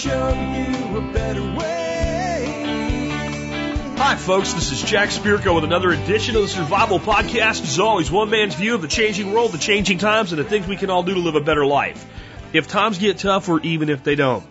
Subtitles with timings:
[0.00, 3.10] show you a better way.
[3.98, 4.54] Hi, folks.
[4.54, 7.60] This is Jack Spirko with another edition of the Survival Podcast.
[7.64, 10.66] As always, one man's view of the changing world, the changing times, and the things
[10.66, 12.06] we can all do to live a better life.
[12.54, 14.42] If times get tough, or even if they don't.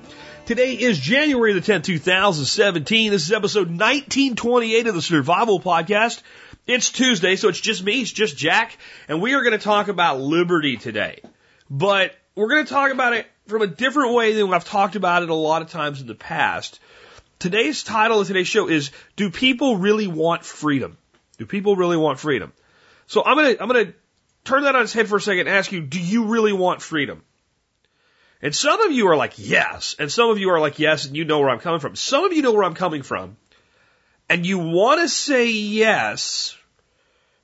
[0.45, 3.09] Today is January the 10th, 2017.
[3.09, 6.21] This is episode 1928 of the Survival Podcast.
[6.67, 8.77] It's Tuesday, so it's just me, it's just Jack,
[9.07, 11.21] and we are going to talk about liberty today.
[11.71, 15.23] But we're going to talk about it from a different way than I've talked about
[15.23, 16.79] it a lot of times in the past.
[17.39, 20.97] Today's title of today's show is Do People Really Want Freedom?
[21.37, 22.51] Do people really want freedom?
[23.07, 23.93] So I'm to, I'm to
[24.43, 26.81] turn that on its head for a second and ask you, do you really want
[26.81, 27.23] freedom?
[28.41, 29.95] And some of you are like, yes.
[29.99, 31.95] And some of you are like, yes, and you know where I'm coming from.
[31.95, 33.37] Some of you know where I'm coming from.
[34.29, 36.55] And you want to say yes,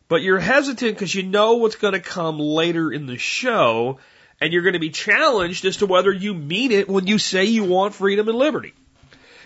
[0.07, 3.99] but you're hesitant because you know what's going to come later in the show,
[4.39, 7.45] and you're going to be challenged as to whether you mean it when you say
[7.45, 8.73] you want freedom and liberty.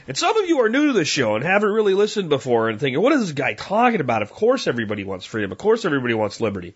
[0.07, 2.79] And some of you are new to the show and haven't really listened before and
[2.79, 4.23] thinking, what is this guy talking about?
[4.23, 5.51] Of course everybody wants freedom.
[5.51, 6.73] Of course everybody wants liberty.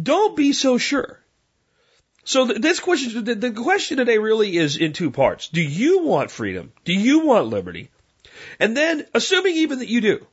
[0.00, 1.20] Don't be so sure.
[2.24, 5.48] So th- this question, the question today really is in two parts.
[5.48, 6.72] Do you want freedom?
[6.84, 7.90] Do you want liberty?
[8.58, 10.26] And then, assuming even that you do,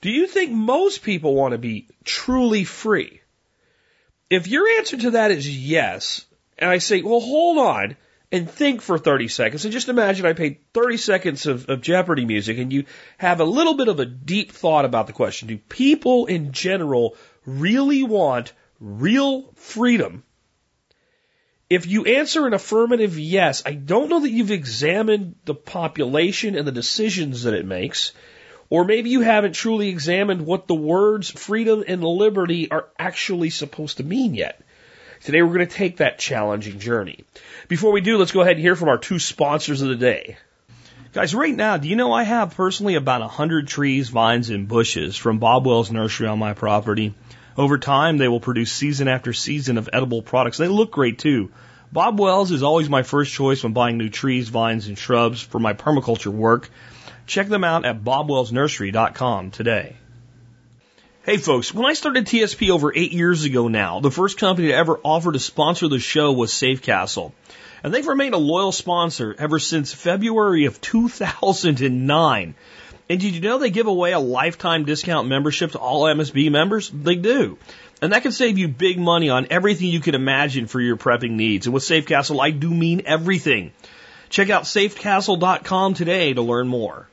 [0.00, 3.17] do you think most people want to be truly free?
[4.30, 6.24] If your answer to that is yes,
[6.58, 7.96] and I say, well, hold on
[8.30, 12.26] and think for 30 seconds, and just imagine I paid 30 seconds of, of Jeopardy
[12.26, 12.84] music and you
[13.16, 15.48] have a little bit of a deep thought about the question.
[15.48, 20.24] Do people in general really want real freedom?
[21.70, 26.66] If you answer an affirmative yes, I don't know that you've examined the population and
[26.66, 28.12] the decisions that it makes.
[28.70, 33.96] Or maybe you haven't truly examined what the words freedom and liberty are actually supposed
[33.96, 34.60] to mean yet.
[35.24, 37.24] Today we're going to take that challenging journey.
[37.66, 40.36] Before we do, let's go ahead and hear from our two sponsors of the day.
[41.14, 44.68] Guys, right now, do you know I have personally about a hundred trees, vines, and
[44.68, 47.14] bushes from Bob Wells Nursery on my property.
[47.56, 50.58] Over time, they will produce season after season of edible products.
[50.58, 51.50] They look great too.
[51.90, 55.58] Bob Wells is always my first choice when buying new trees, vines, and shrubs for
[55.58, 56.70] my permaculture work.
[57.28, 59.96] Check them out at bobwellsnursery.com today.
[61.24, 64.74] Hey folks, when I started TSP over eight years ago now, the first company to
[64.74, 67.32] ever offer to sponsor the show was Safecastle.
[67.84, 72.54] And they've remained a loyal sponsor ever since February of 2009.
[73.10, 76.88] And did you know they give away a lifetime discount membership to all MSB members?
[76.88, 77.58] They do.
[78.00, 81.32] And that can save you big money on everything you can imagine for your prepping
[81.32, 81.66] needs.
[81.66, 83.72] And with Safecastle, I do mean everything.
[84.30, 87.06] Check out safecastle.com today to learn more.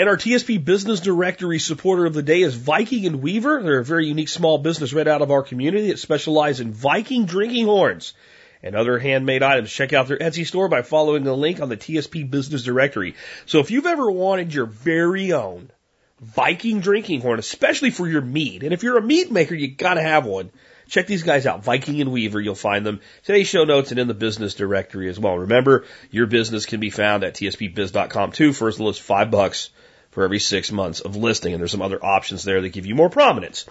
[0.00, 3.62] And our TSP Business Directory supporter of the day is Viking and Weaver.
[3.62, 7.26] They're a very unique small business right out of our community that specialize in Viking
[7.26, 8.14] drinking horns
[8.62, 9.70] and other handmade items.
[9.70, 13.14] Check out their Etsy store by following the link on the TSP Business Directory.
[13.44, 15.70] So if you've ever wanted your very own
[16.18, 20.00] Viking drinking horn, especially for your mead, and if you're a mead maker, you gotta
[20.00, 20.48] have one.
[20.88, 22.40] Check these guys out, Viking and Weaver.
[22.40, 25.36] You'll find them today's show notes and in the business directory as well.
[25.36, 29.68] Remember, your business can be found at tspbiz.com too little as five bucks
[30.10, 31.52] for every six months of listing.
[31.52, 33.66] And there's some other options there that give you more prominence.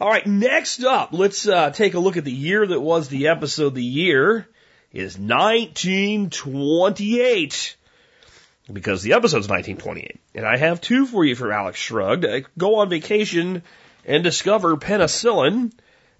[0.00, 3.28] All right, next up, let's uh, take a look at the year that was the
[3.28, 3.74] episode.
[3.74, 4.48] The year
[4.92, 7.76] is 1928
[8.72, 10.20] because the episode's 1928.
[10.34, 12.24] And I have two for you for Alex Shrugged.
[12.24, 13.62] Uh, Go on vacation
[14.04, 15.72] and discover penicillin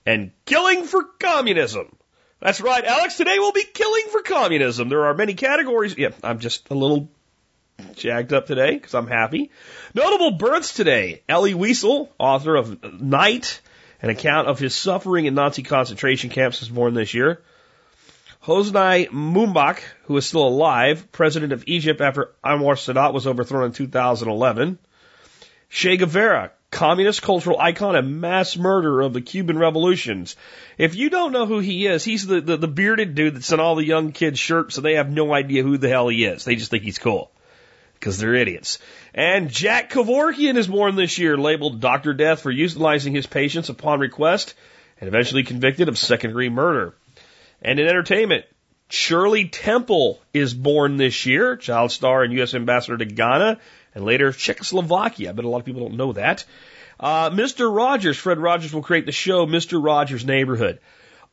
[0.05, 1.95] and killing for communism.
[2.41, 3.17] That's right, Alex.
[3.17, 4.89] Today we'll be killing for communism.
[4.89, 5.97] There are many categories.
[5.97, 7.09] Yeah, I'm just a little
[7.95, 9.51] jacked up today because I'm happy.
[9.95, 11.23] Notable births today.
[11.29, 13.61] Elie Wiesel, author of Night,
[14.01, 17.41] an account of his suffering in Nazi concentration camps, was born this year.
[18.45, 23.73] Hosni Mubarak, who is still alive, president of Egypt after Anwar Sadat was overthrown in
[23.73, 24.79] 2011.
[25.71, 30.35] Che Guevara, communist cultural icon and mass murderer of the Cuban revolutions.
[30.77, 33.61] If you don't know who he is, he's the, the, the bearded dude that sent
[33.61, 36.45] all the young kids shirts so they have no idea who the hell he is.
[36.45, 37.31] They just think he's cool.
[38.03, 38.81] Because they're idiots.
[39.15, 42.15] And Jack Kevorkian is born this year, labeled Dr.
[42.15, 44.55] Death for utilizing his patients upon request
[45.01, 46.97] and eventually convicted of second degree murder.
[47.63, 48.45] And in entertainment,
[48.89, 52.55] Shirley Temple is born this year, child star and U.S.
[52.55, 53.61] ambassador to Ghana
[53.95, 55.31] and later Czechoslovakia.
[55.31, 56.45] I bet a lot of people don't know that.
[56.99, 57.73] Uh, Mr.
[57.73, 59.81] Rogers, Fred Rogers will create the show Mr.
[59.81, 60.81] Rogers' Neighborhood.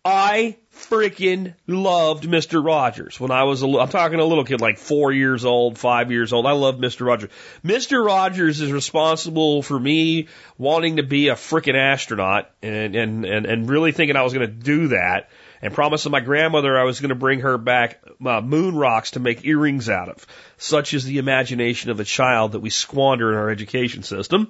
[0.05, 2.63] I freaking loved Mr.
[2.63, 5.77] Rogers when I was a li- I'm talking a little kid, like four years old,
[5.77, 6.45] five years old.
[6.45, 7.05] I loved Mr.
[7.05, 7.29] Rogers.
[7.65, 8.03] Mr.
[8.03, 13.69] Rogers is responsible for me wanting to be a freaking astronaut and, and, and, and
[13.69, 15.29] really thinking I was going to do that
[15.61, 19.11] and promised to my grandmother I was going to bring her back uh, moon rocks
[19.11, 20.25] to make earrings out of.
[20.57, 24.49] Such is the imagination of a child that we squander in our education system.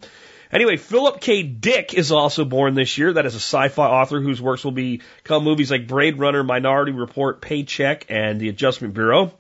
[0.51, 1.44] Anyway, Philip K.
[1.44, 3.13] Dick is also born this year.
[3.13, 7.40] That is a sci-fi author whose works will become movies like Blade Runner, Minority Report,
[7.40, 9.31] Paycheck, and The Adjustment Bureau.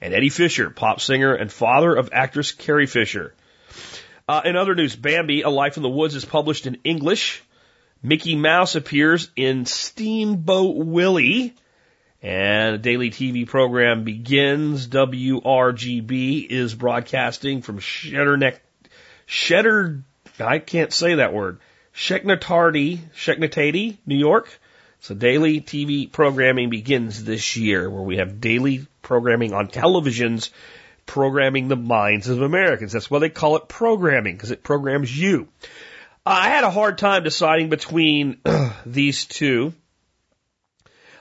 [0.00, 3.34] And Eddie Fisher, pop singer and father of actress Carrie Fisher.
[4.28, 7.42] Uh, in other news, Bambi, A Life in the Woods is published in English.
[8.02, 11.54] Mickey Mouse appears in Steamboat Willie.
[12.22, 14.86] And a daily TV program begins.
[14.86, 18.60] WRGB is broadcasting from Shedderneck,
[19.26, 20.04] Shedder,
[20.38, 21.60] I can't say that word.
[21.94, 24.48] Sheknatardy, Sheknatady, New York.
[25.00, 30.50] So daily TV programming begins this year where we have daily programming on televisions
[31.06, 32.92] programming the minds of Americans.
[32.92, 35.48] That's why they call it programming because it programs you.
[36.24, 38.38] I had a hard time deciding between
[38.86, 39.74] these two.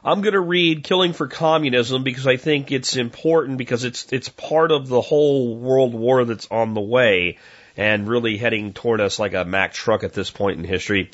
[0.01, 4.29] I'm going to read Killing for Communism because I think it's important because it's it's
[4.29, 7.37] part of the whole world war that's on the way
[7.75, 11.09] and really heading toward us like a Mack truck at this point in history.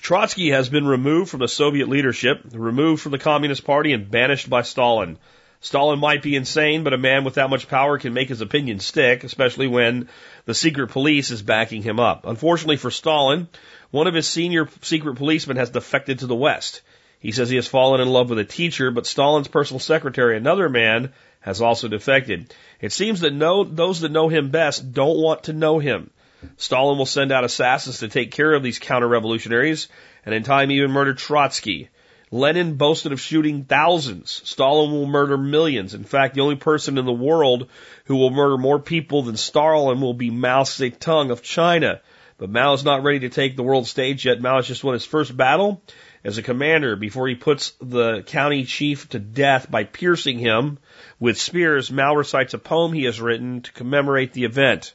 [0.00, 4.50] Trotsky has been removed from the Soviet leadership, removed from the Communist Party, and banished
[4.50, 5.16] by Stalin.
[5.60, 8.80] Stalin might be insane, but a man with that much power can make his opinion
[8.80, 10.08] stick, especially when
[10.44, 12.26] the secret police is backing him up.
[12.26, 13.46] Unfortunately for Stalin,
[13.92, 16.82] one of his senior secret policemen has defected to the West.
[17.20, 20.68] He says he has fallen in love with a teacher, but Stalin's personal secretary, another
[20.68, 21.12] man,
[21.42, 22.52] has also defected.
[22.82, 26.10] It seems that no, those that know him best don't want to know him.
[26.56, 29.88] Stalin will send out assassins to take care of these counter-revolutionaries,
[30.26, 31.88] and in time even murder Trotsky.
[32.32, 34.42] Lenin boasted of shooting thousands.
[34.44, 35.94] Stalin will murder millions.
[35.94, 37.68] In fact, the only person in the world
[38.06, 42.00] who will murder more people than Stalin will be Mao Zedong of China.
[42.38, 44.40] But Mao is not ready to take the world stage yet.
[44.40, 45.82] Mao has just won his first battle
[46.24, 50.78] as a commander before he puts the county chief to death by piercing him
[51.18, 51.90] with spears.
[51.90, 54.94] Mao recites a poem he has written to commemorate the event.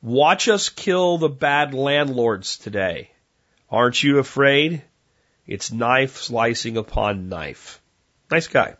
[0.00, 3.10] Watch us kill the bad landlords today.
[3.70, 4.82] Aren't you afraid?
[5.46, 7.80] It's knife slicing upon knife.
[8.30, 8.76] Nice guy.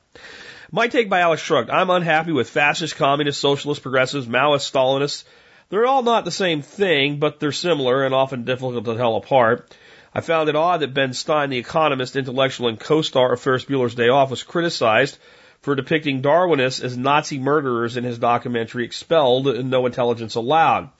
[0.71, 1.71] My take by Alex Shrugged.
[1.71, 5.25] I'm unhappy with fascist, communist, socialist, progressives, Maoist, Stalinists.
[5.69, 9.75] They're all not the same thing, but they're similar and often difficult to tell apart.
[10.15, 13.95] I found it odd that Ben Stein, the economist, intellectual, and co-star of Ferris Bueller's
[13.95, 15.17] Day Off, was criticized
[15.63, 20.91] for depicting Darwinists as Nazi murderers in his documentary Expelled and No Intelligence Allowed.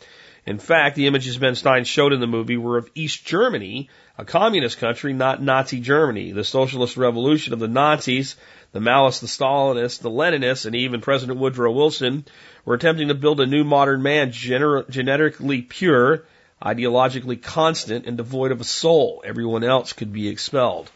[0.47, 4.25] In fact, the images Ben Stein showed in the movie were of East Germany, a
[4.25, 6.33] communist country, not Nazi Germany.
[6.33, 8.37] The socialist revolution of the Nazis,
[8.73, 12.25] the Maoists, the Stalinists, the Leninists, and even President Woodrow Wilson
[12.65, 16.25] were attempting to build a new modern man gener- genetically pure,
[16.63, 19.23] ideologically constant, and devoid of a soul.
[19.25, 20.91] Everyone else could be expelled.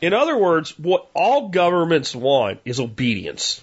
[0.00, 3.62] In other words, what all governments want is obedience.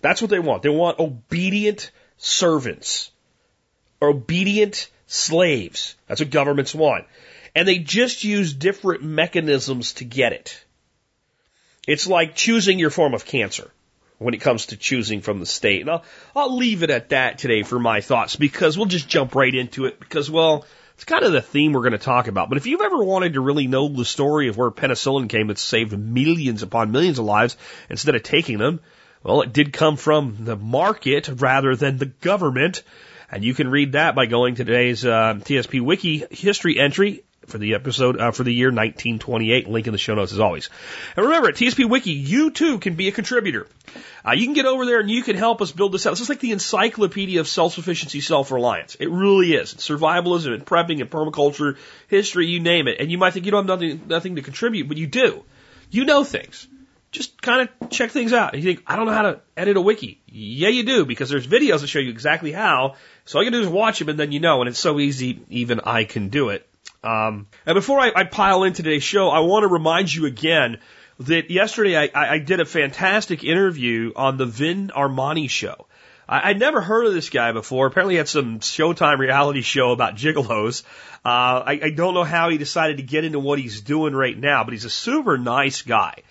[0.00, 0.62] That's what they want.
[0.62, 3.10] They want obedient servants
[4.00, 5.96] obedient slaves.
[6.06, 7.06] That's what governments want.
[7.54, 10.64] And they just use different mechanisms to get it.
[11.86, 13.70] It's like choosing your form of cancer
[14.18, 15.80] when it comes to choosing from the state.
[15.80, 16.04] And I'll,
[16.34, 19.86] I'll leave it at that today for my thoughts because we'll just jump right into
[19.86, 22.48] it because, well, it's kind of the theme we're going to talk about.
[22.48, 25.58] But if you've ever wanted to really know the story of where penicillin came that
[25.58, 27.56] saved millions upon millions of lives
[27.88, 28.80] instead of taking them,
[29.22, 32.82] well, it did come from the market rather than the government.
[33.30, 37.58] And you can read that by going to today's uh, TSP Wiki history entry for
[37.58, 39.68] the episode uh, for the year 1928.
[39.68, 40.70] Link in the show notes as always.
[41.16, 43.66] And remember, at TSP Wiki, you too can be a contributor.
[44.26, 46.10] Uh, you can get over there and you can help us build this out.
[46.10, 48.96] This is like the encyclopedia of self-sufficiency, self-reliance.
[48.96, 49.72] It really is.
[49.72, 51.76] It's survivalism and prepping and permaculture,
[52.08, 52.98] history, you name it.
[53.00, 55.44] And you might think you don't have nothing, nothing to contribute, but you do.
[55.90, 56.68] You know things
[57.10, 58.54] just kind of check things out.
[58.54, 60.20] And you think, I don't know how to edit a wiki.
[60.26, 62.96] Yeah, you do, because there's videos that show you exactly how.
[63.24, 65.40] So all you do is watch them and then you know, and it's so easy,
[65.48, 66.67] even I can do it.
[67.02, 70.78] Um, and before I, I pile into today's show, I want to remind you again
[71.20, 75.86] that yesterday I, I did a fantastic interview on the Vin Armani show.
[76.28, 77.86] I, I'd never heard of this guy before.
[77.86, 80.82] Apparently, he had some Showtime reality show about gigolos.
[81.24, 84.36] Uh, I, I don't know how he decided to get into what he's doing right
[84.36, 86.22] now, but he's a super nice guy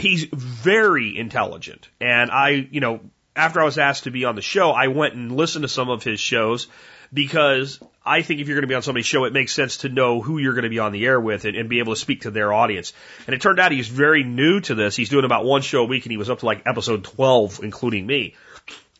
[0.00, 1.88] he's very intelligent.
[2.00, 3.00] And I, you know,
[3.36, 5.88] after I was asked to be on the show, I went and listened to some
[5.88, 6.68] of his shows
[7.12, 9.88] because I think if you're going to be on somebody's show, it makes sense to
[9.88, 12.00] know who you're going to be on the air with and, and be able to
[12.00, 12.94] speak to their audience.
[13.26, 14.96] And it turned out he's very new to this.
[14.96, 17.60] He's doing about one show a week and he was up to like episode 12,
[17.62, 18.34] including me.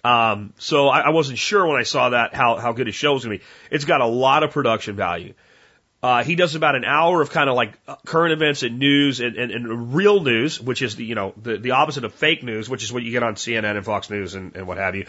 [0.04, 3.14] Um, so I, I wasn't sure when I saw that how, how good his show
[3.14, 3.50] was going to be.
[3.70, 5.34] It's got a lot of production value.
[6.02, 9.20] Uh, he does about an hour of kind of like uh, current events and news
[9.20, 12.42] and, and, and real news, which is the, you know, the, the opposite of fake
[12.42, 14.94] news, which is what you get on CNN and Fox News and, and what have
[14.94, 15.06] you.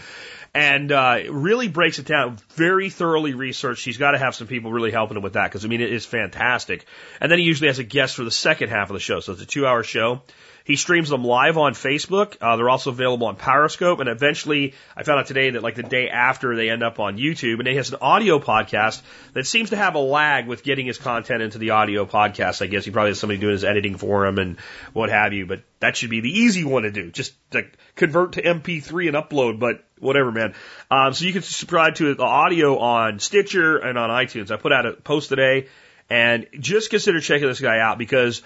[0.54, 2.40] And, uh, really breaks it down.
[2.56, 3.86] Very thoroughly researched.
[3.86, 5.94] He's got to have some people really helping him with that because, I mean, it
[5.94, 6.86] is fantastic.
[7.22, 9.22] And then he usually has a guest for the second half of the show.
[9.22, 10.22] So it's a two hour show.
[10.64, 12.38] He streams them live on Facebook.
[12.40, 14.00] Uh, they're also available on Periscope.
[14.00, 17.18] And eventually, I found out today that like the day after they end up on
[17.18, 17.60] YouTube.
[17.60, 19.02] And he has an audio podcast
[19.34, 22.62] that seems to have a lag with getting his content into the audio podcast.
[22.62, 24.58] I guess he probably has somebody doing his editing for him and
[24.94, 25.46] what have you.
[25.46, 27.12] But that should be the easy one to do.
[27.12, 27.66] Just to
[27.96, 29.60] convert to MP3 and upload.
[29.60, 30.54] But whatever, man.
[30.90, 34.52] Um, so you can subscribe to the audio on Stitcher and on iTunes.
[34.52, 35.68] I put out a post today.
[36.10, 38.42] And just consider checking this guy out because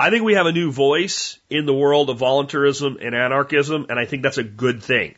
[0.00, 3.98] I think we have a new voice in the world of voluntarism and anarchism, and
[3.98, 5.14] I think that's a good thing.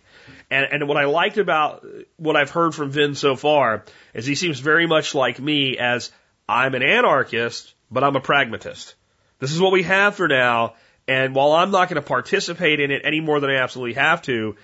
[0.51, 1.87] And, and what I liked about
[2.17, 6.11] what I've heard from Vin so far is he seems very much like me as
[6.49, 8.97] I'm an anarchist, but I'm a pragmatist.
[9.39, 10.75] This is what we have for now,
[11.07, 14.23] and while I'm not going to participate in it any more than I absolutely have
[14.23, 14.57] to,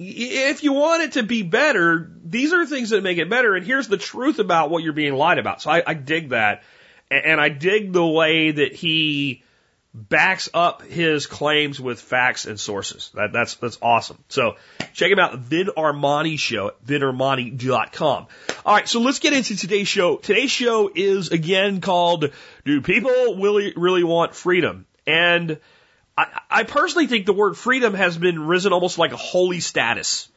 [0.00, 3.64] if you want it to be better, these are things that make it better, and
[3.64, 5.62] here's the truth about what you're being lied about.
[5.62, 6.64] So I, I dig that.
[7.10, 9.43] And I dig the way that he
[9.94, 13.12] backs up his claims with facts and sources.
[13.14, 14.18] That, that's, that's awesome.
[14.28, 14.56] So
[14.92, 18.26] check him out, Vin Armani Show vinarmani.com.
[18.66, 20.16] All right, so let's get into today's show.
[20.16, 22.30] Today's show is again called
[22.64, 24.84] Do People Really, really Want Freedom?
[25.06, 25.60] And
[26.18, 30.28] I, I personally think the word freedom has been risen almost like a holy status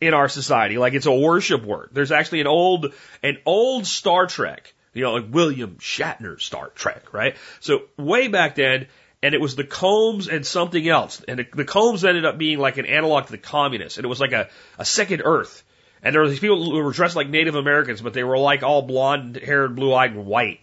[0.00, 1.90] in our society, like it's a worship word.
[1.92, 7.12] There's actually an old, an old Star Trek you know, like William Shatner Star Trek,
[7.12, 7.36] right?
[7.60, 8.86] So way back then,
[9.22, 11.22] and it was the Kohms and something else.
[11.26, 13.98] And the, the Kohms ended up being like an analog to the communists.
[13.98, 15.64] And it was like a, a second Earth.
[16.02, 18.62] And there were these people who were dressed like Native Americans, but they were like
[18.62, 20.62] all blonde haired, blue eyed, and white.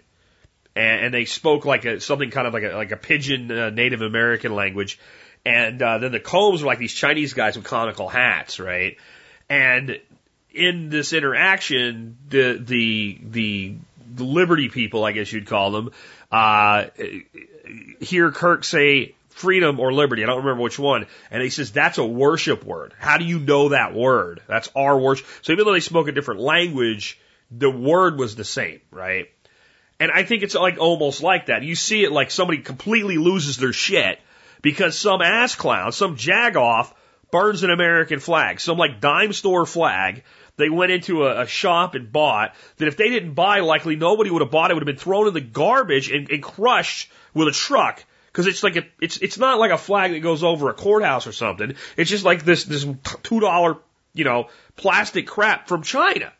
[0.75, 3.69] And, and they spoke like a, something kind of like a, like a pidgin uh,
[3.71, 4.99] Native American language.
[5.45, 8.97] And uh, then the Kohms were like these Chinese guys with conical hats, right?
[9.49, 9.99] And
[10.51, 13.75] in this interaction, the the the
[14.15, 15.91] the Liberty people, I guess you'd call them,
[16.31, 16.85] uh,
[17.99, 20.23] hear Kirk say freedom or liberty.
[20.23, 21.07] I don't remember which one.
[21.29, 22.93] And he says, that's a worship word.
[22.97, 24.41] How do you know that word?
[24.47, 25.27] That's our worship.
[25.41, 27.19] So even though they spoke a different language,
[27.51, 29.29] the word was the same, right?
[29.99, 31.63] And I think it's like almost like that.
[31.63, 34.19] You see it like somebody completely loses their shit
[34.61, 36.93] because some ass clown, some jagoff
[37.31, 40.23] burns an American flag, some like dime store flag
[40.57, 44.29] they went into a, a shop and bought that if they didn't buy, likely nobody
[44.29, 44.73] would have bought it.
[44.73, 48.63] Would have been thrown in the garbage and, and crushed with a truck because it's
[48.63, 51.75] like a, it's it's not like a flag that goes over a courthouse or something.
[51.97, 52.85] It's just like this this
[53.23, 53.77] two dollar
[54.13, 56.31] you know plastic crap from China,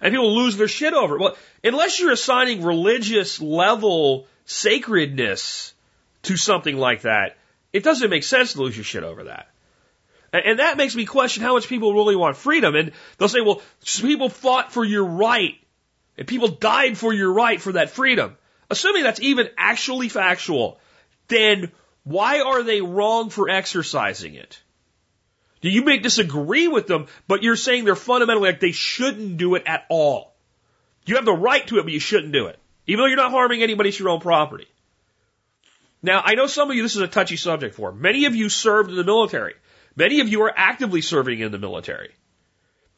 [0.00, 1.20] and people lose their shit over it.
[1.20, 5.74] Well, unless you're assigning religious level sacredness
[6.22, 7.36] to something like that,
[7.72, 9.48] it doesn't make sense to lose your shit over that.
[10.32, 12.74] And that makes me question how much people really want freedom.
[12.74, 13.60] And they'll say, well,
[14.00, 15.56] people fought for your right.
[16.16, 18.36] And people died for your right for that freedom.
[18.70, 20.80] Assuming that's even actually factual,
[21.28, 21.70] then
[22.04, 24.60] why are they wrong for exercising it?
[25.60, 29.54] Do you may disagree with them, but you're saying they're fundamentally like they shouldn't do
[29.54, 30.34] it at all.
[31.04, 32.58] You have the right to it, but you shouldn't do it.
[32.86, 34.66] Even though you're not harming anybody, it's your own property.
[36.02, 37.92] Now, I know some of you, this is a touchy subject for.
[37.92, 39.54] Many of you served in the military.
[39.96, 42.10] Many of you are actively serving in the military.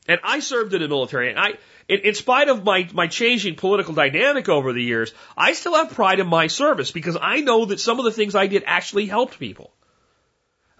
[0.07, 1.55] And I served in the military, and I,
[1.89, 5.93] in, in spite of my, my changing political dynamic over the years, I still have
[5.93, 9.07] pride in my service because I know that some of the things I did actually
[9.07, 9.73] helped people.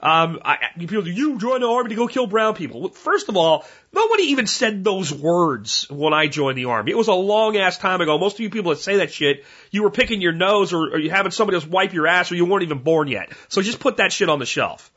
[0.05, 2.91] Um, I, people, do you joined the army to go kill brown people.
[2.91, 6.91] First of all, nobody even said those words when I joined the army.
[6.91, 8.19] It was a long ass time ago.
[8.19, 10.99] Most of you people that say that shit, you were picking your nose or, or
[10.99, 13.33] you having somebody else wipe your ass or you weren't even born yet.
[13.49, 14.93] So just put that shit on the shelf.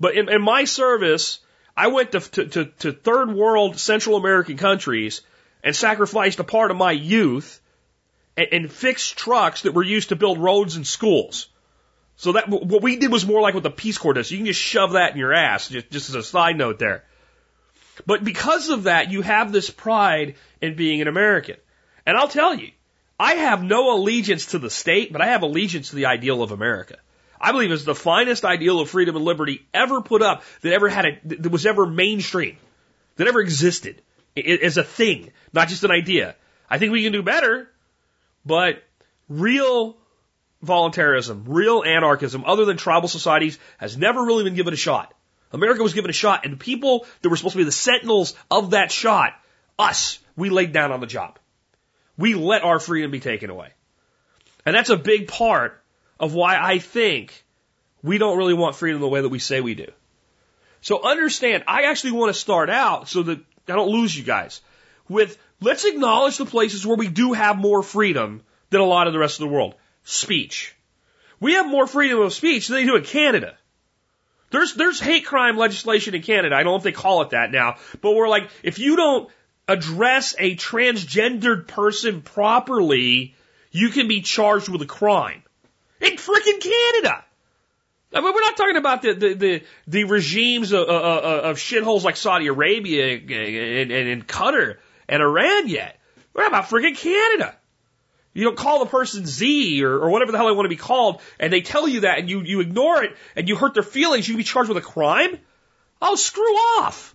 [0.00, 1.40] But in, in my service,
[1.76, 5.22] I went to, to, to, third world Central American countries
[5.62, 7.60] and sacrificed a part of my youth
[8.36, 11.48] and, and fixed trucks that were used to build roads and schools.
[12.16, 14.30] So that what we did was more like what the Peace Corps does.
[14.30, 17.04] You can just shove that in your ass, just, just as a side note there.
[18.06, 21.56] But because of that, you have this pride in being an American.
[22.04, 22.70] And I'll tell you,
[23.20, 26.50] I have no allegiance to the state, but I have allegiance to the ideal of
[26.52, 26.96] America.
[27.40, 30.88] I believe is the finest ideal of freedom and liberty ever put up that ever
[30.88, 32.56] had a, that was ever mainstream,
[33.16, 34.02] that ever existed
[34.36, 36.36] as a thing, not just an idea.
[36.70, 37.70] I think we can do better,
[38.44, 38.82] but
[39.28, 39.96] real
[40.62, 45.14] voluntarism, real anarchism, other than tribal societies, has never really been given a shot.
[45.52, 48.34] America was given a shot, and the people that were supposed to be the sentinels
[48.50, 49.32] of that shot,
[49.78, 51.38] us, we laid down on the job.
[52.18, 53.70] we let our freedom be taken away.
[54.66, 55.82] And that's a big part
[56.18, 57.44] of why I think
[58.02, 59.90] we don't really want freedom the way that we say we do.
[60.80, 64.60] So understand, I actually want to start out so that I don't lose you guys
[65.08, 69.12] with let's acknowledge the places where we do have more freedom than a lot of
[69.12, 69.74] the rest of the world.
[70.04, 70.74] Speech.
[71.40, 73.56] We have more freedom of speech than they do in Canada.
[74.50, 76.54] There's, there's hate crime legislation in Canada.
[76.54, 79.28] I don't know if they call it that now, but we're like, if you don't
[79.66, 83.34] address a transgendered person properly,
[83.70, 85.42] you can be charged with a crime.
[86.00, 87.24] In freaking Canada!
[88.12, 92.04] I mean, we're not talking about the the the, the regimes of, of, of shitholes
[92.04, 94.76] like Saudi Arabia and, and, and Qatar
[95.08, 95.98] and Iran yet.
[96.32, 97.56] We're talking about freaking Canada.
[98.32, 100.76] You don't call the person Z or, or whatever the hell they want to be
[100.76, 103.82] called, and they tell you that, and you you ignore it, and you hurt their
[103.82, 104.28] feelings.
[104.28, 105.38] You can be charged with a crime.
[106.00, 107.14] Oh, screw off!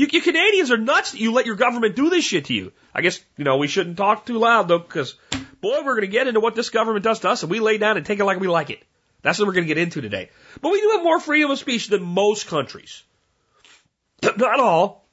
[0.00, 2.72] You, you Canadians are nuts that you let your government do this shit to you.
[2.94, 5.14] I guess you know we shouldn't talk too loud though, because
[5.60, 7.76] boy, we're going to get into what this government does to us, and we lay
[7.76, 8.82] down and take it like we like it.
[9.20, 10.30] That's what we're going to get into today.
[10.62, 13.02] But we do have more freedom of speech than most countries.
[14.22, 15.04] Not all.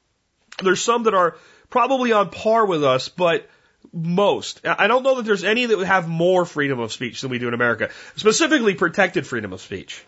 [0.63, 1.35] There's some that are
[1.69, 3.49] probably on par with us, but
[3.91, 4.61] most.
[4.65, 7.39] I don't know that there's any that would have more freedom of speech than we
[7.39, 10.01] do in America, specifically protected freedom of speech.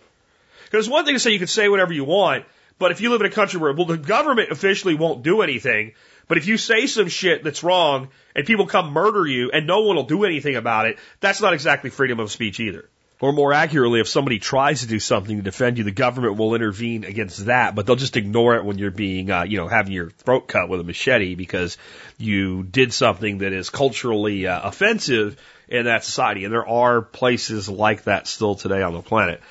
[0.72, 2.46] Because one thing to say you can say whatever you want,
[2.80, 5.94] but if you live in a country where, well, the government officially won't do anything,
[6.28, 9.82] but if you say some shit that's wrong and people come murder you and no
[9.82, 12.88] one will do anything about it, that's not exactly freedom of speech either.
[13.22, 16.56] Or more accurately, if somebody tries to do something to defend you, the government will
[16.56, 19.92] intervene against that, but they'll just ignore it when you're being, uh, you know, having
[19.92, 21.78] your throat cut with a machete because
[22.18, 25.36] you did something that is culturally uh, offensive
[25.68, 26.46] in that society.
[26.46, 29.42] And there are places like that still today on the planet.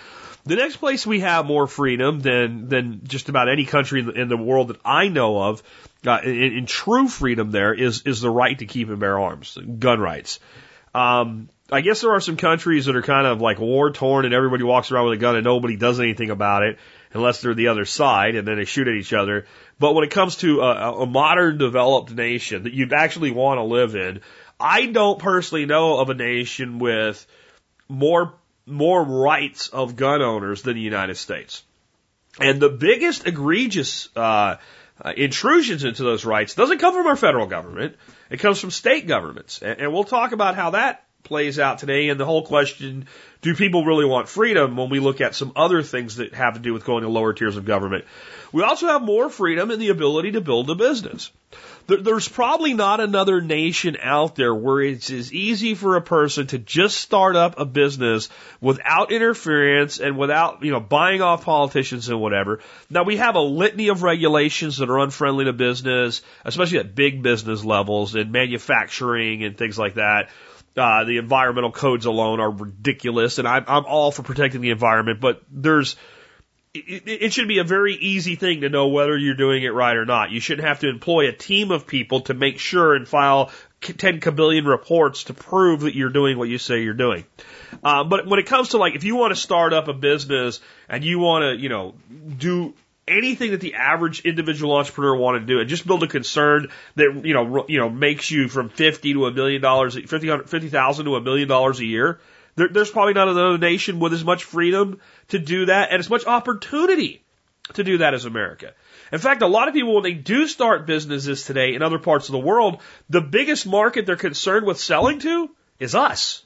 [0.49, 4.37] The next place we have more freedom than than just about any country in the
[4.39, 5.63] world that I know of,
[6.07, 9.59] uh, in, in true freedom, there is is the right to keep and bear arms,
[9.79, 10.41] gun rights.
[10.95, 14.33] Um, I guess there are some countries that are kind of like war torn and
[14.33, 16.79] everybody walks around with a gun and nobody does anything about it
[17.13, 19.45] unless they're the other side and then they shoot at each other.
[19.79, 23.65] But when it comes to a, a modern developed nation that you'd actually want to
[23.65, 24.23] live in,
[24.59, 27.27] I don't personally know of a nation with
[27.87, 28.33] more
[28.69, 31.63] more rights of gun owners than the United States.
[32.41, 34.57] And the biggest egregious uh,
[35.01, 37.97] uh, intrusions into those rights doesn't come from our federal government.
[38.31, 39.61] It comes from state governments.
[39.63, 43.07] And, and we'll talk about how that plays out today and the whole question,
[43.43, 46.61] do people really want freedom when we look at some other things that have to
[46.61, 48.05] do with going to lower tiers of government?
[48.53, 51.31] We also have more freedom in the ability to build a business.
[51.89, 56.59] There's probably not another nation out there where it's as easy for a person to
[56.59, 58.29] just start up a business
[58.61, 62.61] without interference and without, you know, buying off politicians and whatever.
[62.91, 67.23] Now we have a litany of regulations that are unfriendly to business, especially at big
[67.23, 70.29] business levels in manufacturing and things like that.
[70.77, 75.21] Uh, the environmental codes alone are ridiculous, and I'm, I'm all for protecting the environment,
[75.21, 75.97] but there's
[76.75, 79.97] it, it should be a very easy thing to know whether you're doing it right
[79.97, 80.31] or not.
[80.31, 83.51] You shouldn't have to employ a team of people to make sure and file
[83.81, 87.25] 10 kabillion reports to prove that you're doing what you say you're doing.
[87.83, 90.61] Uh, but when it comes to like, if you want to start up a business
[90.89, 91.95] and you want to, you know,
[92.37, 92.75] do
[93.07, 97.23] anything that the average individual entrepreneur want to do and just build a concern that
[97.25, 101.07] you know you know makes you from fifty to a million dollars fifty fifty thousand
[101.07, 102.21] to a million dollars a year.
[102.59, 106.11] There, there's probably not another nation with as much freedom to do that and as
[106.11, 107.25] much opportunity
[107.75, 108.73] to do that as America.
[109.13, 112.29] In fact, a lot of people, when they do start businesses today in other parts
[112.29, 116.45] of the world, the biggest market they're concerned with selling to is us.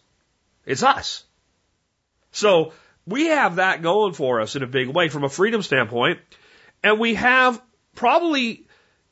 [0.66, 1.25] It's us.
[2.31, 2.72] So
[3.07, 6.20] we have that going for us in a big way from a freedom standpoint.
[6.83, 7.61] And we have
[7.94, 8.66] probably,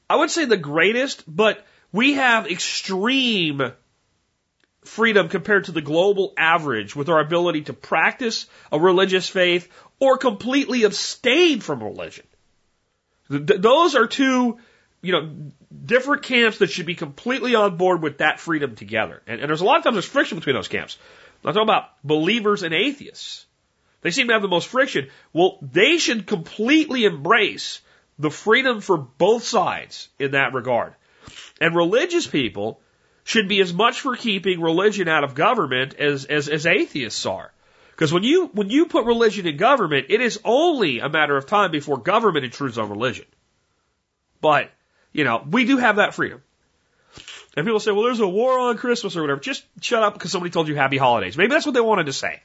[0.09, 3.73] I would say the greatest, but we have extreme
[4.85, 10.17] freedom compared to the global average with our ability to practice a religious faith or
[10.17, 12.27] completely abstain from religion.
[13.29, 14.59] Th- those are two,
[15.03, 15.31] you know,
[15.85, 19.23] different camps that should be completely on board with that freedom together.
[19.27, 20.99] And, and there's a lot of times there's friction between those camps.
[21.45, 23.47] I'm talking about believers and atheists.
[24.03, 25.11] They seem to have the most friction.
[25.33, 27.81] Well, they should completely embrace
[28.19, 30.95] the freedom for both sides in that regard.
[31.61, 32.81] And religious people
[33.31, 37.53] should be as much for keeping religion out of government as, as, as atheists are.
[37.91, 41.47] Because when you, when you put religion in government, it is only a matter of
[41.47, 43.27] time before government intrudes on religion.
[44.41, 44.69] But,
[45.13, 46.43] you know, we do have that freedom.
[47.57, 49.39] And people say, well, there's a war on Christmas or whatever.
[49.39, 51.37] Just shut up because somebody told you happy holidays.
[51.37, 52.43] Maybe that's what they wanted to say.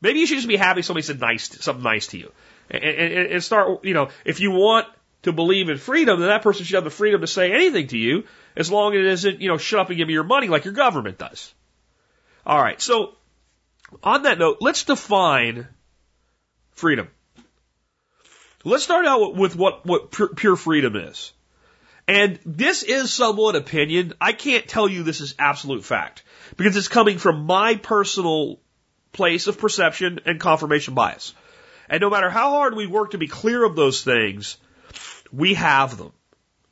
[0.00, 2.30] Maybe you should just be happy somebody said nice, something nice to you.
[2.70, 4.86] And, and, and start, you know, if you want
[5.22, 7.98] to believe in freedom, then that person should have the freedom to say anything to
[7.98, 8.22] you
[8.56, 10.64] as long as it isn't, you know, shut up and give me your money like
[10.64, 11.52] your government does.
[12.44, 12.80] All right.
[12.80, 13.14] So
[14.02, 15.66] on that note, let's define
[16.72, 17.08] freedom.
[18.64, 21.32] Let's start out with what, what pure freedom is.
[22.06, 24.14] And this is somewhat opinion.
[24.20, 26.22] I can't tell you this is absolute fact
[26.56, 28.60] because it's coming from my personal
[29.12, 31.34] place of perception and confirmation bias.
[31.88, 34.56] And no matter how hard we work to be clear of those things,
[35.32, 36.12] we have them.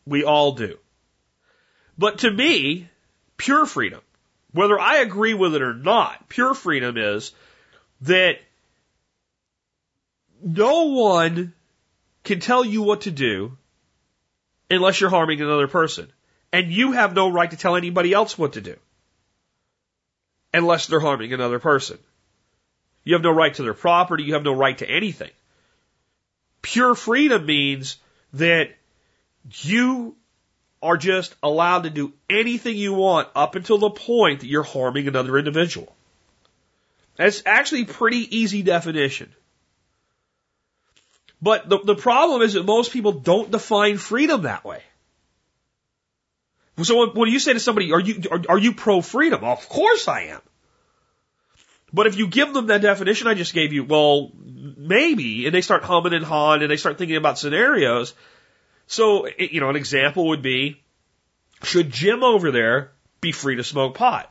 [0.07, 0.79] We all do.
[2.01, 2.89] But to me,
[3.37, 4.01] pure freedom,
[4.53, 7.33] whether I agree with it or not, pure freedom is
[8.01, 8.39] that
[10.43, 11.53] no one
[12.25, 13.55] can tell you what to do
[14.71, 16.11] unless you're harming another person.
[16.55, 18.79] And you have no right to tell anybody else what to do
[20.55, 21.99] unless they're harming another person.
[23.05, 24.23] You have no right to their property.
[24.23, 25.33] You have no right to anything.
[26.63, 27.99] Pure freedom means
[28.33, 28.71] that
[29.61, 30.17] you
[30.83, 35.09] are just allowed to do anything you want up until the point that you're harming
[35.09, 35.95] another individual.
[37.17, 39.31] That's actually pretty easy definition.
[41.43, 44.83] But the, the problem is that most people don't define freedom that way.
[46.83, 49.45] So when, when you say to somebody, are you, are, are you pro freedom?
[49.45, 50.41] Of course I am.
[51.93, 55.61] But if you give them that definition I just gave you, well, maybe, and they
[55.61, 58.15] start humming and hawing and they start thinking about scenarios.
[58.91, 60.83] So, you know, an example would be,
[61.63, 64.29] should Jim over there be free to smoke pot?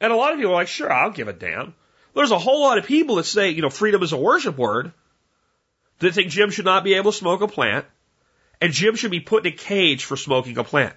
[0.00, 1.74] And a lot of people are like, sure, I'll give a damn.
[2.14, 4.92] There's a whole lot of people that say, you know, freedom is a worship word
[5.98, 7.84] that think Jim should not be able to smoke a plant
[8.60, 10.94] and Jim should be put in a cage for smoking a plant.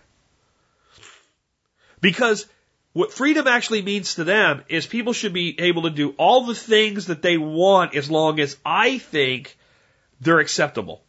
[1.99, 2.45] Because
[2.93, 6.53] what freedom actually means to them is people should be able to do all the
[6.53, 9.57] things that they want as long as I think
[10.21, 11.01] they're acceptable.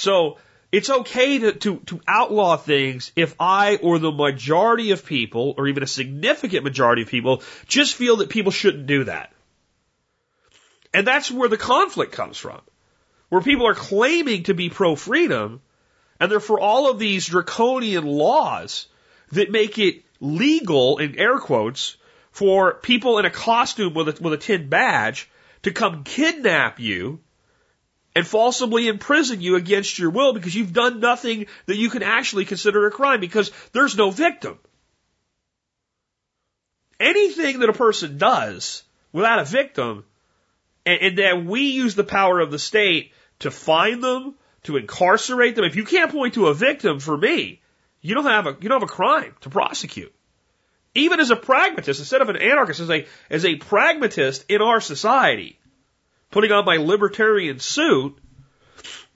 [0.00, 0.38] So
[0.72, 5.68] it's okay to, to, to outlaw things if I or the majority of people, or
[5.68, 9.30] even a significant majority of people, just feel that people shouldn't do that.
[10.94, 12.62] And that's where the conflict comes from.
[13.28, 15.60] Where people are claiming to be pro freedom,
[16.18, 18.86] and they're for all of these draconian laws
[19.32, 21.96] that make it legal, in air quotes,
[22.32, 25.28] for people in a costume with a, with a tin badge
[25.62, 27.20] to come kidnap you
[28.14, 32.44] and falsely imprison you against your will because you've done nothing that you can actually
[32.44, 34.58] consider a crime because there's no victim.
[36.98, 40.04] Anything that a person does without a victim
[40.84, 45.56] and, and that we use the power of the state to find them, to incarcerate
[45.56, 45.64] them.
[45.64, 47.62] If you can't point to a victim for me,
[48.00, 50.12] you don't have a you don't have a crime to prosecute.
[50.94, 54.80] Even as a pragmatist, instead of an anarchist, as a as a pragmatist in our
[54.80, 55.59] society,
[56.30, 58.16] putting on my libertarian suit,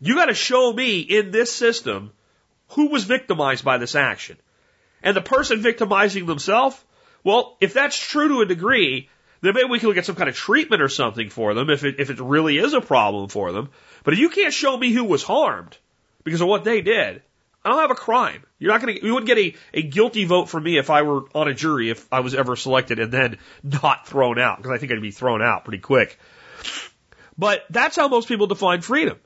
[0.00, 2.12] you got to show me in this system
[2.68, 4.36] who was victimized by this action.
[5.02, 6.82] And the person victimizing themselves,
[7.22, 9.08] well, if that's true to a degree,
[9.40, 11.84] then maybe we can look at some kind of treatment or something for them if
[11.84, 13.70] it, if it really is a problem for them.
[14.02, 15.76] But if you can't show me who was harmed
[16.24, 17.22] because of what they did,
[17.64, 18.42] I don't have a crime.
[18.58, 21.02] You're not going to, you wouldn't get a, a guilty vote from me if I
[21.02, 24.72] were on a jury, if I was ever selected and then not thrown out, because
[24.72, 26.18] I think I'd be thrown out pretty quick.
[27.36, 29.18] But that's how most people define freedom.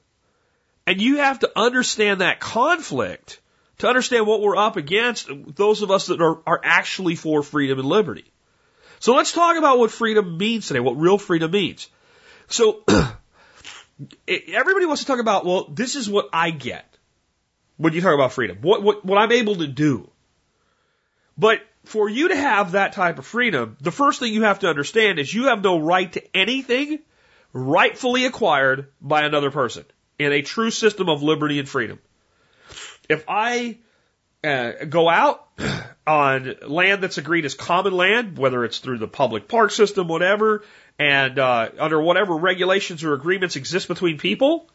[0.87, 3.40] And you have to understand that conflict
[3.79, 7.79] to understand what we're up against, those of us that are, are actually for freedom
[7.79, 8.25] and liberty.
[9.01, 11.88] So let's talk about what freedom means today, what real freedom means.
[12.49, 12.83] So
[14.29, 16.85] everybody wants to talk about, well, this is what I get
[17.77, 20.11] when you talk about freedom, what, what, what I'm able to do.
[21.37, 24.68] But for you to have that type of freedom, the first thing you have to
[24.68, 26.99] understand is you have no right to anything
[27.52, 29.84] rightfully acquired by another person
[30.18, 31.98] in a true system of liberty and freedom.
[33.08, 33.78] If I
[34.44, 35.46] uh, go out
[36.06, 40.64] on land that's agreed as common land, whether it's through the public park system, whatever,
[40.98, 44.68] and uh, under whatever regulations or agreements exist between people,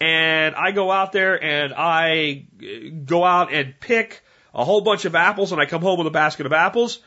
[0.00, 2.46] and I go out there and I
[3.04, 4.22] go out and pick
[4.54, 7.00] a whole bunch of apples and I come home with a basket of apples,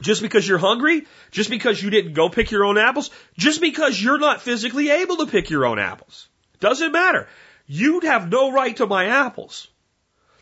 [0.00, 4.02] just because you're hungry, just because you didn't go pick your own apples, just because
[4.02, 6.28] you're not physically able to pick your own apples.
[6.60, 7.28] Doesn't matter.
[7.66, 9.68] You'd have no right to my apples.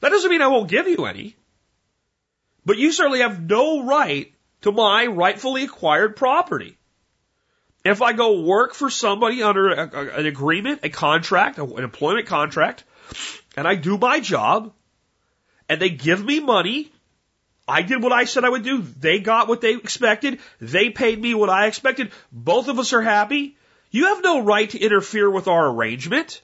[0.00, 1.36] That doesn't mean I won't give you any.
[2.64, 6.78] But you certainly have no right to my rightfully acquired property.
[7.84, 12.26] If I go work for somebody under a, a, an agreement, a contract, an employment
[12.26, 12.84] contract,
[13.56, 14.72] and I do my job,
[15.68, 16.92] and they give me money,
[17.68, 18.82] I did what I said I would do.
[18.82, 20.40] They got what they expected.
[20.60, 22.12] They paid me what I expected.
[22.32, 23.56] Both of us are happy.
[23.90, 26.40] You have no right to interfere with our arrangement.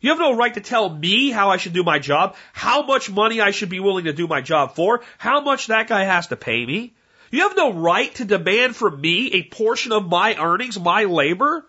[0.00, 3.08] You have no right to tell me how I should do my job, how much
[3.08, 6.26] money I should be willing to do my job for, how much that guy has
[6.28, 6.94] to pay me.
[7.30, 11.64] You have no right to demand from me a portion of my earnings, my labor,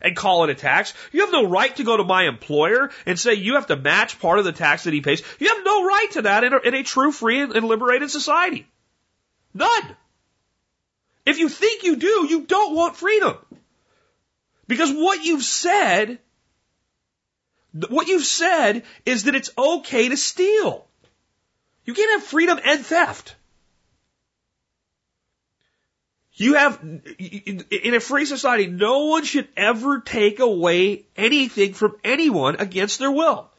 [0.00, 0.94] and call it a tax.
[1.12, 4.18] You have no right to go to my employer and say you have to match
[4.20, 5.22] part of the tax that he pays.
[5.38, 8.66] You have no right to that in a, in a true, free, and liberated society.
[9.54, 9.96] None.
[11.26, 13.36] If you think you do, you don't want freedom.
[14.66, 16.18] Because what you've said,
[17.88, 20.86] what you've said is that it's okay to steal.
[21.84, 23.34] You can't have freedom and theft.
[26.38, 26.78] You have,
[27.18, 33.10] in a free society, no one should ever take away anything from anyone against their
[33.10, 33.50] will.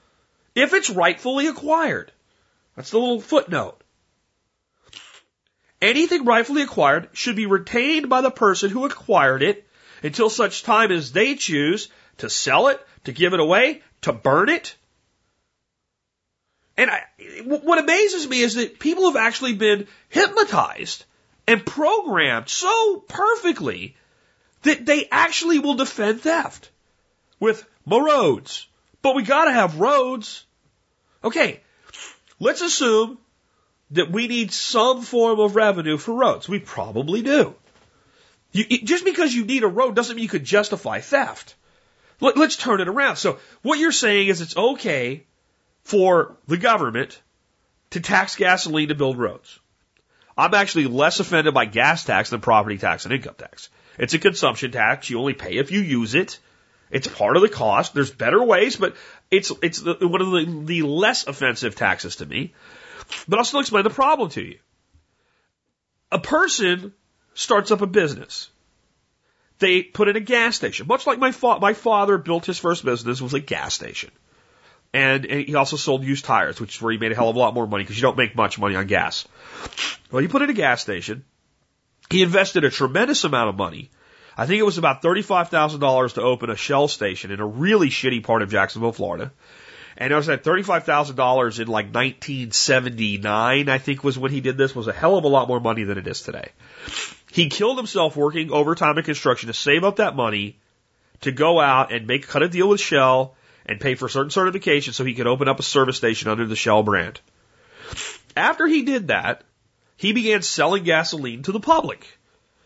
[0.55, 2.09] If it's rightfully acquired.
[2.77, 3.83] That's the little footnote.
[5.81, 9.67] Anything rightfully acquired should be retained by the person who acquired it
[10.01, 11.89] until such time as they choose
[12.19, 14.73] to sell it, to give it away, to burn it.
[16.77, 17.03] And I,
[17.43, 21.03] what amazes me is that people have actually been hypnotized
[21.49, 23.95] and programmed so perfectly
[24.61, 26.69] that they actually will defend theft
[27.39, 28.67] with more roads.
[29.01, 30.45] But we gotta have roads.
[31.23, 31.61] Okay,
[32.39, 33.17] let's assume
[33.91, 36.47] that we need some form of revenue for roads.
[36.47, 37.55] We probably do.
[38.51, 41.55] You, just because you need a road doesn't mean you could justify theft.
[42.19, 43.15] Let, let's turn it around.
[43.15, 45.23] So what you're saying is it's okay
[45.81, 47.19] for the government
[47.89, 49.59] to tax gasoline to build roads.
[50.39, 53.69] I'm actually less offended by gas tax than property tax and income tax.
[53.97, 55.09] It's a consumption tax.
[55.09, 56.39] You only pay if you use it.
[56.89, 57.93] It's part of the cost.
[57.93, 58.95] There's better ways, but
[59.29, 62.53] it's it's the, one of the, the less offensive taxes to me.
[63.27, 64.59] But I'll still explain the problem to you.
[66.09, 66.93] A person
[67.33, 68.49] starts up a business.
[69.59, 72.85] They put in a gas station, much like my fa- my father built his first
[72.85, 74.11] business was a gas station.
[74.93, 77.39] And he also sold used tires, which is where he made a hell of a
[77.39, 79.27] lot more money because you don't make much money on gas.
[80.11, 81.25] Well, he put in a gas station.
[82.09, 83.91] He invested a tremendous amount of money.
[84.35, 88.23] I think it was about $35,000 to open a Shell station in a really shitty
[88.23, 89.31] part of Jacksonville, Florida.
[89.97, 94.73] And it was at $35,000 in like 1979, I think was when he did this,
[94.73, 96.51] was a hell of a lot more money than it is today.
[97.31, 100.57] He killed himself working overtime in construction to save up that money
[101.21, 103.35] to go out and make, cut a deal with Shell
[103.69, 106.55] and pay for certain certifications so he could open up a service station under the
[106.55, 107.21] Shell brand.
[108.35, 109.43] After he did that,
[109.95, 112.07] he began selling gasoline to the public.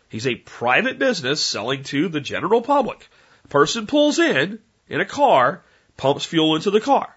[0.08, 3.06] He's a private business selling to the general public.
[3.50, 5.62] Person pulls in in a car,
[5.98, 7.14] pumps fuel into the car.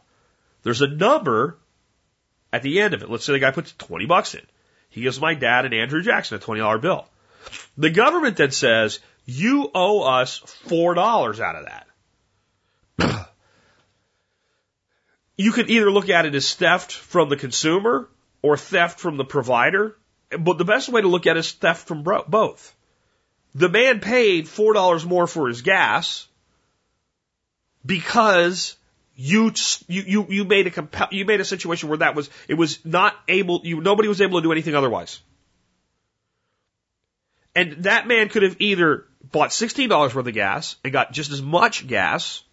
[0.63, 1.58] There's a number
[2.52, 3.10] at the end of it.
[3.10, 4.45] Let's say the guy puts 20 bucks in.
[4.89, 7.08] He gives my dad and Andrew Jackson a $20 bill.
[7.78, 13.27] The government then says, you owe us $4 out of that.
[15.38, 18.10] you could either look at it as theft from the consumer
[18.41, 19.95] or theft from the provider.
[20.38, 22.76] But the best way to look at it is theft from both.
[23.56, 26.28] The man paid $4 more for his gas
[27.86, 28.76] because
[29.15, 29.54] you,
[29.88, 33.62] you, you made a you made a situation where that was, it was not able,
[33.63, 35.21] you, nobody was able to do anything otherwise.
[37.56, 41.41] And that man could have either bought $16 worth of gas and got just as
[41.41, 42.43] much gas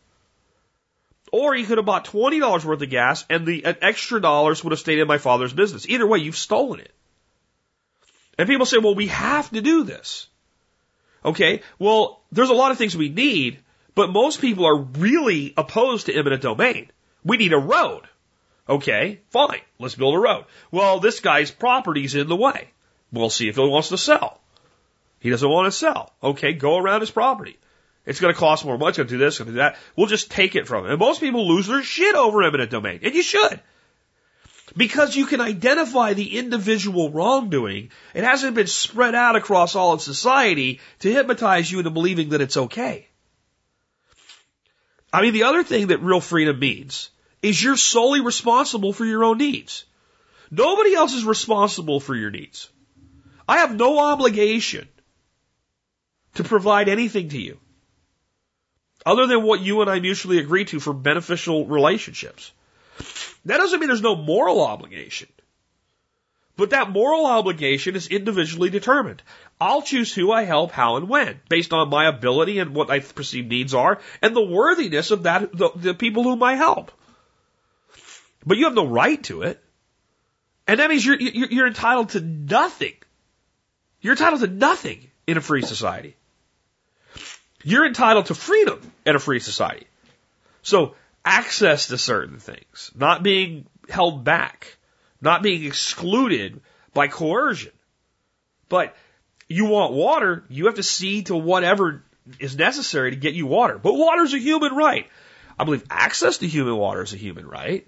[1.34, 4.78] or he could have bought $20 worth of gas and the extra dollars would have
[4.78, 5.88] stayed in my father's business.
[5.88, 6.94] Either way, you've stolen it.
[8.38, 10.28] And people say, well, we have to do this.
[11.24, 11.62] Okay.
[11.80, 13.58] Well, there's a lot of things we need,
[13.96, 16.92] but most people are really opposed to eminent domain.
[17.24, 18.02] We need a road.
[18.68, 19.18] Okay.
[19.30, 19.62] Fine.
[19.80, 20.44] Let's build a road.
[20.70, 22.68] Well, this guy's property's in the way.
[23.10, 24.40] We'll see if he wants to sell.
[25.18, 26.12] He doesn't want to sell.
[26.22, 26.52] Okay.
[26.52, 27.58] Go around his property.
[28.06, 28.90] It's going to cost more money.
[28.90, 29.76] It's going to do this, going to do that.
[29.96, 30.90] We'll just take it from him.
[30.90, 33.00] And most people lose their shit over eminent domain.
[33.02, 33.60] And you should.
[34.76, 37.90] Because you can identify the individual wrongdoing.
[38.12, 42.40] It hasn't been spread out across all of society to hypnotize you into believing that
[42.40, 43.08] it's okay.
[45.12, 49.24] I mean, the other thing that real freedom means is you're solely responsible for your
[49.24, 49.84] own needs.
[50.50, 52.68] Nobody else is responsible for your needs.
[53.48, 54.88] I have no obligation
[56.34, 57.60] to provide anything to you
[59.06, 62.52] other than what you and I mutually agree to for beneficial relationships.
[63.44, 65.28] That doesn't mean there's no moral obligation.
[66.56, 69.22] But that moral obligation is individually determined.
[69.60, 73.00] I'll choose who I help, how, and when, based on my ability and what I
[73.00, 76.92] perceive needs are, and the worthiness of that the, the people whom I help.
[78.46, 79.62] But you have no right to it,
[80.66, 82.94] and that means you're you're entitled to nothing.
[84.00, 86.16] You're entitled to nothing in a free society.
[87.64, 89.87] You're entitled to freedom in a free society.
[90.62, 94.77] So access to certain things, not being held back,
[95.20, 96.61] not being excluded
[96.92, 97.72] by coercion.
[98.68, 98.94] But
[99.48, 102.03] you want water, you have to see to whatever
[102.38, 103.79] is necessary to get you water.
[103.79, 105.09] But water is a human right.
[105.59, 107.87] I believe access to human water is a human right.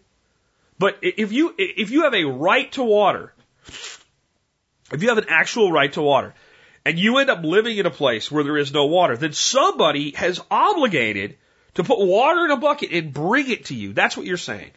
[0.79, 3.33] But if you if you have a right to water,
[3.67, 6.35] if you have an actual right to water,
[6.87, 10.13] and you end up living in a place where there is no water, then somebody
[10.13, 11.37] has obligated
[11.75, 13.93] to put water in a bucket and bring it to you.
[13.93, 14.71] That's what you're saying.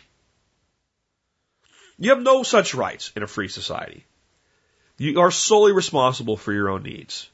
[2.00, 4.08] You have no such rights in a free society.
[4.98, 7.30] You are solely responsible for your own needs.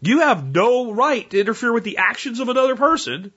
[0.00, 3.34] You have no right to interfere with the actions of another person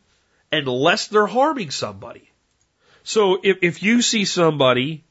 [0.49, 2.31] unless they're harming somebody.
[3.03, 5.03] So if, if you see somebody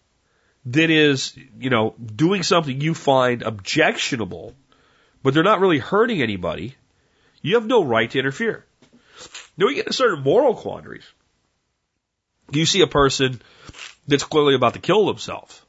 [0.65, 4.55] that is, you know, doing something you find objectionable,
[5.23, 6.77] but they're not really hurting anybody,
[7.43, 8.65] you have no right to interfere.
[9.57, 11.05] Now we get to certain moral quandaries.
[12.51, 13.41] You see a person
[14.07, 15.61] that's clearly about to kill themselves.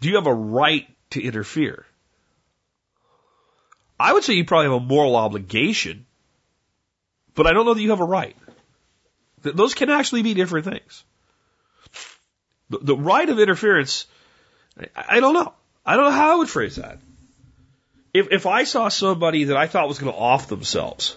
[0.00, 1.86] Do you have a right to interfere?
[3.98, 6.06] I would say you probably have a moral obligation,
[7.34, 8.36] but I don't know that you have a right.
[9.42, 11.04] Those can actually be different things.
[12.70, 14.06] The, the right of interference,
[14.78, 15.52] I, I don't know.
[15.84, 16.98] I don't know how I would phrase that.
[18.12, 21.16] If, if I saw somebody that I thought was going to off themselves,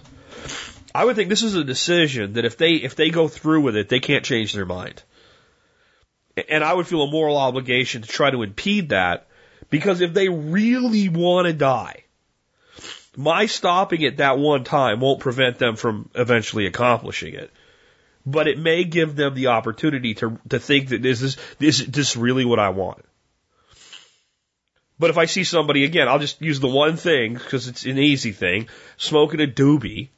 [0.94, 3.76] I would think this is a decision that if they if they go through with
[3.76, 5.02] it, they can't change their mind.
[6.50, 9.28] And I would feel a moral obligation to try to impede that
[9.70, 12.04] because if they really want to die,
[13.16, 17.52] my stopping it that one time won't prevent them from eventually accomplishing it.
[18.26, 21.88] But it may give them the opportunity to to think that this is this is
[21.88, 23.04] this really what I want.
[25.00, 27.98] But if I see somebody again, I'll just use the one thing because it's an
[27.98, 30.10] easy thing, smoking a doobie.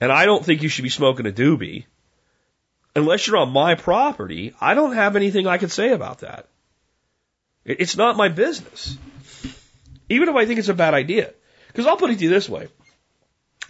[0.00, 1.84] And I don't think you should be smoking a doobie
[2.94, 6.48] unless you're on my property, I don't have anything I can say about that.
[7.64, 8.96] It's not my business.
[10.08, 11.32] Even if I think it's a bad idea.
[11.68, 12.68] Because I'll put it to you this way.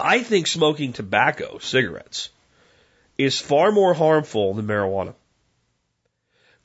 [0.01, 2.31] I think smoking tobacco, cigarettes,
[3.19, 5.15] is far more harmful than marijuana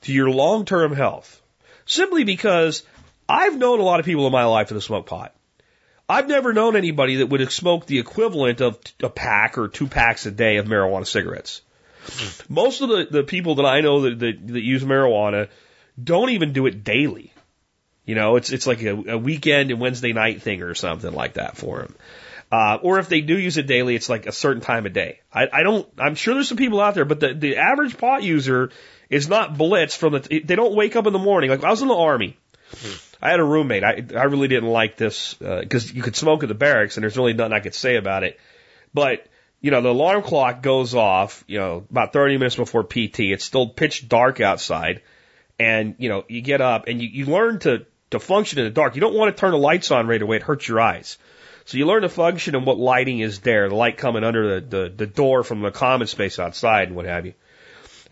[0.02, 1.40] to your long-term health.
[1.84, 2.82] Simply because
[3.28, 5.34] I've known a lot of people in my life that have smoked pot.
[6.08, 9.86] I've never known anybody that would have smoked the equivalent of a pack or two
[9.86, 11.60] packs a day of marijuana cigarettes.
[12.48, 15.48] Most of the, the people that I know that, that, that use marijuana
[16.02, 17.32] don't even do it daily.
[18.06, 21.34] You know, it's it's like a, a weekend and Wednesday night thing or something like
[21.34, 21.94] that for them.
[22.50, 25.20] Uh, or if they do use it daily, it's like a certain time of day.
[25.30, 25.86] I, I don't.
[25.98, 28.70] I'm sure there's some people out there, but the the average pot user
[29.10, 30.20] is not blitzed from the.
[30.20, 31.50] They don't wake up in the morning.
[31.50, 32.38] Like I was in the army.
[33.20, 33.84] I had a roommate.
[33.84, 37.02] I I really didn't like this because uh, you could smoke at the barracks, and
[37.02, 38.38] there's really nothing I could say about it.
[38.94, 39.26] But
[39.60, 43.20] you know, the alarm clock goes off, you know, about 30 minutes before PT.
[43.20, 45.02] It's still pitch dark outside.
[45.58, 48.70] And, you know, you get up and you, you learn to, to function in the
[48.70, 48.94] dark.
[48.94, 50.36] You don't want to turn the lights on right away.
[50.36, 51.18] It hurts your eyes.
[51.64, 54.66] So you learn to function and what lighting is there, the light coming under the,
[54.66, 57.34] the, the door from the common space outside and what have you.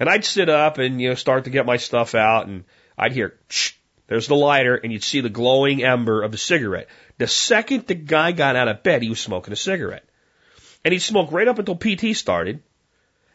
[0.01, 2.65] And I'd sit up and, you know, start to get my stuff out and
[2.99, 3.73] I'd hear, Shh,
[4.07, 6.89] there's the lighter and you'd see the glowing ember of the cigarette.
[7.19, 10.05] The second the guy got out of bed, he was smoking a cigarette.
[10.85, 12.63] And he'd smoke right up until PT started.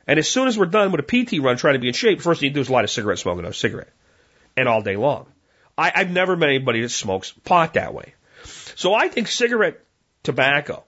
[0.07, 2.21] And as soon as we're done with a PT run trying to be in shape,
[2.21, 3.91] first thing he'd do is light a cigarette, smoke another cigarette.
[4.55, 5.27] And all day long.
[5.77, 8.13] I, I've never met anybody that smokes pot that way.
[8.75, 9.79] So I think cigarette
[10.23, 10.83] tobacco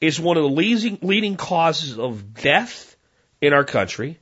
[0.00, 2.96] is one of the leading, leading causes of death
[3.40, 4.18] in our country.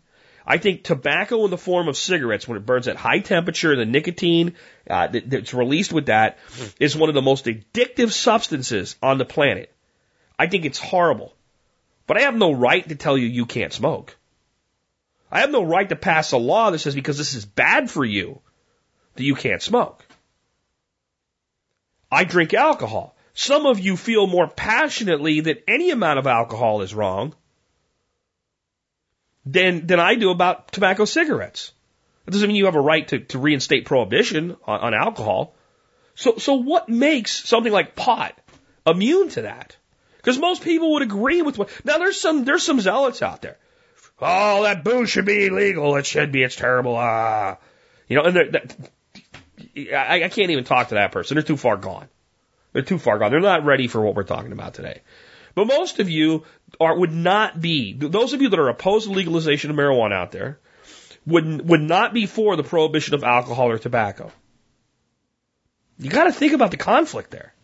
[0.47, 3.85] I think tobacco in the form of cigarettes, when it burns at high temperature, the
[3.85, 4.55] nicotine
[4.89, 6.39] uh, that, that's released with that
[6.81, 9.73] is one of the most addictive substances on the planet.
[10.39, 11.35] I think it's horrible.
[12.07, 14.17] But I have no right to tell you you can't smoke.
[15.31, 18.05] I have no right to pass a law that says because this is bad for
[18.05, 18.41] you
[19.15, 20.05] that you can't smoke.
[22.11, 23.17] I drink alcohol.
[23.35, 27.35] Some of you feel more passionately that any amount of alcohol is wrong
[29.47, 31.73] than, than I do about tobacco cigarettes.
[32.27, 35.55] Doesn't mean you have a right to, to reinstate prohibition on, on alcohol.
[36.15, 38.39] So, so what makes something like pot
[38.87, 39.77] immune to that?
[40.19, 41.71] Because most people would agree with what.
[41.85, 43.59] Now there's some there's some zealots out there.
[44.21, 45.97] Oh, that booze should be illegal.
[45.97, 46.45] It should be.
[46.45, 46.95] It's terrible.
[46.97, 47.59] Ah,
[48.07, 48.77] you know, and that,
[49.77, 51.35] I, I can't even talk to that person.
[51.35, 52.07] They're too far gone.
[52.73, 53.33] They're too far gone.
[53.33, 55.01] They're not ready for what we're talking about today.
[55.55, 56.45] But most of you
[56.81, 57.93] are would not be.
[57.95, 60.61] Those of you that are opposed to legalization of marijuana out there
[61.27, 64.33] would would not be for the prohibition of alcohol or tobacco.
[65.99, 67.55] You got to think about the conflict there.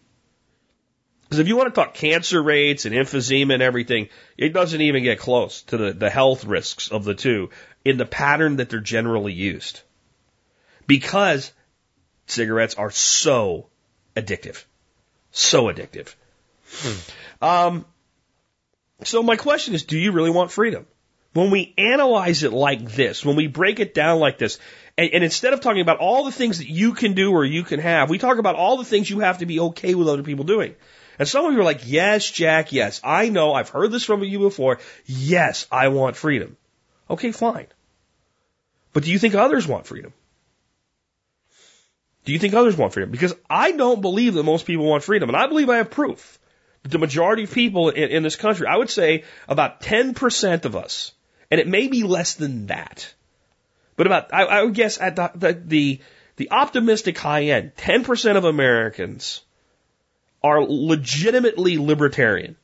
[1.22, 5.02] Because if you want to talk cancer rates and emphysema and everything, it doesn't even
[5.02, 7.50] get close to the, the health risks of the two
[7.84, 9.82] in the pattern that they're generally used.
[10.86, 11.52] Because
[12.26, 13.66] cigarettes are so
[14.16, 14.64] addictive.
[15.30, 16.14] So addictive.
[17.42, 17.84] Um,
[19.04, 20.86] so my question is, do you really want freedom?
[21.34, 24.58] When we analyze it like this, when we break it down like this,
[24.96, 27.62] and, and, instead of talking about all the things that you can do or you
[27.62, 30.22] can have, we talk about all the things you have to be okay with other
[30.22, 30.74] people doing.
[31.18, 34.22] And some of you are like, yes, Jack, yes, I know, I've heard this from
[34.24, 34.78] you before.
[35.04, 36.56] Yes, I want freedom.
[37.10, 37.66] Okay, fine.
[38.92, 40.12] But do you think others want freedom?
[42.24, 43.10] Do you think others want freedom?
[43.10, 46.38] Because I don't believe that most people want freedom, and I believe I have proof.
[46.82, 50.76] That the majority of people in, in this country, I would say about 10% of
[50.76, 51.12] us,
[51.50, 53.12] and it may be less than that,
[53.96, 56.00] but about, I, I would guess at the, the, the,
[56.36, 59.42] the optimistic high end, 10% of Americans
[60.42, 62.56] are legitimately libertarian.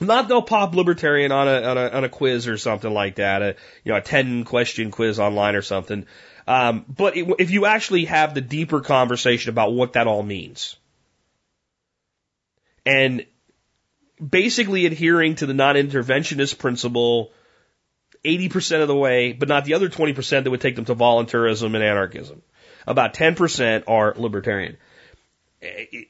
[0.00, 3.42] Not they'll pop libertarian on a, on a, on a quiz or something like that,
[3.42, 6.06] a, you know, a 10 question quiz online or something.
[6.46, 10.76] Um, but it, if you actually have the deeper conversation about what that all means,
[12.86, 13.26] and
[14.26, 17.32] basically adhering to the non-interventionist principle
[18.24, 21.74] 80% of the way, but not the other 20% that would take them to voluntarism
[21.74, 22.42] and anarchism.
[22.86, 24.76] About 10% are libertarian.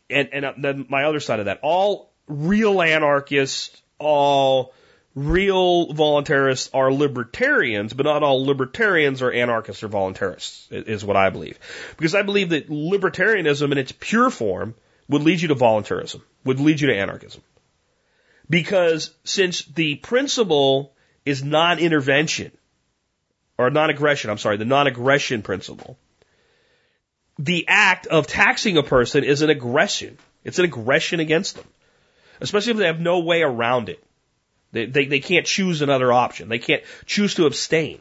[0.09, 4.73] And, and uh, then my other side of that, all real anarchists, all
[5.15, 11.31] real voluntarists are libertarians, but not all libertarians are anarchists or voluntarists, is what I
[11.31, 11.59] believe.
[11.97, 14.75] Because I believe that libertarianism in its pure form
[15.09, 17.43] would lead you to voluntarism, would lead you to anarchism.
[18.49, 20.95] Because since the principle
[21.31, 22.53] is non-intervention,
[23.57, 25.99] or non-aggression, I'm sorry, the non-aggression principle,
[27.39, 30.19] the act of taxing a person is an aggression.
[30.45, 31.67] It's an aggression against them.
[32.41, 34.03] Especially if they have no way around it.
[34.73, 36.49] They, they, they can't choose another option.
[36.49, 38.01] They can't choose to abstain.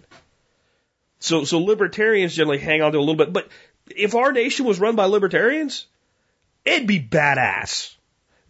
[1.19, 3.33] So, so libertarians generally hang on to a little bit.
[3.33, 3.49] But
[3.87, 5.87] if our nation was run by libertarians,
[6.65, 7.95] it'd be badass.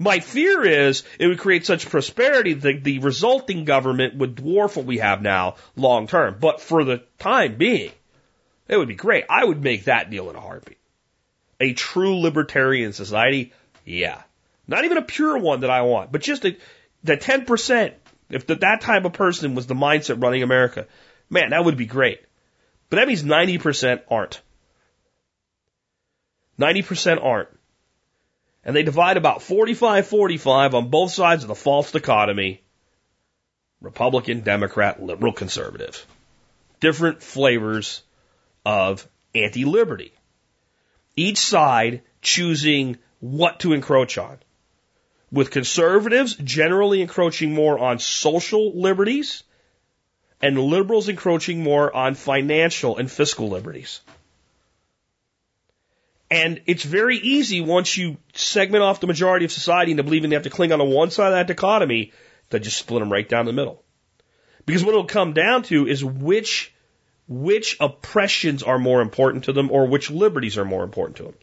[0.01, 4.85] My fear is it would create such prosperity that the resulting government would dwarf what
[4.85, 6.37] we have now long term.
[6.39, 7.91] But for the time being,
[8.69, 9.25] it would be great.
[9.29, 10.77] I would make that deal in a heartbeat.
[11.59, 13.51] A true libertarian society,
[13.83, 14.21] yeah.
[14.67, 16.55] Not even a pure one that I want, but just a,
[17.03, 17.93] the 10%.
[18.29, 20.87] If the, that type of person was the mindset running America,
[21.29, 22.21] man, that would be great.
[22.89, 24.41] But that means 90% aren't.
[26.57, 27.49] 90% aren't.
[28.63, 32.61] And they divide about 45 45 on both sides of the false dichotomy
[33.81, 36.05] Republican, Democrat, liberal, conservative.
[36.79, 38.01] Different flavors
[38.65, 40.13] of anti liberty.
[41.15, 44.37] Each side choosing what to encroach on.
[45.31, 49.43] With conservatives generally encroaching more on social liberties
[50.41, 54.01] and liberals encroaching more on financial and fiscal liberties.
[56.31, 60.35] And it's very easy once you segment off the majority of society into believing they
[60.35, 62.11] have to cling on to one side of that dichotomy
[62.51, 63.83] to just split them right down the middle.
[64.65, 66.73] Because what it'll come down to is which,
[67.27, 71.35] which oppressions are more important to them or which liberties are more important to them.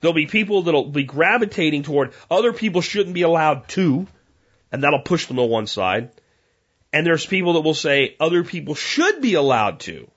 [0.00, 4.06] There'll be people that'll be gravitating toward other people shouldn't be allowed to,
[4.72, 6.10] and that'll push them to one side.
[6.92, 10.10] And there's people that will say other people should be allowed to,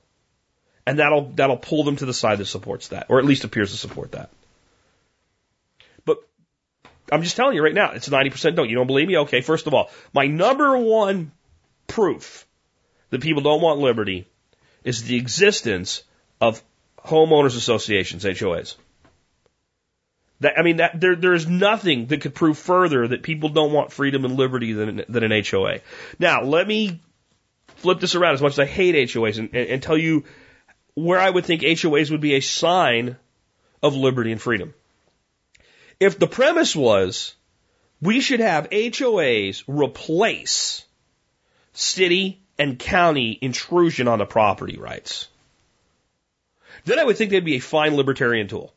[0.86, 3.72] and that'll that'll pull them to the side that supports that, or at least appears
[3.72, 4.30] to support that.
[6.06, 6.18] But
[7.12, 8.70] I'm just telling you right now, it's 90% don't.
[8.70, 9.18] You don't believe me?
[9.20, 11.32] Okay, first of all, my number one
[11.88, 12.46] proof
[13.10, 14.28] that people don't want liberty
[14.84, 16.04] is the existence
[16.42, 16.62] of
[16.98, 18.76] homeowners associations, HOAs.
[20.40, 23.72] That, I mean, that there there is nothing that could prove further that people don't
[23.72, 25.80] want freedom and liberty than than an HOA.
[26.20, 27.00] Now, let me
[27.76, 30.26] flip this around as much as I hate HOAs and, and, and tell you
[30.96, 33.18] where I would think HOAs would be a sign
[33.82, 34.74] of liberty and freedom.
[36.00, 37.36] If the premise was
[38.02, 40.84] we should have HOAs replace
[41.72, 45.28] city and county intrusion on the property rights,
[46.86, 48.74] then I would think they'd be a fine libertarian tool.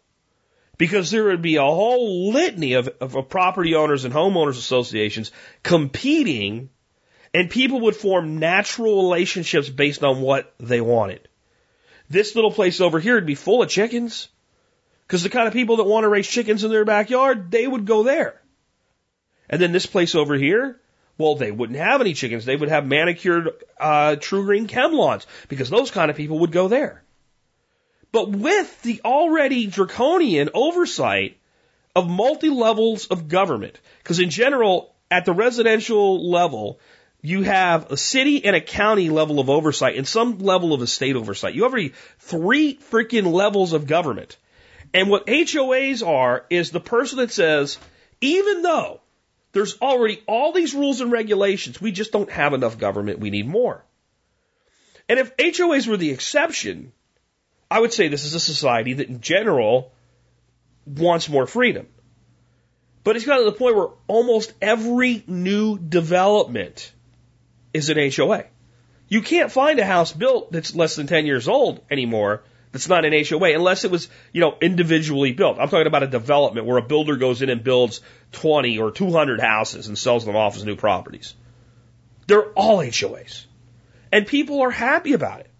[0.78, 6.68] Because there would be a whole litany of, of property owners and homeowners associations competing,
[7.32, 11.26] and people would form natural relationships based on what they wanted.
[12.08, 14.28] This little place over here would be full of chickens.
[15.06, 17.86] Because the kind of people that want to raise chickens in their backyard, they would
[17.86, 18.40] go there.
[19.48, 20.80] And then this place over here,
[21.16, 22.44] well, they wouldn't have any chickens.
[22.44, 26.66] They would have manicured uh, TruGreen chem lawns because those kind of people would go
[26.66, 27.04] there.
[28.10, 31.38] But with the already draconian oversight
[31.94, 33.78] of multi levels of government.
[34.02, 36.80] Because in general, at the residential level,
[37.26, 40.86] you have a city and a county level of oversight and some level of a
[40.86, 41.54] state oversight.
[41.54, 44.36] You have three freaking levels of government.
[44.94, 47.78] And what HOAs are is the person that says,
[48.20, 49.00] even though
[49.50, 53.48] there's already all these rules and regulations, we just don't have enough government, we need
[53.48, 53.84] more.
[55.08, 56.92] And if HOAs were the exception,
[57.68, 59.92] I would say this is a society that in general
[60.86, 61.88] wants more freedom.
[63.02, 66.92] But it's gotten to the point where almost every new development
[67.76, 68.44] is an HOA.
[69.08, 72.42] You can't find a house built that's less than 10 years old anymore
[72.76, 75.58] that's not an HOA unless it was, you know, individually built.
[75.58, 78.02] I'm talking about a development where a builder goes in and builds
[78.32, 81.34] 20 or 200 houses and sells them off as new properties.
[82.26, 83.46] They're all HOAs.
[84.12, 85.50] And people are happy about it.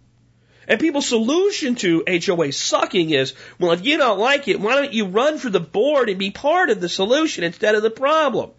[0.68, 4.92] And people's solution to HOA sucking is, well, if you don't like it, why don't
[4.92, 8.50] you run for the board and be part of the solution instead of the problem?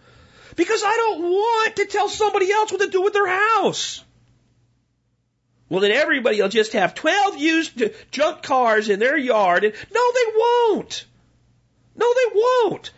[0.58, 4.04] Because I don't want to tell somebody else what to do with their house.
[5.70, 9.64] Well, then everybody will just have 12 used junk cars in their yard.
[9.64, 11.06] And no, they won't.
[11.96, 12.92] No, they won't.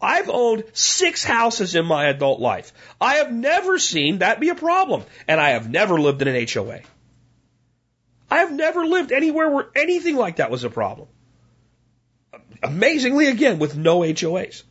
[0.00, 2.72] I've owned six houses in my adult life.
[3.00, 5.04] I have never seen that be a problem.
[5.26, 6.80] And I have never lived in an HOA.
[8.30, 11.08] I have never lived anywhere where anything like that was a problem.
[12.62, 14.62] Amazingly, again, with no HOAs.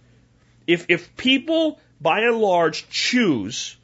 [0.67, 3.77] If, if people, by and large, choose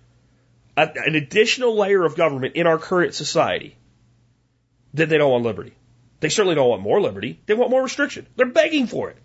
[0.76, 3.76] a, an additional layer of government in our current society,
[4.94, 5.74] then they don't want liberty.
[6.20, 7.40] They certainly don't want more liberty.
[7.46, 8.26] They want more restriction.
[8.36, 9.18] They're begging for it.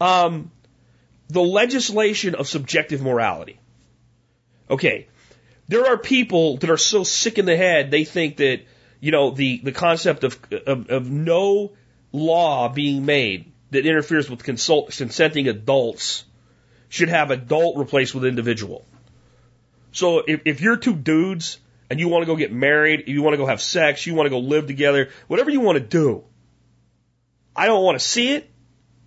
[0.00, 0.50] Um,
[1.28, 3.58] the legislation of subjective morality.
[4.70, 5.08] Okay.
[5.68, 8.62] There are people that are so sick in the head, they think that
[9.00, 11.72] you know, the, the concept of, of, of no
[12.12, 16.24] law being made that interferes with consult, consenting adults
[16.88, 18.84] should have adult replaced with individual.
[19.92, 21.58] So if, if you're two dudes
[21.90, 24.26] and you want to go get married, you want to go have sex, you want
[24.26, 26.24] to go live together, whatever you want to do,
[27.54, 28.50] I don't want to see it,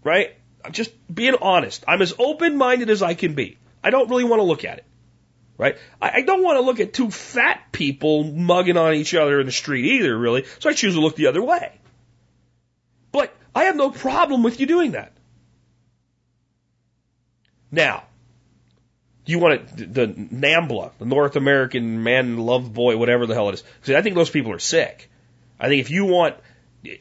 [0.04, 0.36] right?
[0.66, 1.84] I'm just being honest.
[1.88, 3.58] I'm as open minded as I can be.
[3.84, 4.86] I don't really want to look at it
[5.60, 5.78] right?
[6.02, 9.46] I, I don't want to look at two fat people mugging on each other in
[9.46, 10.46] the street either, really.
[10.58, 11.72] So I choose to look the other way.
[13.12, 15.12] But I have no problem with you doing that.
[17.72, 18.04] Now,
[19.26, 23.50] do you want to, the NAMBLA, the North American Man Love Boy, whatever the hell
[23.50, 23.64] it is?
[23.84, 25.10] See, I think those people are sick.
[25.60, 26.36] I think if you want,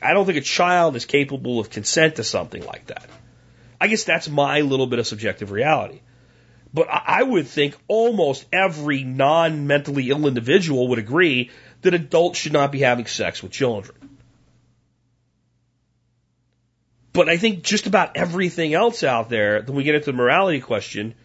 [0.03, 3.09] I don't think a child is capable of consent to something like that.
[3.81, 6.01] I guess that's my little bit of subjective reality.
[6.75, 11.51] But I would think almost every non mentally ill individual would agree
[11.83, 13.97] that adults should not be having sex with children.
[17.19, 20.61] But I think just about everything else out there, when we get into the morality
[20.61, 21.17] question,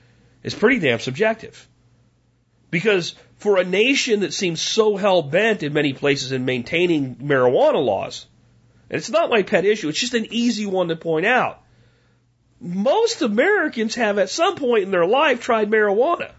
[0.41, 1.69] is pretty damn subjective.
[2.71, 7.85] Because for a nation that seems so hell bent in many places in maintaining marijuana
[7.85, 8.25] laws,
[8.89, 11.61] and it's not my pet issue, it's just an easy one to point out
[12.59, 16.31] most Americans have at some point in their life tried marijuana.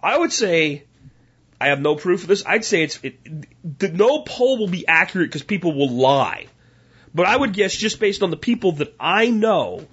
[0.00, 0.84] I would say,
[1.60, 2.44] I have no proof of this.
[2.46, 3.18] I'd say it's, it,
[3.92, 6.46] no poll will be accurate because people will lie.
[7.14, 9.86] But I would guess just based on the people that I know,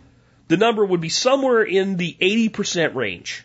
[0.48, 3.44] the number would be somewhere in the 80% range.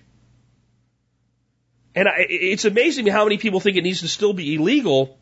[1.95, 5.19] And I, it's amazing how many people think it needs to still be illegal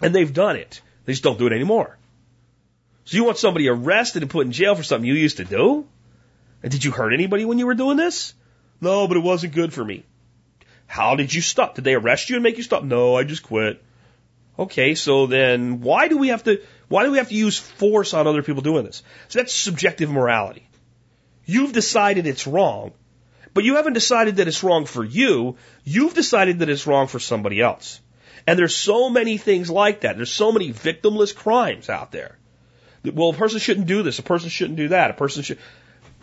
[0.00, 0.80] and they've done it.
[1.04, 1.98] They just don't do it anymore.
[3.04, 5.86] So you want somebody arrested and put in jail for something you used to do?
[6.62, 8.32] And did you hurt anybody when you were doing this?
[8.80, 10.04] No, but it wasn't good for me.
[10.86, 11.74] How did you stop?
[11.74, 12.82] Did they arrest you and make you stop?
[12.84, 13.82] No, I just quit.
[14.58, 18.14] Okay, so then why do we have to why do we have to use force
[18.14, 19.02] on other people doing this?
[19.28, 20.68] So that's subjective morality.
[21.44, 22.92] You've decided it's wrong,
[23.52, 25.56] but you haven't decided that it's wrong for you.
[25.84, 28.00] You've decided that it's wrong for somebody else.
[28.46, 30.16] And there's so many things like that.
[30.16, 32.38] There's so many victimless crimes out there
[33.12, 35.58] well, a person shouldn't do this, a person shouldn't do that, a person should.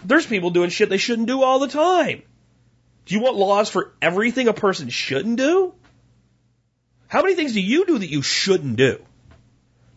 [0.04, 2.24] There's people doing shit they shouldn't do all the time.
[3.06, 5.74] Do you want laws for everything a person shouldn't do?
[7.08, 9.04] How many things do you do that you shouldn't do?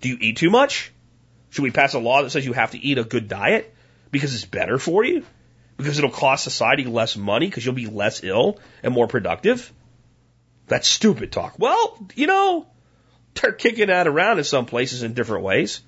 [0.04, 0.92] Do you eat too much?
[1.48, 3.74] Should we pass a law that says you have to eat a good diet
[4.10, 5.24] because it's better for you?
[5.78, 9.72] Because it'll cost society less money because you'll be less ill and more productive?
[10.66, 11.54] That's stupid talk.
[11.58, 12.66] Well, you know,
[13.32, 15.80] they're kicking that around in some places in different ways.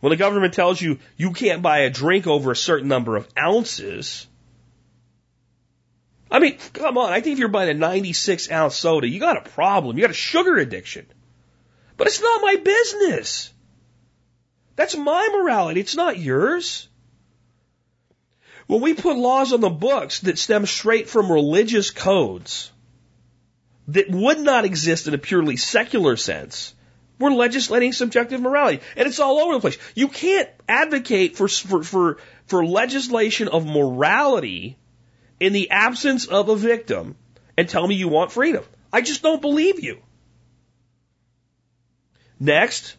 [0.00, 3.28] When the government tells you you can't buy a drink over a certain number of
[3.38, 4.26] ounces,
[6.28, 7.12] I mean, come on.
[7.12, 9.96] I think if you're buying a 96 ounce soda, you got a problem.
[9.96, 11.06] You got a sugar addiction.
[12.02, 13.52] But it's not my business.
[14.74, 15.78] That's my morality.
[15.78, 16.88] It's not yours.
[18.66, 22.72] When we put laws on the books that stem straight from religious codes
[23.86, 26.74] that would not exist in a purely secular sense,
[27.20, 28.80] we're legislating subjective morality.
[28.96, 29.78] And it's all over the place.
[29.94, 34.76] You can't advocate for, for, for, for legislation of morality
[35.38, 37.14] in the absence of a victim
[37.56, 38.64] and tell me you want freedom.
[38.92, 40.02] I just don't believe you.
[42.42, 42.96] Next,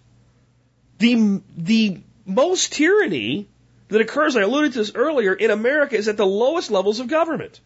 [1.00, 3.50] the, the most tyranny
[3.90, 7.10] that occurs, I alluded to this earlier, in America is at the lowest levels of
[7.10, 7.60] government.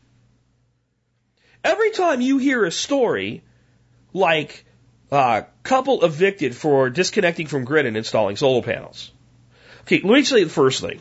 [1.64, 3.44] Every time you hear a story
[4.12, 4.66] like
[5.12, 9.12] a uh, couple evicted for disconnecting from grid and installing solar panels.
[9.82, 11.00] Okay, let me say the first thing.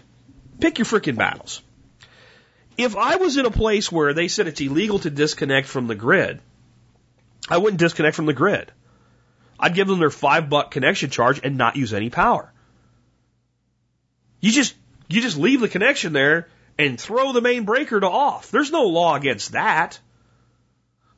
[0.61, 1.63] Pick your freaking battles.
[2.77, 5.95] If I was in a place where they said it's illegal to disconnect from the
[5.95, 6.43] grid,
[7.49, 8.71] I wouldn't disconnect from the grid.
[9.59, 12.53] I'd give them their five buck connection charge and not use any power.
[14.41, 14.75] You just,
[15.09, 16.49] you just leave the connection there
[16.79, 18.51] and throw the main breaker to off.
[18.51, 19.99] There's no law against that.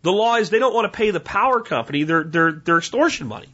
[0.03, 3.27] The law is they don't want to pay the power company their, their, their extortion
[3.27, 3.49] money.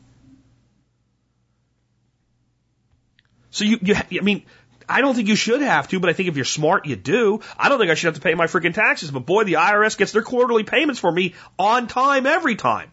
[3.51, 4.43] So you, you, I mean,
[4.89, 7.41] I don't think you should have to, but I think if you're smart, you do.
[7.57, 9.97] I don't think I should have to pay my freaking taxes, but boy, the IRS
[9.97, 12.91] gets their quarterly payments for me on time every time.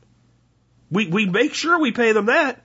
[0.91, 2.61] We, we make sure we pay them that.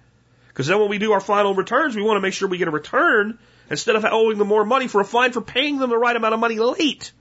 [0.49, 2.69] Because then when we do our final returns, we want to make sure we get
[2.69, 3.39] a return
[3.71, 6.35] instead of owing them more money for a fine for paying them the right amount
[6.35, 7.13] of money late.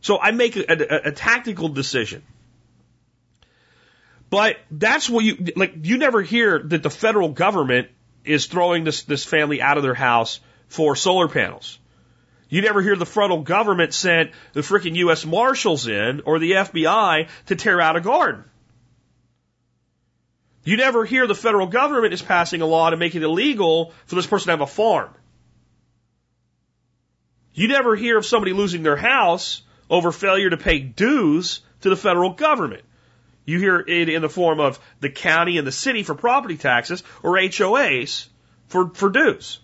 [0.00, 2.22] So I make a, a, a tactical decision.
[4.30, 7.88] But that's what you, like, you never hear that the federal government
[8.24, 11.78] is throwing this, this family out of their house for solar panels.
[12.50, 15.24] You never hear the federal government sent the freaking U.S.
[15.24, 18.44] Marshals in or the FBI to tear out a garden.
[20.68, 24.16] You never hear the federal government is passing a law to make it illegal for
[24.16, 25.08] this person to have a farm.
[27.54, 31.96] You never hear of somebody losing their house over failure to pay dues to the
[31.96, 32.82] federal government.
[33.46, 37.02] You hear it in the form of the county and the city for property taxes
[37.22, 38.26] or HOAs
[38.66, 39.60] for, for dues.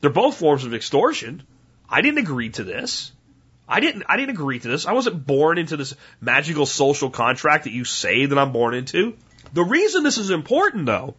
[0.00, 1.42] They're both forms of extortion.
[1.86, 3.12] I didn't agree to this.
[3.68, 4.86] I didn't, I didn't agree to this.
[4.86, 9.18] I wasn't born into this magical social contract that you say that I'm born into.
[9.52, 11.14] The reason this is important though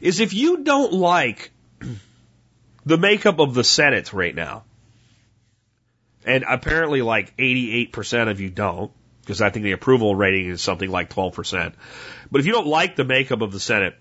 [0.00, 1.50] is if you don't like
[2.84, 4.64] the makeup of the Senate right now,
[6.24, 8.92] and apparently like 88% of you don't,
[9.22, 11.72] because I think the approval rating is something like 12%.
[12.30, 13.94] But if you don't like the makeup of the Senate,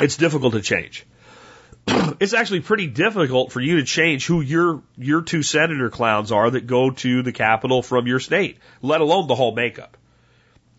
[0.00, 1.06] it's difficult to change.
[2.20, 6.50] it's actually pretty difficult for you to change who your your two senator clowns are
[6.50, 9.96] that go to the Capitol from your state, let alone the whole makeup.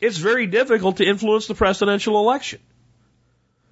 [0.01, 2.59] It's very difficult to influence the presidential election.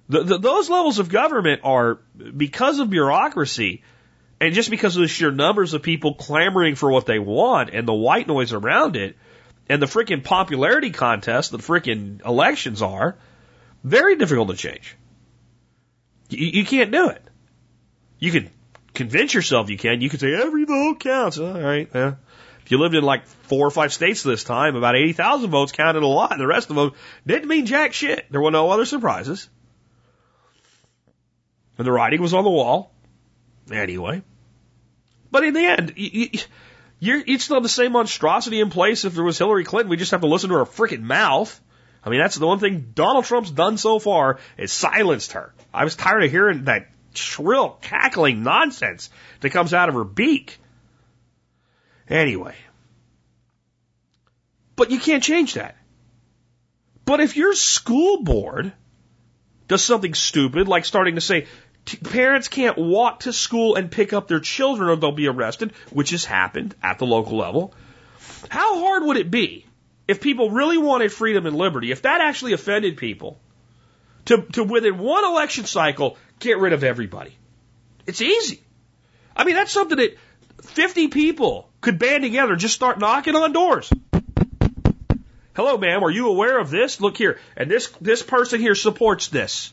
[0.08, 1.96] The, the, those levels of government are
[2.36, 3.82] because of bureaucracy
[4.40, 7.86] and just because of the sheer numbers of people clamoring for what they want and
[7.86, 9.16] the white noise around it
[9.68, 13.16] and the freaking popularity contest that freaking elections are,
[13.84, 14.96] very difficult to change.
[16.28, 17.22] You, you can't do it.
[18.18, 18.50] You can
[18.94, 20.00] convince yourself you can.
[20.00, 21.38] You can say every vote counts.
[21.38, 21.88] All right.
[21.94, 22.14] Yeah.
[22.70, 26.06] You lived in like four or five states this time, about 80,000 votes counted a
[26.06, 26.92] lot, the rest of them
[27.26, 28.26] didn't mean jack shit.
[28.30, 29.48] There were no other surprises.
[31.76, 32.92] And the writing was on the wall.
[33.72, 34.22] Anyway.
[35.32, 36.40] But in the end, you, you,
[37.00, 39.90] you're, you'd still have the same monstrosity in place if there was Hillary Clinton.
[39.90, 41.60] We just have to listen to her freaking mouth.
[42.04, 45.52] I mean, that's the one thing Donald Trump's done so far is silenced her.
[45.74, 49.10] I was tired of hearing that shrill, cackling nonsense
[49.40, 50.58] that comes out of her beak.
[52.10, 52.56] Anyway.
[54.76, 55.76] But you can't change that.
[57.04, 58.72] But if your school board
[59.68, 61.46] does something stupid, like starting to say,
[62.04, 66.10] parents can't walk to school and pick up their children or they'll be arrested, which
[66.10, 67.74] has happened at the local level.
[68.48, 69.66] How hard would it be
[70.08, 73.40] if people really wanted freedom and liberty, if that actually offended people,
[74.26, 77.36] to, to within one election cycle get rid of everybody?
[78.06, 78.62] It's easy.
[79.36, 80.16] I mean, that's something that
[80.62, 83.90] 50 people could band together, just start knocking on doors.
[85.54, 87.00] Hello, ma'am, are you aware of this?
[87.00, 87.38] Look here.
[87.56, 89.72] And this, this person here supports this.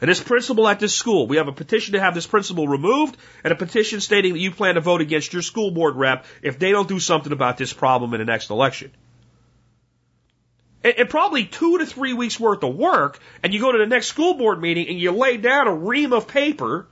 [0.00, 3.16] And this principal at this school, we have a petition to have this principal removed
[3.42, 6.58] and a petition stating that you plan to vote against your school board rep if
[6.58, 8.90] they don't do something about this problem in the next election.
[10.82, 13.86] And, and probably two to three weeks worth of work, and you go to the
[13.86, 16.86] next school board meeting and you lay down a ream of paper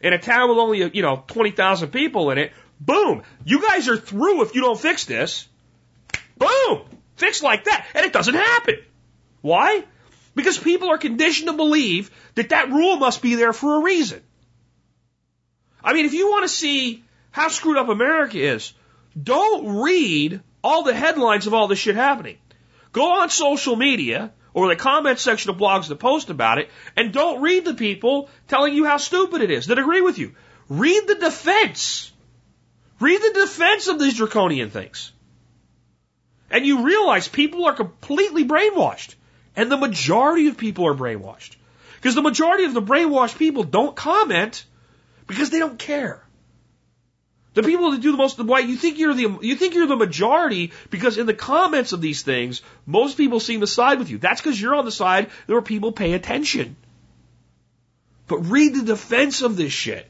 [0.00, 2.52] in a town with only, you know, 20,000 people in it.
[2.84, 3.22] Boom!
[3.44, 5.48] You guys are through if you don't fix this.
[6.36, 6.82] Boom!
[7.16, 7.86] Fix like that.
[7.94, 8.76] And it doesn't happen.
[9.40, 9.84] Why?
[10.34, 14.20] Because people are conditioned to believe that that rule must be there for a reason.
[15.84, 18.72] I mean, if you want to see how screwed up America is.
[19.20, 22.38] Don't read all the headlines of all this shit happening.
[22.92, 27.12] Go on social media or the comment section of blogs that post about it and
[27.12, 30.34] don't read the people telling you how stupid it is that agree with you.
[30.68, 32.11] Read the defense.
[33.02, 35.10] Read the defense of these draconian things.
[36.50, 39.14] And you realize people are completely brainwashed.
[39.56, 41.56] And the majority of people are brainwashed.
[41.96, 44.64] Because the majority of the brainwashed people don't comment
[45.26, 46.22] because they don't care.
[47.54, 49.96] The people that do the most, why you think you're the, you think you're the
[49.96, 54.18] majority because in the comments of these things, most people seem to side with you.
[54.18, 56.76] That's because you're on the side where people pay attention.
[58.26, 60.08] But read the defense of this shit.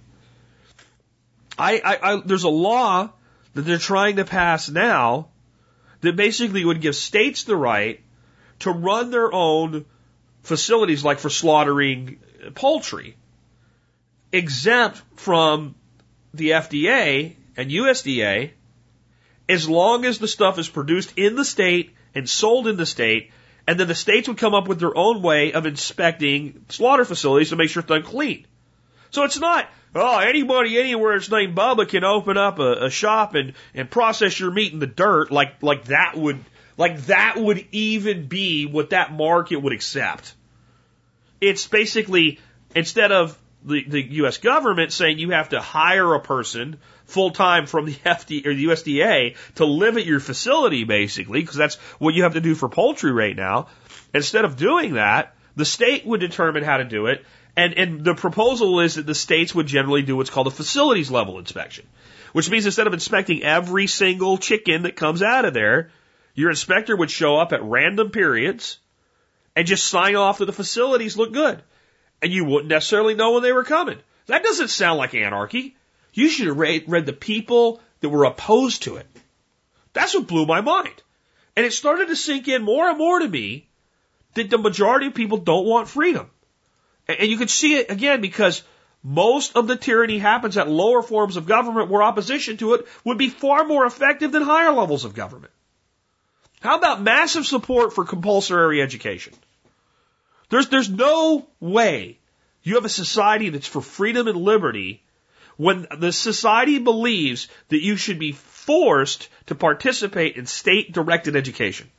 [1.58, 3.10] I, I, I, there's a law
[3.54, 5.28] that they're trying to pass now
[6.00, 8.00] that basically would give states the right
[8.60, 9.84] to run their own
[10.42, 12.18] facilities like for slaughtering
[12.54, 13.16] poultry,
[14.32, 15.74] exempt from
[16.34, 18.50] the FDA and USDA
[19.48, 23.30] as long as the stuff is produced in the state and sold in the state,
[23.66, 27.50] and then the states would come up with their own way of inspecting slaughter facilities
[27.50, 28.46] to make sure it's done clean.
[29.10, 33.34] So it's not, oh, anybody anywhere that's named Bubba can open up a, a shop
[33.34, 36.38] and, and process your meat in the dirt like, like that would,
[36.76, 40.34] like that would even be what that market would accept.
[41.40, 42.40] It's basically,
[42.74, 44.38] instead of the, the U.S.
[44.38, 48.64] government saying you have to hire a person full time from the FD or the
[48.66, 52.68] USDA to live at your facility, basically, because that's what you have to do for
[52.68, 53.68] poultry right now.
[54.14, 57.24] Instead of doing that, the state would determine how to do it,
[57.56, 61.10] and and the proposal is that the states would generally do what's called a facilities
[61.10, 61.86] level inspection,
[62.32, 65.90] which means instead of inspecting every single chicken that comes out of there,
[66.34, 68.78] your inspector would show up at random periods
[69.54, 71.62] and just sign off that the facilities look good
[72.22, 73.98] and you wouldn't necessarily know when they were coming.
[74.26, 75.76] That doesn't sound like anarchy.
[76.14, 79.06] You should have read, read the people that were opposed to it.
[79.92, 81.02] That's what blew my mind.
[81.56, 83.68] And it started to sink in more and more to me
[84.34, 86.30] that the majority of people don't want freedom.
[87.08, 88.62] And you can see it again because
[89.02, 93.18] most of the tyranny happens at lower forms of government where opposition to it would
[93.18, 95.52] be far more effective than higher levels of government.
[96.60, 99.34] How about massive support for compulsory education?
[100.48, 102.18] There's, there's no way
[102.62, 105.02] you have a society that's for freedom and liberty
[105.56, 111.90] when the society believes that you should be forced to participate in state directed education.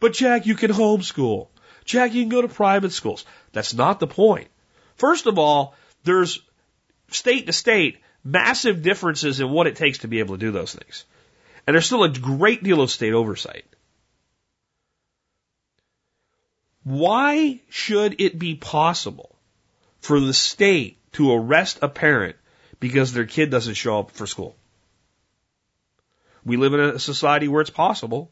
[0.00, 1.48] But Jack, you can homeschool.
[1.88, 3.24] Jack, you can go to private schools.
[3.52, 4.48] That's not the point.
[4.96, 5.74] First of all,
[6.04, 6.40] there's
[7.10, 10.74] state to state massive differences in what it takes to be able to do those
[10.74, 11.06] things.
[11.66, 13.64] And there's still a great deal of state oversight.
[16.84, 19.34] Why should it be possible
[20.00, 22.36] for the state to arrest a parent
[22.80, 24.56] because their kid doesn't show up for school?
[26.44, 28.30] We live in a society where it's possible.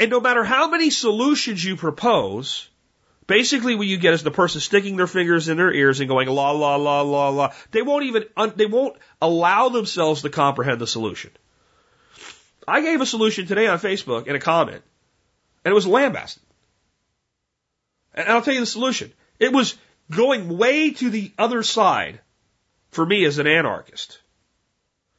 [0.00, 2.70] And no matter how many solutions you propose,
[3.26, 6.26] basically what you get is the person sticking their fingers in their ears and going
[6.26, 7.52] la la la la la.
[7.70, 8.24] They won't even
[8.56, 11.30] they won't allow themselves to comprehend the solution.
[12.66, 14.82] I gave a solution today on Facebook in a comment,
[15.66, 16.42] and it was lambasted.
[18.14, 19.12] And I'll tell you the solution.
[19.38, 19.76] It was
[20.10, 22.20] going way to the other side
[22.90, 24.18] for me as an anarchist.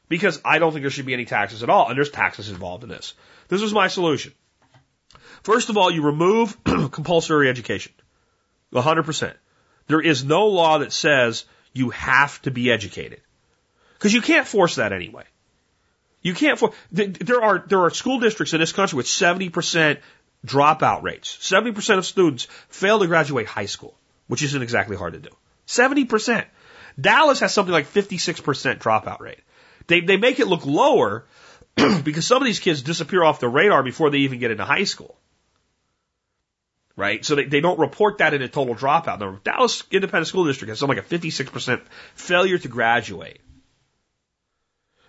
[0.10, 2.84] Because I don't think there should be any taxes at all, and there's taxes involved
[2.84, 3.14] in this.
[3.48, 4.34] This was my solution.
[5.44, 7.94] First of all, you remove compulsory education.
[8.74, 9.34] 100%.
[9.88, 13.22] There is no law that says you have to be educated.
[13.94, 15.24] Because you can't force that anyway.
[16.22, 19.98] You can't force, there are, there are school districts in this country with 70%
[20.46, 21.36] dropout rates.
[21.42, 23.96] 70% of students fail to graduate high school,
[24.28, 25.30] which isn't exactly hard to do.
[25.68, 26.46] 70%.
[27.00, 29.40] Dallas has something like 56% dropout rate.
[29.88, 31.26] They, they make it look lower
[31.76, 34.84] because some of these kids disappear off the radar before they even get into high
[34.84, 35.18] school.
[37.02, 37.26] Right?
[37.26, 39.40] So they, they don't report that in a total dropout number.
[39.44, 41.82] Dallas Independent School District has something like a 56%
[42.14, 43.42] failure to graduate.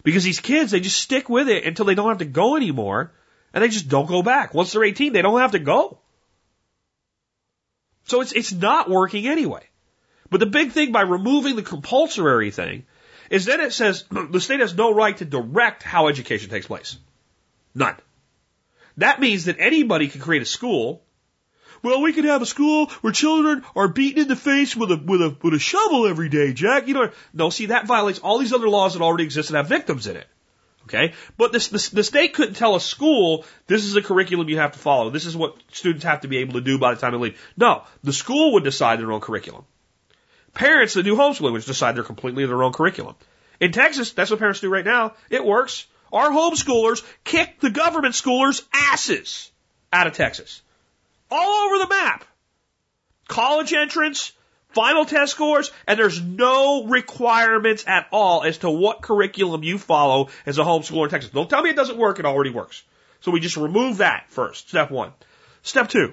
[0.02, 3.12] Because these kids, they just stick with it until they don't have to go anymore
[3.52, 4.54] and they just don't go back.
[4.54, 5.98] Once they're 18, they don't have to go.
[8.04, 9.68] So it's, it's not working anyway.
[10.30, 12.86] But the big thing by removing the compulsory thing
[13.28, 16.96] is that it says the state has no right to direct how education takes place.
[17.74, 17.96] None.
[18.96, 21.02] That means that anybody can create a school.
[21.82, 24.96] Well, we can have a school where children are beaten in the face with a
[24.96, 26.86] with a with a shovel every day, Jack.
[26.86, 29.68] You know, no, see that violates all these other laws that already exist and have
[29.68, 30.26] victims in it.
[30.84, 31.14] Okay?
[31.36, 34.72] But this, this, the state couldn't tell a school, this is a curriculum you have
[34.72, 35.10] to follow.
[35.10, 37.40] This is what students have to be able to do by the time they leave.
[37.56, 39.64] No, the school would decide their own curriculum.
[40.54, 43.14] Parents that do homeschooling would decide they're completely their own curriculum.
[43.60, 45.14] In Texas, that's what parents do right now.
[45.30, 45.86] It works.
[46.12, 49.50] Our homeschoolers kick the government schoolers' asses
[49.92, 50.60] out of Texas.
[51.32, 52.26] All over the map.
[53.26, 54.32] College entrance,
[54.68, 60.28] final test scores, and there's no requirements at all as to what curriculum you follow
[60.44, 61.30] as a homeschooler in Texas.
[61.30, 62.82] Don't tell me it doesn't work, it already works.
[63.20, 65.12] So we just remove that first, step one.
[65.62, 66.12] Step two,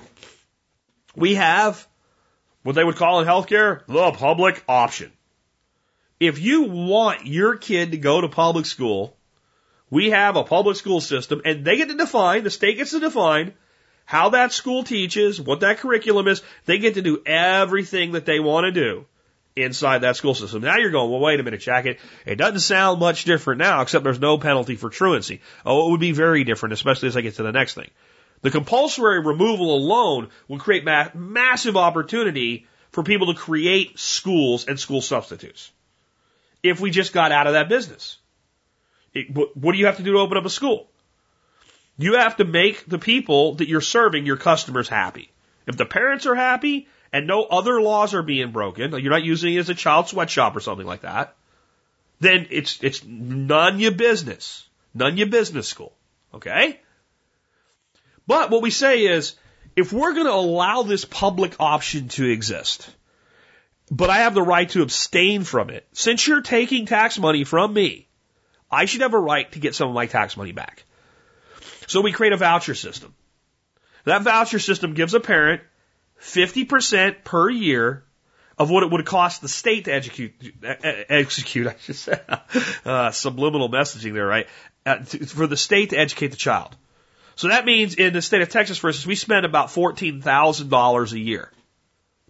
[1.17, 1.85] we have
[2.63, 5.11] what they would call in healthcare the public option.
[6.21, 9.17] If you want your kid to go to public school,
[9.89, 13.01] we have a public school system and they get to define, the state gets to
[13.01, 13.53] define
[14.09, 16.41] how that school teaches, what that curriculum is.
[16.65, 19.05] They get to do everything that they want to do
[19.55, 20.63] inside that school system.
[20.63, 21.85] Now you're going, well, wait a minute, Jack.
[21.85, 25.41] It, it doesn't sound much different now, except there's no penalty for truancy.
[25.63, 27.91] Oh, it would be very different, especially as I get to the next thing.
[28.41, 34.79] The compulsory removal alone would create ma- massive opportunity for people to create schools and
[34.79, 35.69] school substitutes.
[36.63, 38.17] If we just got out of that business.
[39.13, 40.89] It, what do you have to do to open up a school?
[41.99, 45.33] You have to make the people that you're serving, your customers, happy.
[45.67, 49.53] If the parents are happy and no other laws are being broken, you're not using
[49.53, 51.35] it as a child sweatshop or something like that,
[52.21, 54.65] then it's, it's none your business.
[54.93, 55.93] None your business school.
[56.33, 56.79] Okay?
[58.25, 59.35] But what we say is,
[59.75, 62.89] if we're going to allow this public option to exist,
[63.91, 67.73] but I have the right to abstain from it, since you're taking tax money from
[67.73, 68.07] me,
[68.71, 70.85] I should have a right to get some of my tax money back.
[71.89, 73.15] So we create a voucher system.
[74.03, 75.61] That voucher system gives a parent
[76.21, 78.03] 50% per year
[78.59, 82.19] of what it would cost the state to execute, execute, I should say,
[82.85, 84.47] uh, subliminal messaging there, right?
[84.85, 86.75] Uh, to, for the state to educate the child.
[87.35, 91.19] So that means in the state of Texas, for instance, we spend about $14,000 a
[91.19, 91.51] year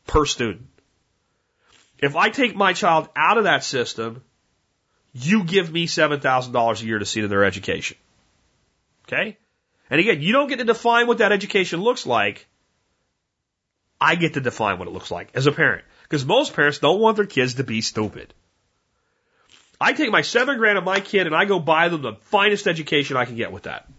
[0.08, 0.68] per student.
[1.98, 4.24] If I take my child out of that system,
[5.12, 7.98] you give me $7,000 a year to see to their education.
[9.06, 9.38] Okay?
[9.90, 12.48] And again, you don't get to define what that education looks like.
[14.00, 15.84] I get to define what it looks like as a parent.
[16.04, 18.34] Because most parents don't want their kids to be stupid.
[19.82, 22.68] I take my seven grand of my kid and I go buy them the finest
[22.68, 23.90] education I can get with that.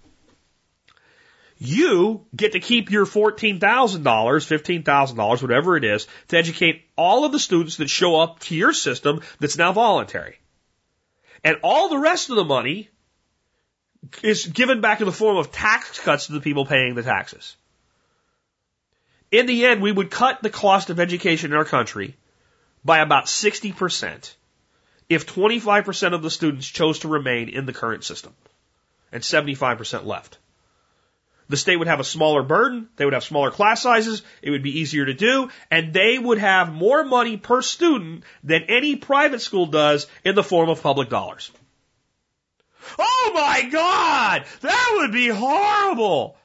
[1.59, 7.39] You get to keep your $14,000, $15,000, whatever it is, to educate all of the
[7.39, 10.39] students that show up to your system that's now voluntary.
[11.45, 12.89] And all the rest of the money
[14.23, 17.57] is given back in the form of tax cuts to the people paying the taxes.
[19.31, 22.17] In the end, we would cut the cost of education in our country
[22.85, 24.35] by about 60%
[25.09, 28.35] if 25% of the students chose to remain in the current system
[29.13, 30.39] and 75% left.
[31.49, 32.89] The state would have a smaller burden.
[32.95, 34.23] They would have smaller class sizes.
[34.41, 35.51] It would be easier to do.
[35.69, 40.45] And they would have more money per student than any private school does in the
[40.45, 41.51] form of public dollars.
[42.99, 44.45] Oh my God!
[44.61, 46.37] That would be horrible!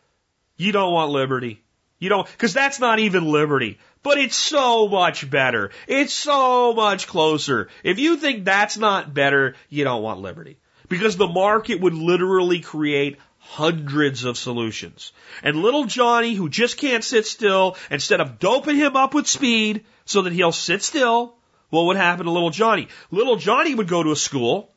[0.57, 1.61] You don't want liberty.
[1.99, 3.79] You don't, cause that's not even liberty.
[4.03, 5.71] But it's so much better.
[5.87, 7.69] It's so much closer.
[7.83, 10.59] If you think that's not better, you don't want liberty.
[10.87, 15.11] Because the market would literally create hundreds of solutions.
[15.41, 19.85] And little Johnny, who just can't sit still, instead of doping him up with speed
[20.05, 21.35] so that he'll sit still,
[21.69, 22.89] what would happen to little Johnny?
[23.09, 24.74] Little Johnny would go to a school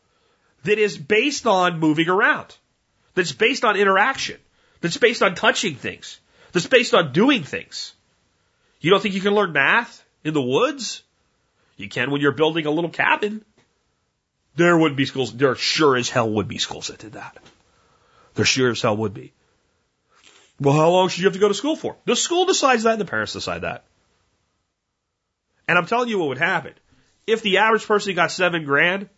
[0.65, 2.57] that is based on moving around,
[3.15, 4.39] that's based on interaction,
[4.81, 6.21] that's based on touching things,
[6.53, 7.95] that's based on doing things.
[8.81, 11.03] You don't think you can learn math in the woods?
[11.77, 13.45] You can when you're building a little cabin.
[14.57, 17.39] There would be schools, there sure as hell would be schools that did that.
[18.35, 19.33] There sure as hell would be.
[20.61, 21.97] Well, how long should you have to go to school for?
[22.05, 23.85] The school decides that and the parents decide that.
[25.69, 26.73] And I'm telling you what would happen.
[27.27, 29.09] If the average person got seven grand,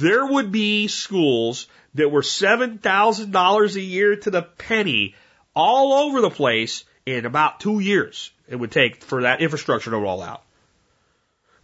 [0.00, 5.14] there would be schools that were $7,000 a year to the penny
[5.54, 9.96] all over the place in about two years it would take for that infrastructure to
[9.96, 10.42] roll out.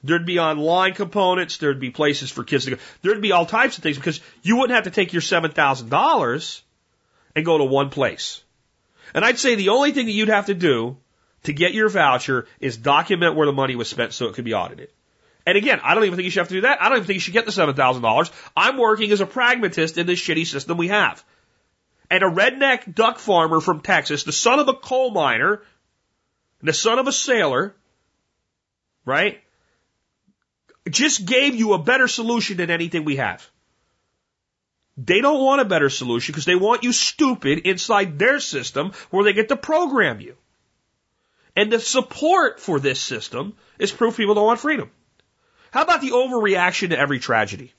[0.04, 1.58] There'd be online components.
[1.58, 2.76] There'd be places for kids to go.
[3.02, 6.60] There'd be all types of things because you wouldn't have to take your $7,000
[7.34, 8.42] and go to one place.
[9.12, 10.96] And I'd say the only thing that you'd have to do
[11.42, 14.54] to get your voucher is document where the money was spent so it could be
[14.54, 14.90] audited.
[15.50, 16.80] And again, I don't even think you should have to do that.
[16.80, 18.30] I don't even think you should get the $7,000.
[18.56, 21.24] I'm working as a pragmatist in this shitty system we have.
[22.08, 25.62] And a redneck duck farmer from Texas, the son of a coal miner,
[26.62, 27.74] the son of a sailor,
[29.04, 29.42] right?
[30.88, 33.50] Just gave you a better solution than anything we have.
[34.96, 39.24] They don't want a better solution because they want you stupid inside their system where
[39.24, 40.36] they get to program you.
[41.56, 44.92] And the support for this system is proof people don't want freedom.
[45.70, 47.72] How about the overreaction to every tragedy?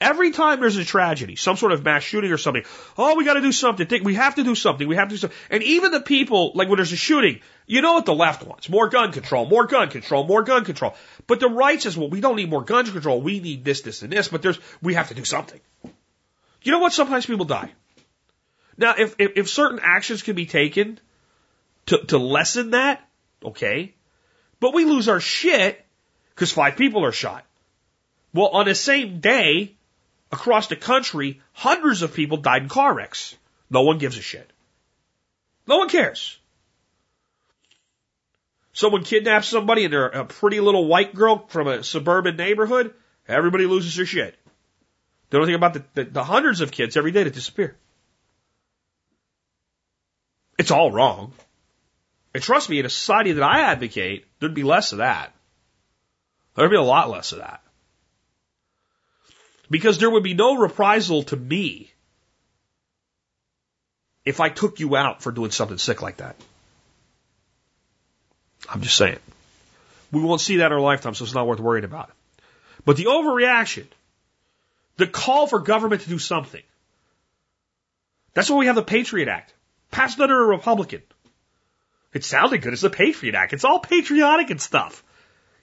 [0.00, 2.64] Every time there's a tragedy, some sort of mass shooting or something,
[2.98, 3.86] oh, we got to do something.
[4.02, 4.88] We have to do something.
[4.88, 5.38] We have to do something.
[5.48, 8.68] And even the people, like when there's a shooting, you know what the left wants?
[8.68, 10.96] More gun control, more gun control, more gun control.
[11.28, 13.22] But the right says, well, we don't need more gun control.
[13.22, 14.26] We need this, this, and this.
[14.26, 15.60] But there's, we have to do something.
[16.62, 16.92] You know what?
[16.92, 17.70] Sometimes people die.
[18.76, 20.98] Now, if, if, if certain actions can be taken
[21.86, 23.08] to, to lessen that,
[23.44, 23.94] okay.
[24.58, 25.84] But we lose our shit
[26.34, 27.44] because five people are shot.
[28.34, 29.74] Well, on the same day,
[30.30, 33.36] across the country, hundreds of people died in car wrecks.
[33.70, 34.50] No one gives a shit.
[35.66, 36.38] No one cares.
[38.72, 42.94] Someone kidnaps somebody and they're a pretty little white girl from a suburban neighborhood,
[43.28, 44.34] everybody loses their shit.
[45.28, 47.76] They don't think about the, the, the hundreds of kids every day that disappear.
[50.58, 51.32] It's all wrong.
[52.34, 55.34] And trust me, in a society that I advocate, there'd be less of that.
[56.54, 57.60] There'd be a lot less of that.
[59.70, 61.90] Because there would be no reprisal to me
[64.24, 66.36] if I took you out for doing something sick like that.
[68.68, 69.18] I'm just saying.
[70.12, 72.10] We won't see that in our lifetime, so it's not worth worrying about.
[72.84, 73.86] But the overreaction,
[74.96, 76.62] the call for government to do something,
[78.34, 79.52] that's why we have the Patriot Act,
[79.90, 81.02] passed under a Republican.
[82.12, 82.74] It sounded good.
[82.74, 83.54] It's the Patriot Act.
[83.54, 85.02] It's all patriotic and stuff.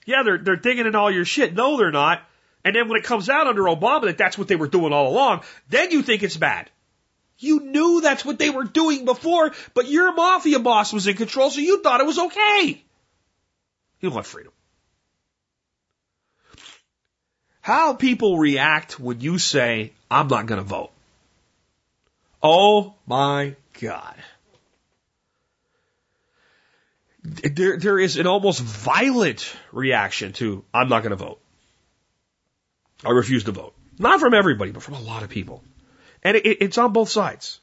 [0.06, 1.54] Yeah, they're, they're digging in all your shit.
[1.54, 2.22] No, they're not.
[2.64, 5.08] And then when it comes out under Obama that that's what they were doing all
[5.08, 6.70] along, then you think it's bad.
[7.38, 11.50] You knew that's what they were doing before, but your mafia boss was in control,
[11.50, 12.82] so you thought it was okay.
[14.00, 14.52] You want freedom.
[17.62, 20.90] How people react when you say, I'm not going to vote.
[22.42, 24.14] Oh my God.
[27.22, 31.40] There, there is an almost violent reaction to, I'm not going to vote.
[33.04, 33.74] I refuse to vote.
[33.98, 35.62] Not from everybody, but from a lot of people.
[36.22, 37.60] And it, it's on both sides.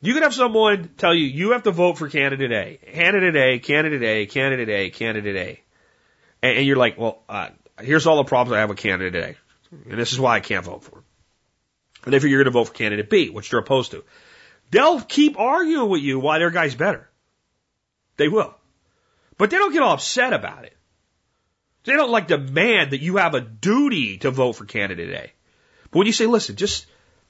[0.00, 3.58] You could have someone tell you, you have to vote for candidate A, candidate A,
[3.60, 5.60] candidate A, candidate A, candidate A.
[6.42, 9.36] And, and you're like, well, uh, here's all the problems I have with candidate
[9.70, 9.90] A.
[9.90, 11.04] And this is why I can't vote for him.
[12.04, 14.04] And figure you're going to vote for candidate B, which they're opposed to.
[14.72, 17.08] They'll keep arguing with you why their guy's better.
[18.16, 18.54] They will.
[19.38, 20.76] But they don't get all upset about it.
[21.84, 25.32] They don't like demand that you have a duty to vote for candidate A.
[25.90, 26.86] But when you say, listen, just,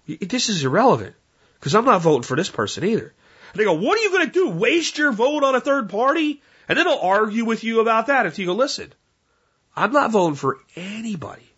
[0.07, 1.15] this is irrelevant,
[1.59, 3.15] because I'm not voting for this person either.
[3.53, 4.51] And they go, what are you going to do?
[4.51, 6.43] Waste your vote on a third party?
[6.69, 8.93] And then they'll argue with you about that until you go, listen,
[9.75, 11.51] I'm not voting for anybody.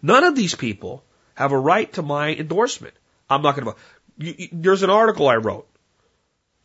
[0.00, 1.04] None of these people
[1.34, 2.94] have a right to my endorsement.
[3.28, 4.50] I'm not going to vote.
[4.52, 5.68] There's an article I wrote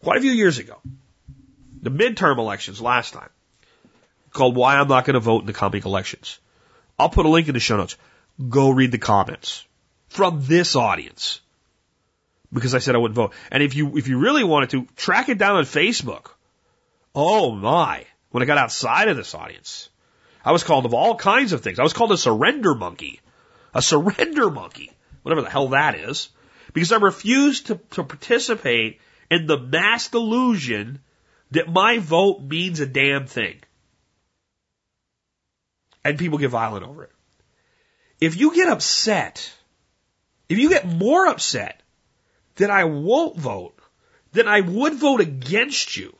[0.01, 0.79] quite a few years ago,
[1.84, 3.29] the midterm elections last time
[4.31, 6.39] called Why I'm Not Going to Vote in the Coming Elections.
[6.97, 7.97] I'll put a link in the show notes.
[8.49, 9.65] Go read the comments
[10.07, 11.41] from this audience
[12.51, 13.34] because I said I wouldn't vote.
[13.51, 16.31] And if you, if you really wanted to track it down on Facebook,
[17.13, 19.89] oh my, when I got outside of this audience,
[20.45, 21.79] I was called of all kinds of things.
[21.79, 23.19] I was called a surrender monkey,
[23.73, 26.29] a surrender monkey, whatever the hell that is,
[26.73, 31.01] because I refused to, to participate in the mass delusion
[31.53, 33.55] that my vote means a damn thing
[36.03, 37.11] and people get violent over it.
[38.19, 39.51] If you get upset,
[40.49, 41.81] if you get more upset
[42.55, 43.73] that I won't vote
[44.33, 46.15] then I would vote against you,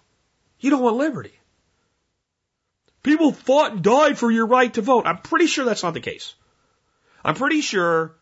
[0.60, 1.34] you don't want liberty.
[3.02, 5.06] People fought and died for your right to vote.
[5.06, 6.36] I'm pretty sure that's not the case.
[7.26, 8.16] I'm pretty sure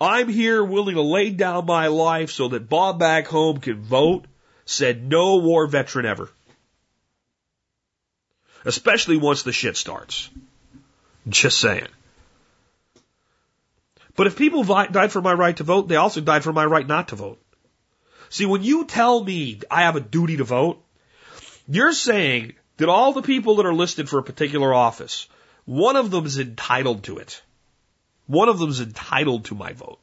[0.00, 4.26] I'm here willing to lay down my life so that Bob back home can vote,
[4.68, 6.30] said no war veteran ever.
[8.66, 10.28] Especially once the shit starts.
[11.26, 11.88] Just saying.
[14.14, 16.86] But if people died for my right to vote, they also died for my right
[16.86, 17.40] not to vote.
[18.28, 20.84] See, when you tell me I have a duty to vote,
[21.66, 25.28] you're saying that all the people that are listed for a particular office,
[25.64, 27.40] one of them is entitled to it.
[28.26, 30.00] One of them is entitled to my vote.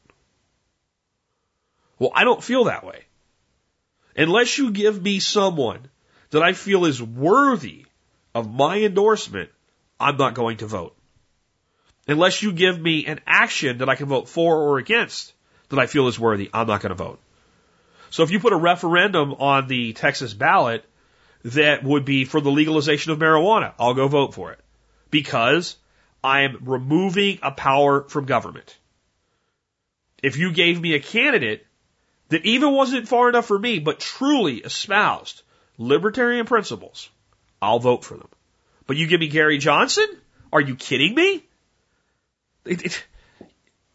[2.00, 3.05] Well, I don't feel that way.
[4.16, 5.88] Unless you give me someone
[6.30, 7.86] that I feel is worthy
[8.34, 9.50] of my endorsement,
[10.00, 10.96] I'm not going to vote
[12.08, 15.32] unless you give me an action that I can vote for or against
[15.68, 17.20] that I feel is worthy, I'm not going to vote.
[18.10, 20.84] So if you put a referendum on the Texas ballot
[21.44, 24.60] that would be for the legalization of marijuana, I'll go vote for it
[25.10, 25.76] because
[26.22, 28.76] I am removing a power from government.
[30.22, 31.66] If you gave me a candidate
[32.28, 35.42] that even wasn't far enough for me, but truly espoused
[35.78, 37.08] libertarian principles,
[37.60, 38.28] I'll vote for them.
[38.86, 40.06] But you give me Gary Johnson?
[40.52, 41.42] Are you kidding me?
[42.64, 43.06] It, it,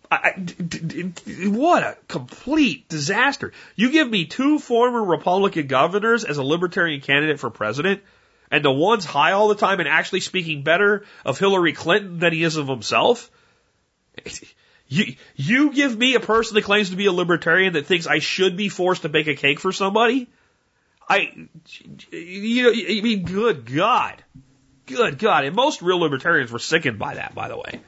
[0.09, 1.13] I, d-
[1.47, 3.53] what a complete disaster.
[3.75, 8.01] You give me two former Republican governors as a libertarian candidate for president,
[8.49, 12.34] and the one's high all the time and actually speaking better of Hillary Clinton than
[12.34, 13.32] he is of himself.
[14.91, 18.19] You, you give me a person that claims to be a libertarian that thinks I
[18.19, 20.27] should be forced to bake a cake for somebody?
[21.07, 21.47] I,
[22.11, 24.21] you mean, good God.
[24.87, 25.45] Good God.
[25.45, 27.79] And most real libertarians were sickened by that, by the way.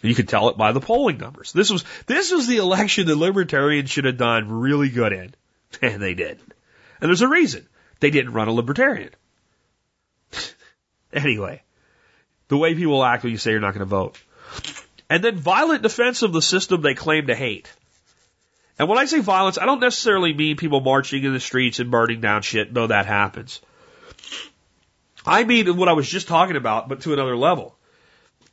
[0.00, 1.52] You could tell it by the polling numbers.
[1.52, 5.34] This was, this was the election the libertarians should have done really good in.
[5.82, 6.54] And they didn't.
[7.00, 7.66] And there's a reason.
[7.98, 9.10] They didn't run a libertarian.
[11.12, 11.62] anyway,
[12.46, 14.18] the way people act when you say you're not going to vote.
[15.10, 17.72] And then violent defense of the system they claim to hate.
[18.78, 21.90] And when I say violence, I don't necessarily mean people marching in the streets and
[21.90, 23.60] burning down shit, though that happens.
[25.26, 27.76] I mean what I was just talking about, but to another level.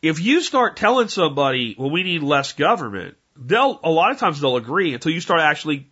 [0.01, 4.41] If you start telling somebody, well, we need less government, they'll, a lot of times
[4.41, 5.89] they'll agree until you start actually,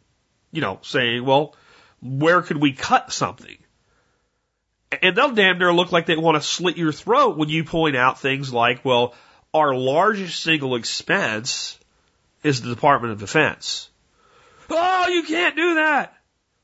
[0.52, 1.56] you know, saying, well,
[2.02, 3.58] where could we cut something?
[5.02, 7.96] And they'll damn near look like they want to slit your throat when you point
[7.96, 9.16] out things like, well,
[9.54, 11.78] our largest single expense
[12.44, 13.90] is the Department of Defense.
[14.70, 16.16] Oh, you can't do that.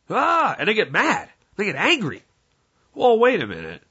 [0.10, 1.30] Ah, and they get mad.
[1.56, 2.24] They get angry.
[2.96, 3.84] Well, wait a minute.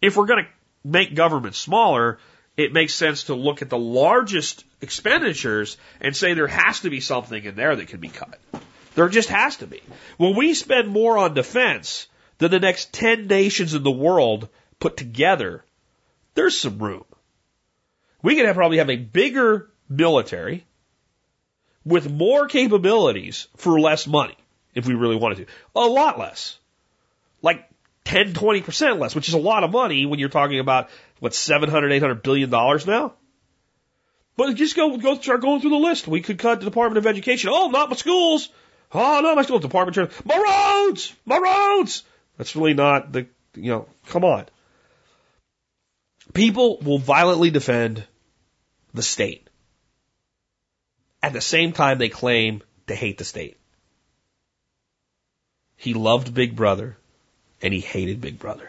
[0.00, 2.18] If we're going to make government smaller,
[2.56, 7.00] it makes sense to look at the largest expenditures and say there has to be
[7.00, 8.38] something in there that can be cut.
[8.94, 9.80] There just has to be.
[10.18, 14.48] When we spend more on defense than the next 10 nations in the world
[14.80, 15.64] put together,
[16.34, 17.04] there's some room.
[18.22, 20.64] We could have probably have a bigger military
[21.84, 24.36] with more capabilities for less money
[24.74, 25.46] if we really wanted to.
[25.74, 26.58] A lot less.
[27.42, 27.68] Like
[28.04, 31.92] 10, 20% less, which is a lot of money when you're talking about, what, 700,
[31.92, 33.14] 800 billion dollars now?
[34.36, 36.08] But just go, go start going through the list.
[36.08, 37.50] We could cut the Department of Education.
[37.52, 38.48] Oh, not my schools.
[38.92, 39.62] Oh, not my schools.
[39.62, 41.12] Department of My roads!
[41.26, 42.02] My roads!
[42.38, 44.46] That's really not the, you know, come on.
[46.32, 48.04] People will violently defend
[48.94, 49.48] the state.
[51.22, 53.56] At the same time, they claim to hate the state.
[55.76, 56.96] He loved Big Brother
[57.60, 58.68] and he hated Big Brother.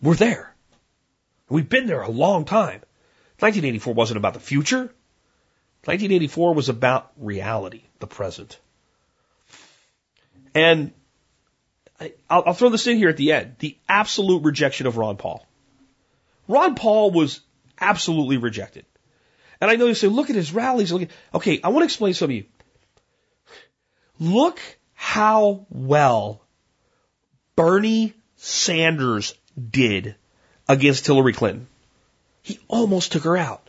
[0.00, 0.54] We're there.
[1.48, 2.82] We've been there a long time.
[3.40, 4.92] 1984 wasn't about the future.
[5.84, 8.58] 1984 was about reality, the present.
[10.54, 10.92] And
[12.00, 13.56] I'll, I'll throw this in here at the end.
[13.58, 15.46] The absolute rejection of Ron Paul.
[16.46, 17.40] Ron Paul was
[17.80, 18.84] absolutely rejected.
[19.60, 20.92] And I know you say, look at his rallies.
[20.92, 24.34] Look at, okay, I want to explain something to you.
[24.34, 24.60] Look
[24.94, 26.42] how well
[27.56, 29.34] Bernie Sanders
[29.70, 30.14] did
[30.68, 31.66] against Hillary Clinton.
[32.42, 33.68] He almost took her out.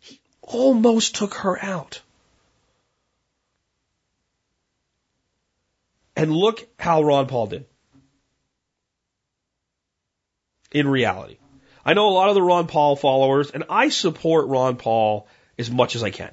[0.00, 2.00] He almost took her out.
[6.16, 7.66] And look how Ron Paul did.
[10.72, 11.38] In reality.
[11.84, 15.26] I know a lot of the Ron Paul followers, and I support Ron Paul
[15.58, 16.30] as much as I can.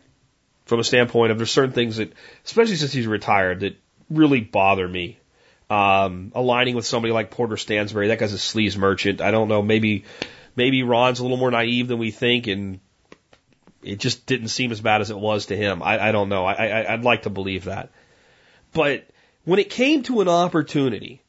[0.65, 2.13] From a standpoint of there's certain things that,
[2.45, 3.75] especially since he's retired, that
[4.09, 5.19] really bother me.
[5.69, 9.21] Um, aligning with somebody like Porter Stansberry, that guy's a sleaze merchant.
[9.21, 10.05] I don't know, maybe,
[10.55, 12.79] maybe Ron's a little more naive than we think, and
[13.81, 15.81] it just didn't seem as bad as it was to him.
[15.81, 16.45] I, I don't know.
[16.45, 17.89] I, I, I'd like to believe that.
[18.73, 19.07] But
[19.43, 21.23] when it came to an opportunity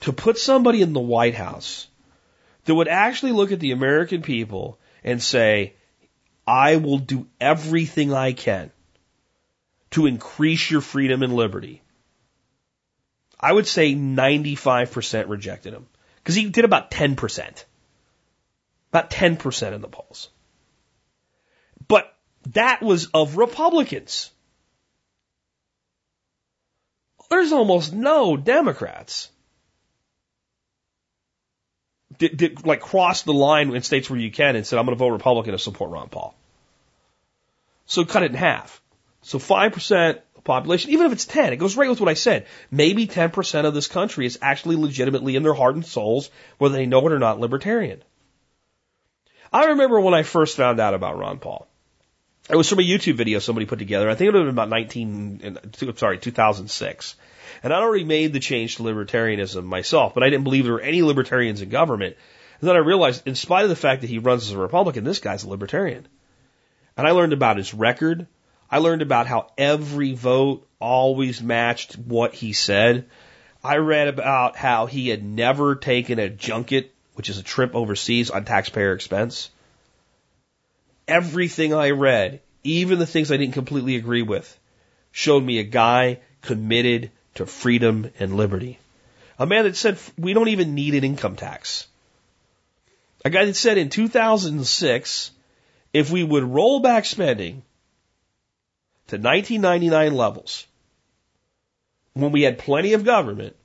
[0.00, 1.88] to put somebody in the White House
[2.64, 5.74] that would actually look at the American people and say,
[6.46, 8.70] I will do everything I can
[9.92, 11.82] to increase your freedom and liberty.
[13.38, 17.64] I would say 95% rejected him because he did about 10%.
[18.92, 20.28] About 10% in the polls.
[21.88, 22.12] But
[22.50, 24.30] that was of Republicans.
[27.30, 29.30] There's almost no Democrats
[32.20, 34.96] did, did like cross the line in states where you can and said, I'm going
[34.96, 36.36] to vote Republican to support Ron Paul.
[37.86, 38.80] So cut it in half.
[39.22, 42.46] So 5% population, even if it's 10, it goes right with what I said.
[42.70, 46.86] Maybe 10% of this country is actually legitimately in their heart and souls, whether they
[46.86, 48.02] know it or not, libertarian.
[49.52, 51.66] I remember when I first found out about Ron Paul.
[52.50, 54.10] It was from a YouTube video somebody put together.
[54.10, 57.16] I think it would have been about 19, sorry, 2006.
[57.62, 60.80] And I'd already made the change to libertarianism myself, but I didn't believe there were
[60.80, 62.16] any libertarians in government.
[62.60, 65.04] And then I realized, in spite of the fact that he runs as a Republican,
[65.04, 66.08] this guy's a libertarian.
[66.96, 68.26] And I learned about his record.
[68.70, 73.06] I learned about how every vote always matched what he said.
[73.62, 78.30] I read about how he had never taken a junket, which is a trip overseas
[78.30, 79.50] on taxpayer expense.
[81.10, 84.58] Everything I read, even the things I didn't completely agree with,
[85.12, 88.78] showed me a guy committed to freedom and liberty.
[89.38, 91.86] A man that said we don't even need an income tax.
[93.24, 95.30] A guy that said in 2006,
[95.92, 97.62] if we would roll back spending
[99.08, 100.66] to 1999 levels,
[102.14, 103.56] when we had plenty of government,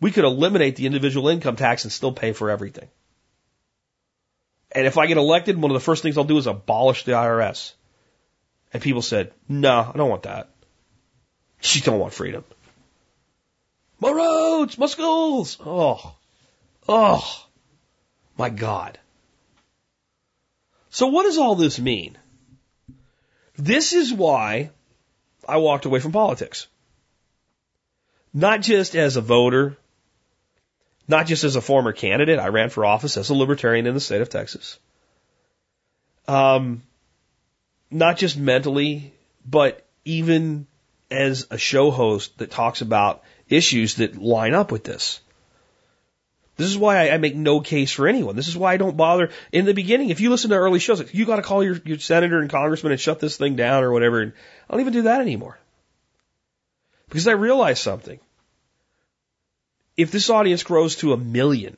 [0.00, 2.88] we could eliminate the individual income tax and still pay for everything.
[4.76, 7.12] And if I get elected, one of the first things I'll do is abolish the
[7.12, 7.72] IRS.
[8.74, 10.50] And people said, no, I don't want that.
[11.62, 12.44] She don't want freedom.
[14.00, 15.56] My roads, my schools.
[15.64, 16.14] Oh,
[16.86, 17.46] oh,
[18.36, 18.98] my God.
[20.90, 22.18] So what does all this mean?
[23.56, 24.72] This is why
[25.48, 26.66] I walked away from politics.
[28.34, 29.78] Not just as a voter,
[31.08, 32.38] not just as a former candidate.
[32.38, 34.78] I ran for office as a libertarian in the state of Texas.
[36.26, 36.82] Um,
[37.90, 39.12] not just mentally,
[39.44, 40.66] but even
[41.10, 45.20] as a show host that talks about issues that line up with this.
[46.56, 48.34] This is why I, make no case for anyone.
[48.34, 49.28] This is why I don't bother.
[49.52, 51.98] In the beginning, if you listen to early shows, you got to call your, your
[51.98, 54.22] senator and congressman and shut this thing down or whatever.
[54.22, 54.32] And
[54.68, 55.58] I don't even do that anymore.
[57.08, 58.18] Because I realize something.
[59.96, 61.76] If this audience grows to a million,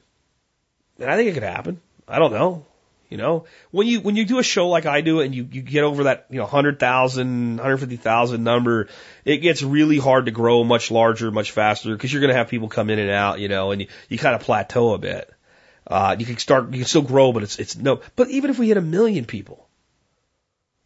[0.99, 1.81] and I think it could happen.
[2.07, 2.65] I don't know.
[3.09, 5.63] You know, when you when you do a show like I do and you you
[5.63, 8.89] get over that you know hundred thousand, hundred fifty thousand number,
[9.25, 12.49] it gets really hard to grow much larger, much faster because you're going to have
[12.49, 15.33] people come in and out, you know, and you, you kind of plateau a bit.
[15.87, 18.03] Uh, you can start, you can still grow, but it's it's no.
[18.15, 19.67] But even if we hit a million people,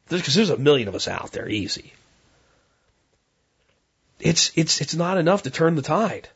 [0.09, 1.92] because there's a million of us out there, easy.
[4.20, 6.28] It's it's it's not enough to turn the tide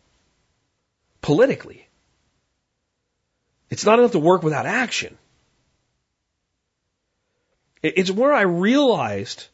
[1.26, 1.88] politically.
[3.68, 5.18] It's not enough to work without action.
[7.82, 9.48] It's where I realized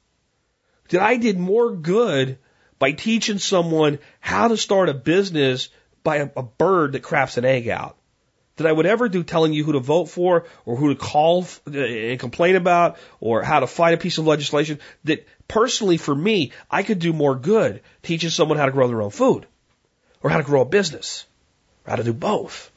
[0.90, 2.36] that I did more good
[2.78, 5.70] by teaching someone how to start a business
[6.02, 7.96] by a, a bird that craps an egg out
[8.56, 11.46] than I would ever do telling you who to vote for or who to call
[11.66, 16.14] uh, and complain about or how to fight a piece of legislation that personally for
[16.14, 19.46] me, I could do more good teaching someone how to grow their own food
[20.22, 21.24] or how to grow a business
[21.86, 22.70] how to do both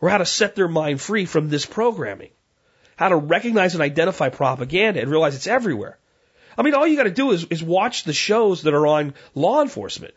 [0.00, 2.30] or how to set their mind free from this programming
[2.96, 5.98] how to recognize and identify propaganda and realize it's everywhere.
[6.56, 9.14] I mean, all you got to do is, is watch the shows that are on
[9.34, 10.14] law enforcement,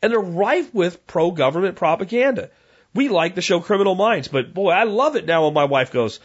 [0.00, 2.50] and they're rife with pro government propaganda.
[2.94, 5.92] We like the show Criminal Minds, but boy, I love it now when my wife
[5.92, 6.20] goes,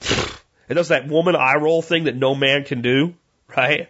[0.00, 3.14] it does that woman eye roll thing that no man can do,
[3.56, 3.88] right?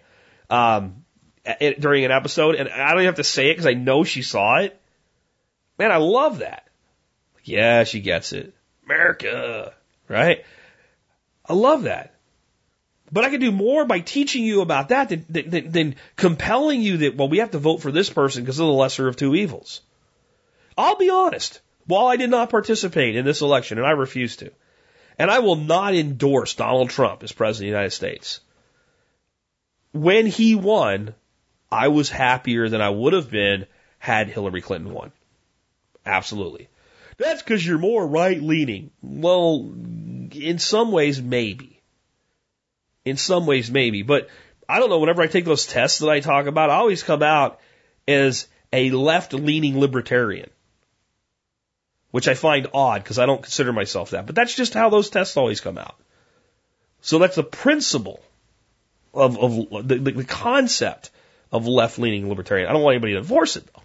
[0.51, 1.05] Um,
[1.45, 4.05] it, during an episode, and I don't even have to say it because I know
[4.05, 4.81] she saw it.
[5.79, 6.67] Man, I love that.
[7.45, 8.55] Yeah, she gets it.
[8.85, 9.75] America,
[10.09, 10.45] right?
[11.49, 12.15] I love that.
[13.13, 16.99] But I can do more by teaching you about that than, than, than compelling you
[16.99, 19.35] that, well, we have to vote for this person because they're the lesser of two
[19.35, 19.81] evils.
[20.77, 21.61] I'll be honest.
[21.87, 24.51] While I did not participate in this election, and I refuse to,
[25.19, 28.41] and I will not endorse Donald Trump as President of the United States,
[29.93, 31.15] when he won,
[31.71, 33.67] I was happier than I would have been
[33.99, 35.13] had Hillary Clinton won.
[36.07, 36.69] Absolutely.
[37.19, 38.91] That's because you're more right leaning.
[39.03, 39.75] Well,
[40.33, 41.83] in some ways, maybe.
[43.05, 44.03] In some ways, maybe.
[44.03, 44.29] But
[44.69, 47.23] I don't know, whenever I take those tests that I talk about, I always come
[47.23, 47.61] out
[48.07, 50.51] as a left leaning libertarian.
[52.11, 54.27] Which I find odd because I don't consider myself that.
[54.27, 55.97] But that's just how those tests always come out.
[57.01, 58.21] So that's the principle
[59.13, 61.11] of, of the, the concept
[61.53, 62.69] of left leaning libertarian.
[62.69, 63.83] I don't want anybody to divorce it though.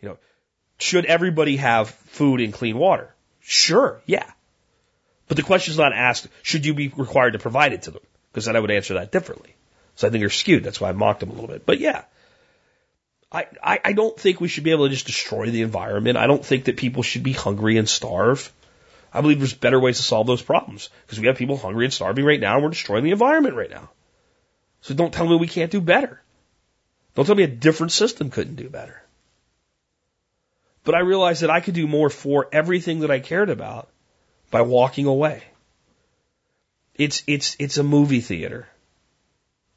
[0.00, 0.18] You know,
[0.78, 3.14] should everybody have food and clean water?
[3.40, 4.30] Sure, yeah.
[5.28, 8.02] But the question is not asked, should you be required to provide it to them?
[8.30, 9.54] Because then I would answer that differently.
[9.96, 10.62] So I think they're skewed.
[10.62, 11.64] That's why I mocked them a little bit.
[11.64, 12.02] But yeah,
[13.32, 16.18] I, I, I don't think we should be able to just destroy the environment.
[16.18, 18.52] I don't think that people should be hungry and starve.
[19.12, 21.94] I believe there's better ways to solve those problems because we have people hungry and
[21.94, 23.90] starving right now and we're destroying the environment right now.
[24.82, 26.20] So don't tell me we can't do better.
[27.14, 29.02] Don't tell me a different system couldn't do better.
[30.86, 33.88] But I realized that I could do more for everything that I cared about
[34.52, 35.42] by walking away.
[36.94, 38.68] It's, it's, it's a movie theater.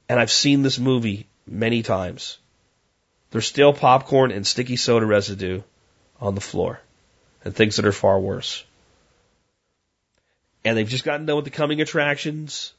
[0.07, 2.37] And I've seen this movie many times.
[3.31, 5.63] There's still popcorn and sticky soda residue
[6.21, 6.79] on the floor
[7.43, 8.63] and things that are far worse.
[10.63, 12.71] And they've just gotten done with the coming attractions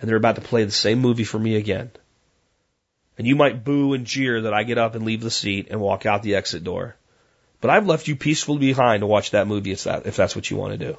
[0.00, 1.92] and they're about to play the same movie for me again.
[3.16, 5.80] And you might boo and jeer that I get up and leave the seat and
[5.80, 6.96] walk out the exit door.
[7.62, 10.50] But I've left you peacefully behind to watch that movie if, that, if that's what
[10.50, 10.98] you want to do.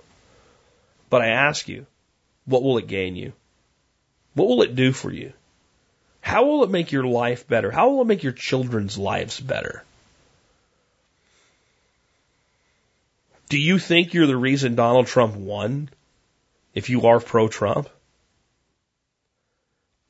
[1.10, 1.86] But I ask you,
[2.46, 3.34] what will it gain you?
[4.34, 5.34] What will it do for you?
[6.22, 7.70] How will it make your life better?
[7.70, 9.84] How will it make your children's lives better?
[13.50, 15.90] Do you think you're the reason Donald Trump won
[16.74, 17.90] if you are pro Trump?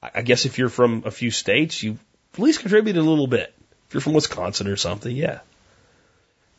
[0.03, 1.97] I guess if you're from a few states, you
[2.35, 3.51] at least contributed a little bit.
[3.87, 5.39] If you're from Wisconsin or something, yeah.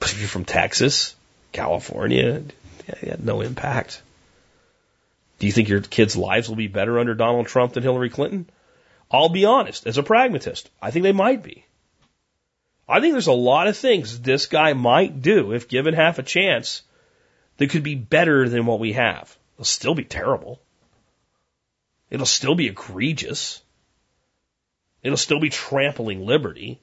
[0.05, 1.17] But if you're from Texas,
[1.53, 2.43] California,
[2.87, 4.03] yeah, yeah, no impact.
[5.39, 8.51] Do you think your kids' lives will be better under Donald Trump than Hillary Clinton?
[9.11, 11.65] I'll be honest, as a pragmatist, I think they might be.
[12.87, 16.23] I think there's a lot of things this guy might do, if given half a
[16.23, 16.83] chance,
[17.57, 19.35] that could be better than what we have.
[19.55, 20.61] It'll still be terrible.
[22.11, 23.63] It'll still be egregious.
[25.03, 26.79] It'll still be trampling liberty.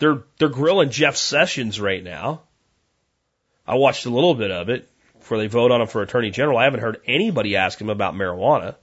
[0.00, 2.42] They're, they're grilling Jeff Sessions right now.
[3.68, 4.88] I watched a little bit of it
[5.18, 6.56] before they vote on him for attorney general.
[6.56, 8.76] I haven't heard anybody ask him about marijuana.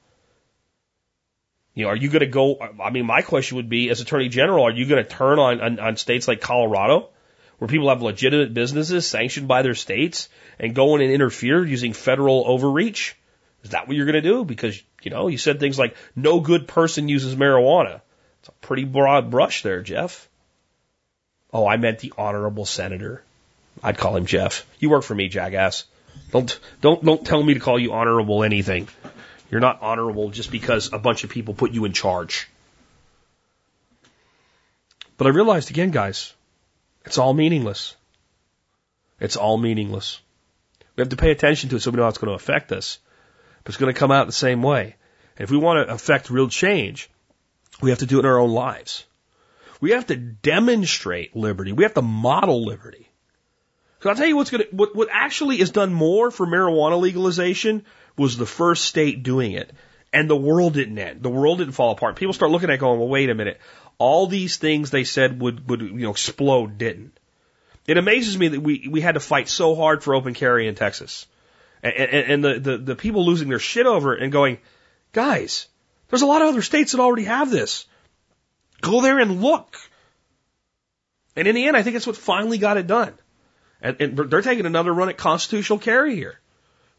[1.73, 2.57] You know, are you going to go?
[2.81, 5.59] I mean, my question would be, as Attorney General, are you going to turn on,
[5.59, 7.09] on, on states like Colorado,
[7.57, 11.91] where people have legitimate businesses sanctioned by their states, and go in and interfere using
[11.91, 13.17] federal overreach?
[13.63, 14.45] Is that what you're going to do?
[14.45, 18.01] Because, you know, you said things like, no good person uses marijuana.
[18.39, 20.29] It's a pretty broad brush there, Jeff.
[21.51, 23.23] Oh, I meant the honorable senator.
[23.85, 24.65] I'd call him Jeff.
[24.79, 25.83] You work for me, jackass.
[26.31, 28.87] Don't, don't, don't tell me to call you honorable anything.
[29.51, 32.49] You're not honorable just because a bunch of people put you in charge.
[35.17, 36.33] But I realized again, guys,
[37.05, 37.95] it's all meaningless.
[39.19, 40.19] It's all meaningless.
[40.95, 42.71] We have to pay attention to it so we know how it's going to affect
[42.71, 42.97] us.
[43.63, 44.95] But it's going to come out the same way.
[45.37, 47.07] And if we want to affect real change,
[47.83, 49.05] we have to do it in our own lives.
[49.79, 51.71] We have to demonstrate liberty.
[51.71, 53.04] We have to model liberty.
[54.05, 57.01] So I'll tell you what's going to, what, what actually is done more for marijuana
[57.01, 57.83] legalization
[58.15, 59.71] was the first state doing it.
[60.13, 61.23] And the world didn't end.
[61.23, 62.15] The world didn't fall apart.
[62.15, 63.59] People start looking at it going, well, wait a minute.
[63.97, 67.19] All these things they said would, would, you know, explode didn't.
[67.87, 70.75] It amazes me that we, we had to fight so hard for open carry in
[70.75, 71.25] Texas.
[71.81, 74.59] And, and, and the, the, the people losing their shit over it and going,
[75.13, 75.67] guys,
[76.09, 77.87] there's a lot of other states that already have this.
[78.81, 79.75] Go there and look.
[81.35, 83.15] And in the end, I think it's what finally got it done.
[83.85, 86.39] And, and they're taking another run at constitutional carry here.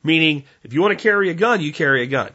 [0.05, 2.31] Meaning, if you want to carry a gun, you carry a gun.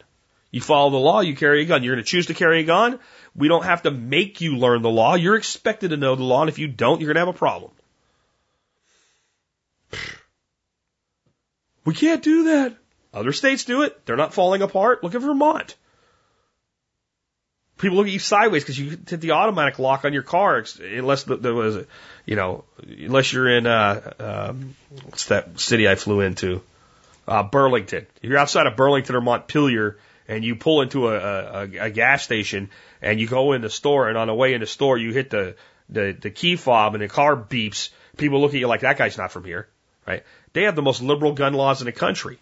[0.52, 1.84] You follow the law, you carry a gun.
[1.84, 3.00] You're going to choose to carry a gun.
[3.34, 5.16] We don't have to make you learn the law.
[5.16, 7.38] You're expected to know the law, and if you don't, you're going to have a
[7.38, 7.72] problem.
[11.84, 12.78] We can't do that.
[13.12, 14.06] Other states do it.
[14.06, 15.04] They're not falling apart.
[15.04, 15.76] Look at Vermont.
[17.78, 21.24] People look at you sideways because you hit the automatic lock on your car, unless
[21.24, 21.84] there was,
[22.26, 24.76] you know, unless you're in uh, um,
[25.06, 26.62] what's that city I flew into?
[27.28, 28.08] uh, Burlington.
[28.22, 32.24] If you're outside of Burlington or Montpelier and you pull into a, a, a gas
[32.24, 32.70] station
[33.02, 35.30] and you go in the store and on the way in the store you hit
[35.30, 35.56] the,
[35.90, 39.18] the, the key fob and the car beeps, people look at you like that guy's
[39.18, 39.68] not from here,
[40.06, 40.24] right?
[40.54, 42.40] They have the most liberal gun laws in the country.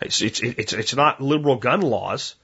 [0.00, 2.34] It's, it's, it's, it's not liberal gun laws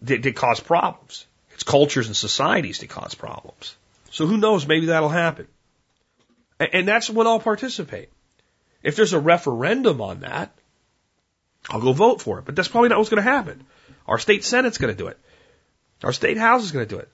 [0.00, 1.26] that, that cause problems.
[1.52, 3.76] It's cultures and societies that cause problems.
[4.10, 4.66] So who knows?
[4.66, 5.46] Maybe that'll happen.
[6.60, 8.10] And, that's when I'll participate.
[8.82, 10.52] If there's a referendum on that,
[11.68, 12.44] I'll go vote for it.
[12.44, 13.64] But that's probably not what's going to happen.
[14.06, 15.18] Our state Senate's going to do it.
[16.04, 17.08] Our state House is going to do it.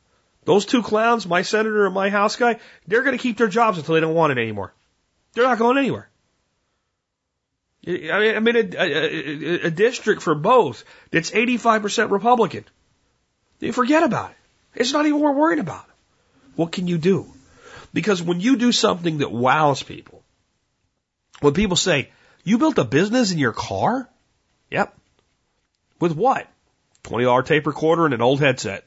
[0.45, 3.79] Those two clowns, my senator and my House guy, they're going to keep their jobs
[3.79, 4.75] until they don't want it anymore.
[5.33, 6.10] They're not going anywhere.
[7.87, 12.65] I mean, a, a, a district for both that's 85% Republican.
[13.59, 14.37] You forget about it.
[14.75, 15.87] It's not even worth worrying about.
[16.57, 17.33] What can you do?
[17.93, 20.23] Because when you do something that wows people,
[21.41, 22.11] when people say,
[22.45, 24.09] you built a business in your car?
[24.71, 24.95] Yep.
[26.01, 26.47] With what?
[27.05, 28.85] $20 tape recorder and an old headset.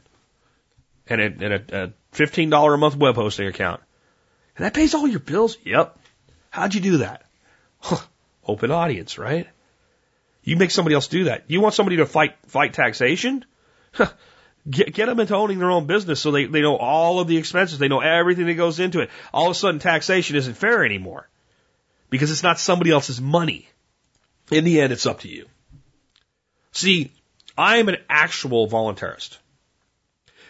[1.07, 3.81] And a, and a, a $15 a month web hosting account.
[4.55, 5.57] And that pays all your bills?
[5.65, 5.97] Yep.
[6.51, 7.25] How'd you do that?
[7.79, 7.97] Huh.
[8.47, 9.47] Open audience, right?
[10.43, 11.45] You make somebody else do that.
[11.47, 13.45] You want somebody to fight, fight taxation?
[14.69, 17.35] Get, get them into owning their own business so they, they know all of the
[17.35, 17.79] expenses.
[17.79, 19.09] They know everything that goes into it.
[19.33, 21.27] All of a sudden taxation isn't fair anymore
[22.09, 23.67] because it's not somebody else's money.
[24.51, 25.47] In the end, it's up to you.
[26.71, 27.11] See,
[27.57, 29.37] I am an actual voluntarist.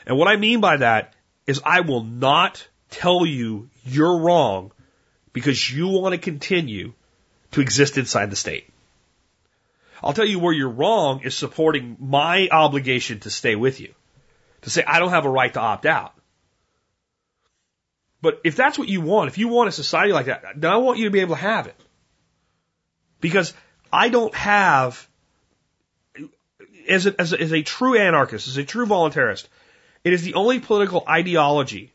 [0.05, 1.13] And what I mean by that
[1.47, 4.71] is I will not tell you you're wrong
[5.31, 6.93] because you want to continue
[7.53, 8.69] to exist inside the state.
[10.03, 13.93] I'll tell you where you're wrong is supporting my obligation to stay with you.
[14.63, 16.13] To say I don't have a right to opt out.
[18.21, 20.77] But if that's what you want, if you want a society like that, then I
[20.77, 21.75] want you to be able to have it.
[23.19, 23.53] Because
[23.91, 25.07] I don't have,
[26.87, 29.47] as a, as a, as a true anarchist, as a true voluntarist,
[30.03, 31.93] it is the only political ideology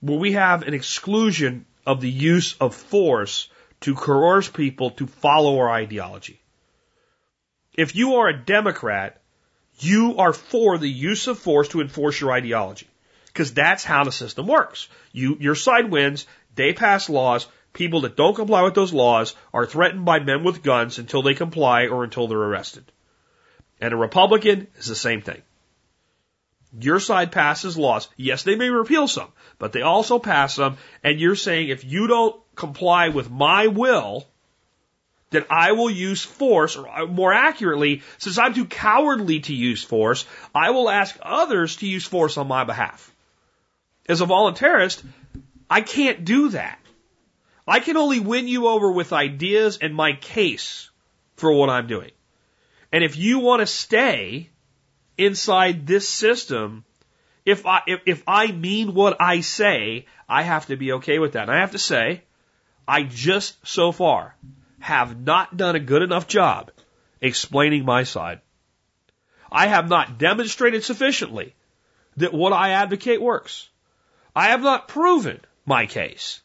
[0.00, 3.48] where we have an exclusion of the use of force
[3.84, 6.40] to coerce people to follow our ideology.
[7.76, 9.20] If you are a Democrat,
[9.78, 12.88] you are for the use of force to enforce your ideology.
[13.26, 14.88] Because that's how the system works.
[15.12, 19.66] You, your side wins, they pass laws, people that don't comply with those laws are
[19.66, 22.90] threatened by men with guns until they comply or until they're arrested.
[23.82, 25.42] And a Republican is the same thing.
[26.80, 28.08] Your side passes laws.
[28.16, 29.28] Yes, they may repeal some,
[29.58, 30.76] but they also pass them.
[31.02, 34.26] And you're saying if you don't comply with my will,
[35.30, 39.82] then I will use force, or uh, more accurately, since I'm too cowardly to use
[39.82, 40.24] force,
[40.54, 43.12] I will ask others to use force on my behalf.
[44.08, 45.02] As a voluntarist,
[45.68, 46.78] I can't do that.
[47.66, 50.90] I can only win you over with ideas and my case
[51.36, 52.10] for what I'm doing.
[52.92, 54.50] And if you want to stay
[55.16, 56.84] inside this system,
[57.44, 61.32] if I, if, if I mean what I say, I have to be okay with
[61.32, 61.42] that.
[61.42, 62.22] And I have to say,
[62.86, 64.34] I just so far
[64.80, 66.70] have not done a good enough job
[67.20, 68.40] explaining my side.
[69.50, 71.54] I have not demonstrated sufficiently
[72.16, 73.68] that what I advocate works.
[74.34, 76.40] I have not proven my case.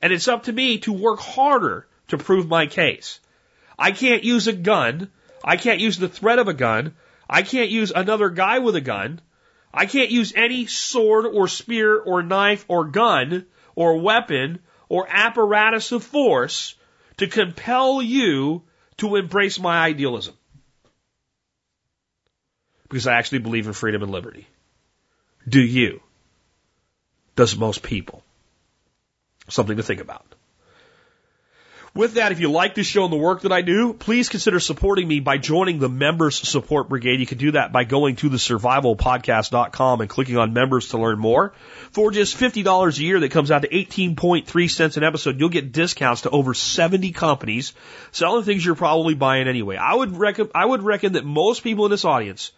[0.00, 3.20] And it's up to me to work harder to prove my case.
[3.78, 5.10] I can't use a gun.
[5.44, 6.94] I can't use the threat of a gun.
[7.28, 9.20] I can't use another guy with a gun.
[9.74, 15.92] I can't use any sword or spear or knife or gun or weapon or apparatus
[15.92, 16.74] of force
[17.18, 18.62] to compel you
[18.98, 20.34] to embrace my idealism.
[22.88, 24.46] Because I actually believe in freedom and liberty.
[25.48, 26.00] Do you?
[27.34, 28.22] Does most people?
[29.48, 30.35] Something to think about.
[31.96, 34.60] With that, if you like this show and the work that I do, please consider
[34.60, 37.20] supporting me by joining the Members Support Brigade.
[37.20, 41.18] You can do that by going to the survivalpodcast.com and clicking on members to learn
[41.18, 41.54] more.
[41.92, 45.72] For just $50 a year, that comes out to 18.3 cents an episode, you'll get
[45.72, 47.72] discounts to over 70 companies
[48.12, 49.76] selling things you're probably buying anyway.
[49.76, 52.52] I would reckon, I would reckon that most people in this audience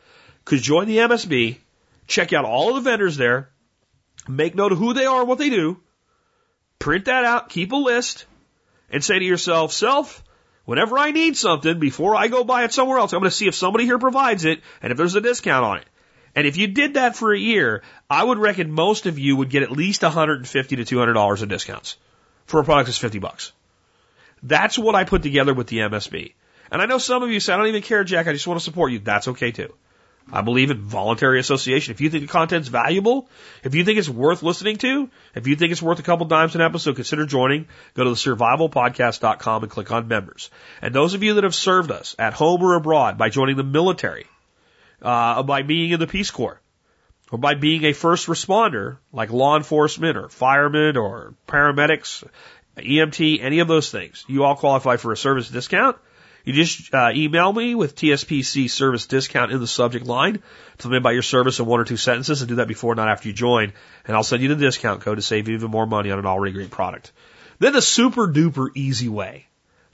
[0.47, 1.59] could join the MSB,
[2.09, 3.51] check out all of the vendors there,
[4.27, 5.79] make note of who they are what they do,
[6.81, 8.25] print that out, keep a list,
[8.91, 10.23] and say to yourself, self,
[10.65, 13.49] whenever I need something, before I go buy it somewhere else, I'm going to see
[13.49, 15.87] if somebody here provides it and if there's a discount on it.
[16.35, 19.51] And if you did that for a year, I would reckon most of you would
[19.51, 21.97] get at least 150 to 200 dollars in discounts
[22.47, 23.53] for a product that's 50 bucks.
[24.43, 26.35] That's what I put together with the MSB.
[26.71, 28.29] And I know some of you say, I don't even care, Jack.
[28.29, 28.99] I just want to support you.
[28.99, 29.75] That's okay too.
[30.33, 31.93] I believe in voluntary association.
[31.93, 33.29] If you think the content's valuable,
[33.65, 36.55] if you think it's worth listening to, if you think it's worth a couple dimes
[36.55, 37.67] an episode, consider joining.
[37.95, 40.51] Go to the survivalpodcast.com and click on members.
[40.83, 43.65] And those of you that have served us at home or abroad by joining the
[43.65, 44.27] military,
[45.01, 46.61] uh, by being in the Peace Corps,
[47.31, 52.27] or by being a first responder, like law enforcement or firemen or paramedics,
[52.77, 55.97] EMT, any of those things, you all qualify for a service discount.
[56.49, 60.43] You just uh, email me with TSPC service discount in the subject line.
[60.79, 63.11] Tell me about your service in one or two sentences and do that before, not
[63.11, 63.75] after you join.
[64.07, 66.55] And I'll send you the discount code to save even more money on an already
[66.55, 67.13] great product.
[67.59, 69.47] Then the super duper easy way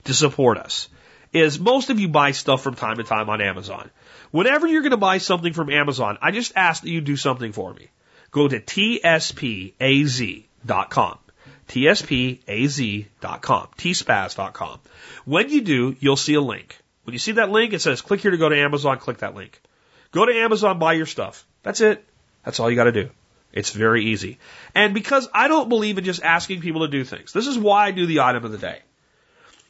[0.05, 0.87] to support us
[1.33, 3.91] is most of you buy stuff from time to time on Amazon.
[4.31, 7.51] Whenever you're going to buy something from Amazon, I just ask that you do something
[7.51, 7.89] for me.
[8.31, 9.09] Go to tspaz.com.
[11.67, 13.07] tspaz.com.
[13.77, 14.79] tspaz.com.
[15.25, 16.77] When you do, you'll see a link.
[17.03, 19.35] When you see that link, it says click here to go to Amazon, click that
[19.35, 19.61] link.
[20.11, 21.45] Go to Amazon, buy your stuff.
[21.63, 22.03] That's it.
[22.43, 23.09] That's all you gotta do.
[23.51, 24.37] It's very easy.
[24.73, 27.87] And because I don't believe in just asking people to do things, this is why
[27.87, 28.79] I do the item of the day.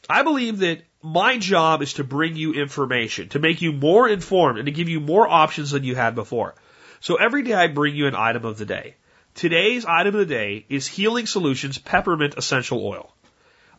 [0.08, 4.58] I believe that my job is to bring you information, to make you more informed
[4.58, 6.54] and to give you more options than you had before.
[7.00, 8.96] So every day I bring you an item of the day.
[9.36, 13.14] Today's item of the day is Healing Solutions Peppermint Essential Oil.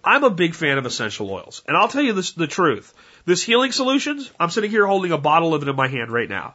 [0.03, 1.63] I'm a big fan of essential oils.
[1.67, 2.93] And I'll tell you this, the truth.
[3.25, 6.29] This Healing Solutions, I'm sitting here holding a bottle of it in my hand right
[6.29, 6.53] now.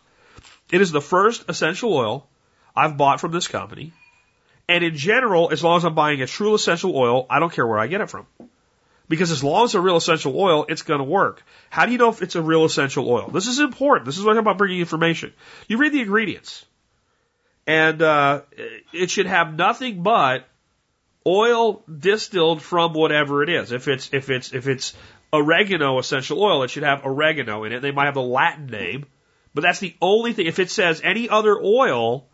[0.70, 2.28] It is the first essential oil
[2.76, 3.92] I've bought from this company.
[4.68, 7.66] And in general, as long as I'm buying a true essential oil, I don't care
[7.66, 8.28] where I get it from.
[9.08, 11.42] Because as long as it's a real essential oil, it's going to work.
[11.70, 13.30] How do you know if it's a real essential oil?
[13.30, 14.06] This is important.
[14.06, 15.32] This is what I'm about bringing information.
[15.66, 16.64] You read the ingredients.
[17.66, 18.42] And uh,
[18.92, 20.48] it should have nothing but
[21.26, 23.72] oil distilled from whatever it is.
[23.72, 24.94] If it's if it's if it's
[25.32, 27.80] oregano essential oil, it should have oregano in it.
[27.80, 29.06] They might have the Latin name,
[29.54, 30.46] but that's the only thing.
[30.46, 32.26] If it says any other oil,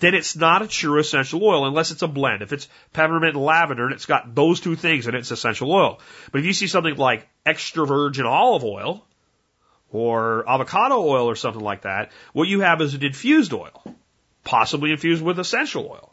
[0.00, 2.42] then it's not a true essential oil unless it's a blend.
[2.42, 5.70] If it's peppermint and lavender and it's got those two things in it, it's essential
[5.70, 6.00] oil.
[6.32, 9.06] But if you see something like extra virgin olive oil
[9.90, 13.94] or avocado oil or something like that, what you have is a diffused oil,
[14.44, 16.12] possibly infused with essential oil.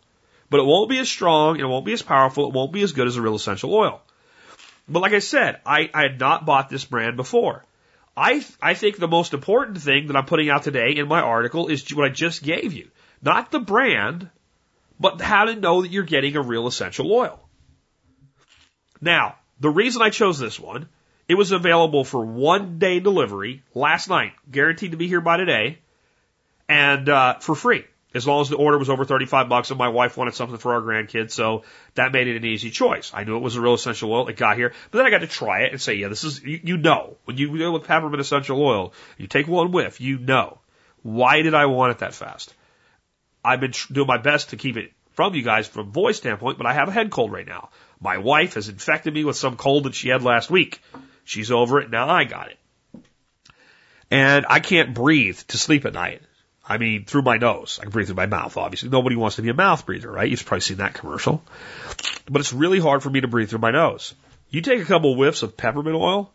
[0.49, 2.93] But it won't be as strong, it won't be as powerful, it won't be as
[2.93, 4.01] good as a real essential oil.
[4.87, 7.65] But like I said, I, I had not bought this brand before.
[8.15, 11.67] I, I think the most important thing that I'm putting out today in my article
[11.67, 12.89] is what I just gave you.
[13.21, 14.29] Not the brand,
[14.99, 17.39] but how to know that you're getting a real essential oil.
[19.01, 20.87] Now, the reason I chose this one,
[21.27, 25.79] it was available for one day delivery last night, guaranteed to be here by today,
[26.69, 27.85] and uh, for free
[28.17, 30.73] as long as the order was over 35 bucks and my wife wanted something for
[30.73, 31.31] our grandkids.
[31.31, 31.63] So
[31.95, 33.11] that made it an easy choice.
[33.13, 34.27] I knew it was a real essential oil.
[34.27, 36.43] It got here, but then I got to try it and say, yeah, this is,
[36.43, 40.17] you, you know, when you deal with peppermint essential oil, you take one whiff, you
[40.17, 40.59] know.
[41.03, 42.53] Why did I want it that fast?
[43.45, 46.67] I've been doing my best to keep it from you guys from voice standpoint, but
[46.67, 47.69] I have a head cold right now.
[47.99, 50.81] My wife has infected me with some cold that she had last week.
[51.23, 51.89] She's over it.
[51.89, 52.57] Now I got it.
[54.11, 56.21] And I can't breathe to sleep at night.
[56.67, 57.79] I mean, through my nose.
[57.79, 58.89] I can breathe through my mouth, obviously.
[58.89, 60.29] Nobody wants to be a mouth breather, right?
[60.29, 61.41] You've probably seen that commercial.
[62.29, 64.13] But it's really hard for me to breathe through my nose.
[64.49, 66.31] You take a couple whiffs of peppermint oil,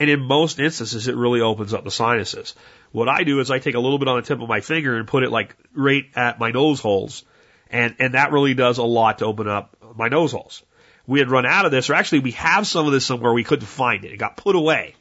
[0.00, 2.54] and in most instances, it really opens up the sinuses.
[2.90, 4.96] What I do is I take a little bit on the tip of my finger
[4.96, 7.24] and put it like right at my nose holes,
[7.70, 10.62] and, and that really does a lot to open up my nose holes.
[11.06, 13.44] We had run out of this, or actually we have some of this somewhere we
[13.44, 14.12] couldn't find it.
[14.12, 14.94] It got put away.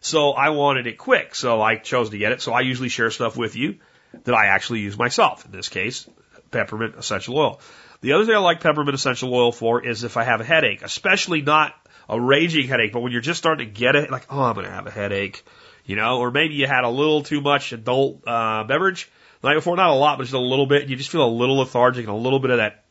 [0.00, 2.42] So I wanted it quick, so I chose to get it.
[2.42, 3.76] So I usually share stuff with you
[4.24, 5.44] that I actually use myself.
[5.44, 6.08] In this case,
[6.50, 7.60] peppermint essential oil.
[8.00, 10.82] The other thing I like peppermint essential oil for is if I have a headache,
[10.82, 11.74] especially not
[12.08, 14.66] a raging headache, but when you're just starting to get it, like, oh, I'm going
[14.66, 15.44] to have a headache,
[15.84, 19.10] you know, or maybe you had a little too much adult uh, beverage
[19.40, 21.28] the night before, not a lot, but just a little bit, you just feel a
[21.28, 22.84] little lethargic and a little bit of that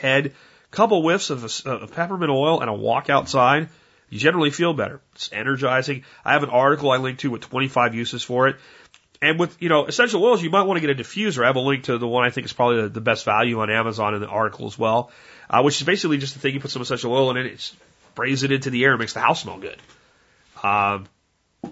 [0.00, 0.34] head.
[0.70, 3.68] Couple whiffs of, of peppermint oil and a walk outside,
[4.10, 5.00] you generally feel better.
[5.14, 6.04] It's energizing.
[6.24, 8.56] I have an article I linked to with 25 uses for it.
[9.22, 11.42] And with, you know, essential oils, you might want to get a diffuser.
[11.42, 13.60] I have a link to the one I think is probably the, the best value
[13.60, 15.10] on Amazon in the article as well,
[15.48, 17.72] uh, which is basically just a thing you put some essential oil in it, it
[18.12, 19.80] sprays it into the air, and makes the house smell good.
[20.62, 21.06] Um,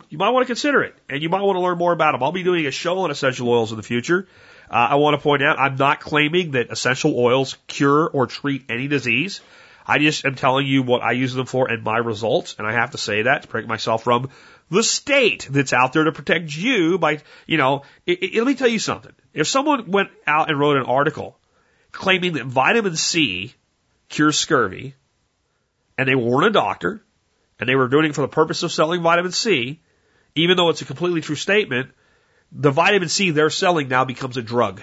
[0.09, 2.23] you might want to consider it, and you might want to learn more about them.
[2.23, 4.27] I'll be doing a show on essential oils in the future.
[4.71, 8.65] Uh, I want to point out I'm not claiming that essential oils cure or treat
[8.69, 9.41] any disease.
[9.87, 12.73] I just am telling you what I use them for and my results, and I
[12.73, 14.31] have to say that to protect myself from
[14.71, 18.55] the state that's out there to protect you by, you know, it, it, let me
[18.55, 19.13] tell you something.
[19.35, 21.39] If someone went out and wrote an article
[21.93, 23.55] claiming that vitamin C
[24.09, 24.95] cures scurvy,
[25.99, 27.03] and they weren't a doctor,
[27.61, 29.81] and they were doing it for the purpose of selling vitamin C,
[30.35, 31.91] even though it's a completely true statement,
[32.51, 34.83] the vitamin C they're selling now becomes a drug,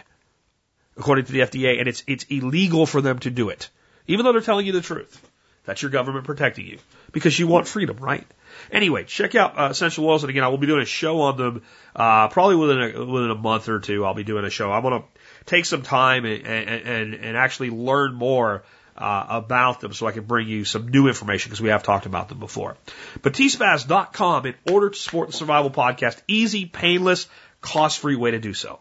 [0.95, 3.69] according to the FDA, and it's it's illegal for them to do it,
[4.11, 5.19] even though they're telling you the truth.
[5.63, 6.79] That's your government protecting you
[7.11, 8.25] because you want freedom, right?
[8.71, 11.37] Anyway, check out uh, essential oils, and again, I will be doing a show on
[11.37, 11.61] them
[11.95, 14.03] uh, probably within a, within a month or two.
[14.03, 14.71] I'll be doing a show.
[14.71, 15.07] I'm going to
[15.45, 18.63] take some time and, and, and actually learn more
[18.97, 22.05] uh, about them so I can bring you some new information because we have talked
[22.05, 22.75] about them before.
[23.21, 27.27] But tspaz.com in order to support the Survival Podcast, easy, painless,
[27.61, 28.79] cost-free way to do so.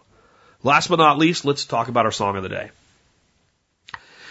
[0.62, 2.70] Last but not least, let's talk about our song of the day.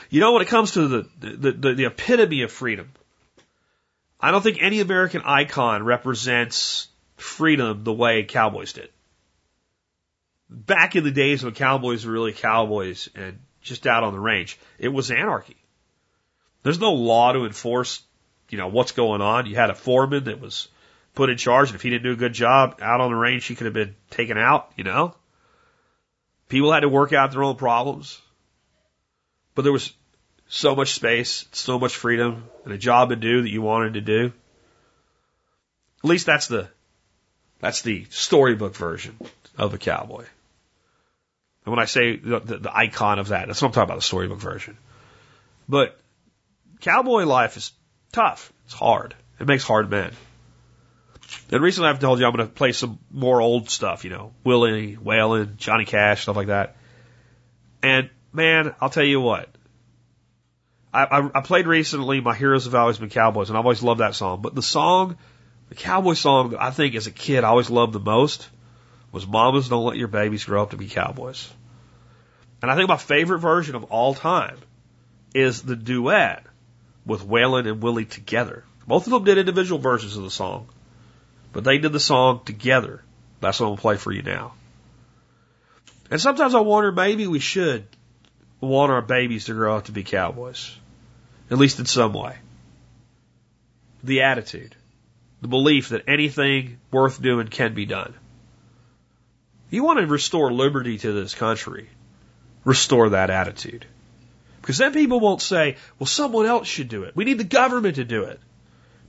[0.10, 2.91] You know, when it comes to the, the, the, the epitome of freedom,
[4.19, 8.90] I don't think any American icon represents freedom the way cowboys did.
[10.49, 14.60] Back in the days when cowboys were really cowboys and just out on the range,
[14.80, 15.57] it was anarchy.
[16.64, 18.02] There's no law to enforce,
[18.49, 19.45] you know, what's going on.
[19.45, 20.68] You had a foreman that was
[21.14, 23.45] put in charge, and if he didn't do a good job out on the range,
[23.45, 25.15] he could have been taken out, you know?
[26.49, 28.19] People had to work out their own problems.
[29.53, 29.94] But there was
[30.50, 34.02] so much space, so much freedom, and a job to do that you wanted to
[34.02, 34.34] do.
[36.04, 36.68] At least that's the
[37.60, 39.18] that's the storybook version
[39.58, 40.26] of a cowboy.
[41.66, 43.98] And when I say the, the, the icon of that, that's what I'm talking about,
[43.98, 44.78] the storybook version.
[45.68, 46.00] But
[46.80, 47.72] cowboy life is
[48.12, 48.52] tough.
[48.66, 49.14] It's hard.
[49.40, 50.12] It makes hard men.
[51.52, 54.34] And recently I've told you I'm going to play some more old stuff, you know,
[54.44, 56.78] Willie, Waylon, Johnny Cash, stuff like that.
[57.84, 59.50] And man, I'll tell you what,
[60.94, 63.99] I, I, I played recently My Heroes Have Always Been Cowboys, and I've always loved
[63.99, 64.41] that song.
[64.41, 65.18] But the song,
[65.70, 68.49] the cowboy song that I think as a kid I always loved the most
[69.11, 71.52] was Mamas Don't Let Your Babies Grow Up to Be Cowboys.
[72.61, 74.57] And I think my favorite version of all time
[75.34, 76.44] is the duet
[77.06, 78.64] with Waylon and Willie together.
[78.88, 80.68] Both of them did individual versions of the song,
[81.53, 83.03] but they did the song together.
[83.40, 84.53] That's what I'm gonna play for you now.
[86.11, 87.86] And sometimes I wonder maybe we should
[88.68, 90.76] want our babies to grow up to be cowboys,
[91.49, 92.38] at least in some way.
[94.03, 94.76] The attitude,
[95.41, 98.14] the belief that anything worth doing can be done.
[99.69, 101.90] You want to restore liberty to this country,
[102.65, 103.86] restore that attitude.
[104.61, 107.15] Because then people won't say, well, someone else should do it.
[107.15, 108.40] We need the government to do it.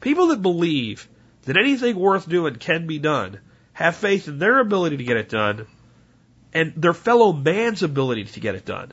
[0.01, 1.09] People that believe
[1.43, 3.40] that anything worth doing can be done
[3.72, 5.66] have faith in their ability to get it done
[6.52, 8.93] and their fellow man's ability to get it done.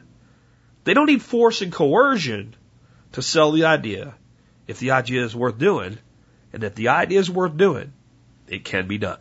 [0.88, 2.56] They don't need force and coercion
[3.12, 4.14] to sell the idea
[4.68, 5.98] if the idea is worth doing
[6.54, 7.92] and if the idea is worth doing,
[8.48, 9.20] it can be done.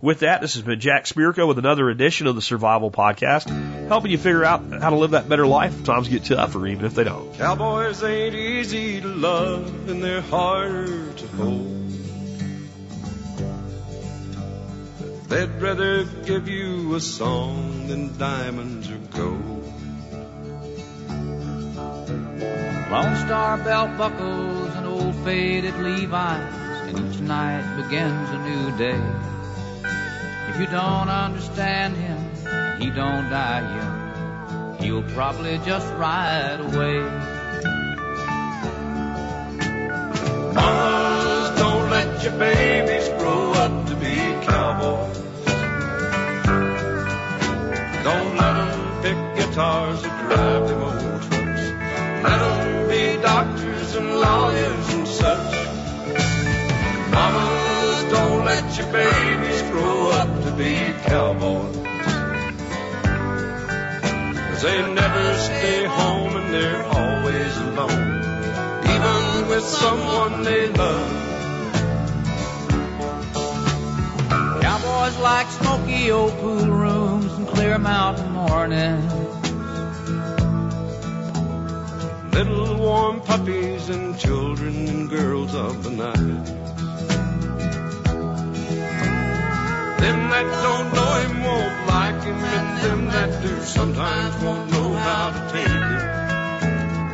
[0.00, 3.50] With that, this has been Jack Spirko with another edition of the Survival Podcast,
[3.88, 6.86] helping you figure out how to live that better life if times get tougher, even
[6.86, 7.34] if they don't.
[7.34, 11.74] Cowboys ain't easy to love and they're harder to hold.
[15.28, 19.57] They'd rather give you a song than diamonds or gold.
[22.90, 29.02] Lone Star belt buckles and old faded Levi's, and each night begins a new day.
[30.48, 32.18] If you don't understand him,
[32.80, 34.78] he don't die young.
[34.80, 37.00] He'll probably just ride away.
[40.54, 44.16] Mamas, don't let your babies grow up to be
[44.46, 45.18] cowboys.
[48.02, 51.37] Don't let them pick guitars or drive them old
[52.22, 55.52] them be doctors and lawyers and such.
[57.10, 60.74] Mamas, don't let your babies grow up to be
[61.04, 61.76] cowboys.
[64.48, 68.18] Cause they never stay home and they're always alone.
[68.84, 71.24] Even with someone they love.
[74.62, 79.37] Cowboys like smoky old pool rooms and clear mountain mornings.
[82.38, 86.44] Little warm puppies and children and girls of the night.
[89.98, 94.92] Them that don't know him won't like him, and them that do sometimes won't know
[94.92, 96.02] how to take it.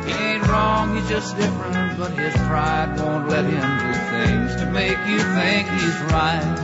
[0.05, 4.67] He ain't wrong, he's just different, but his pride won't let him do things to
[4.69, 6.55] make you think he's right.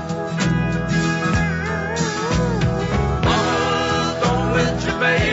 [3.26, 5.31] Mama, don't let your babies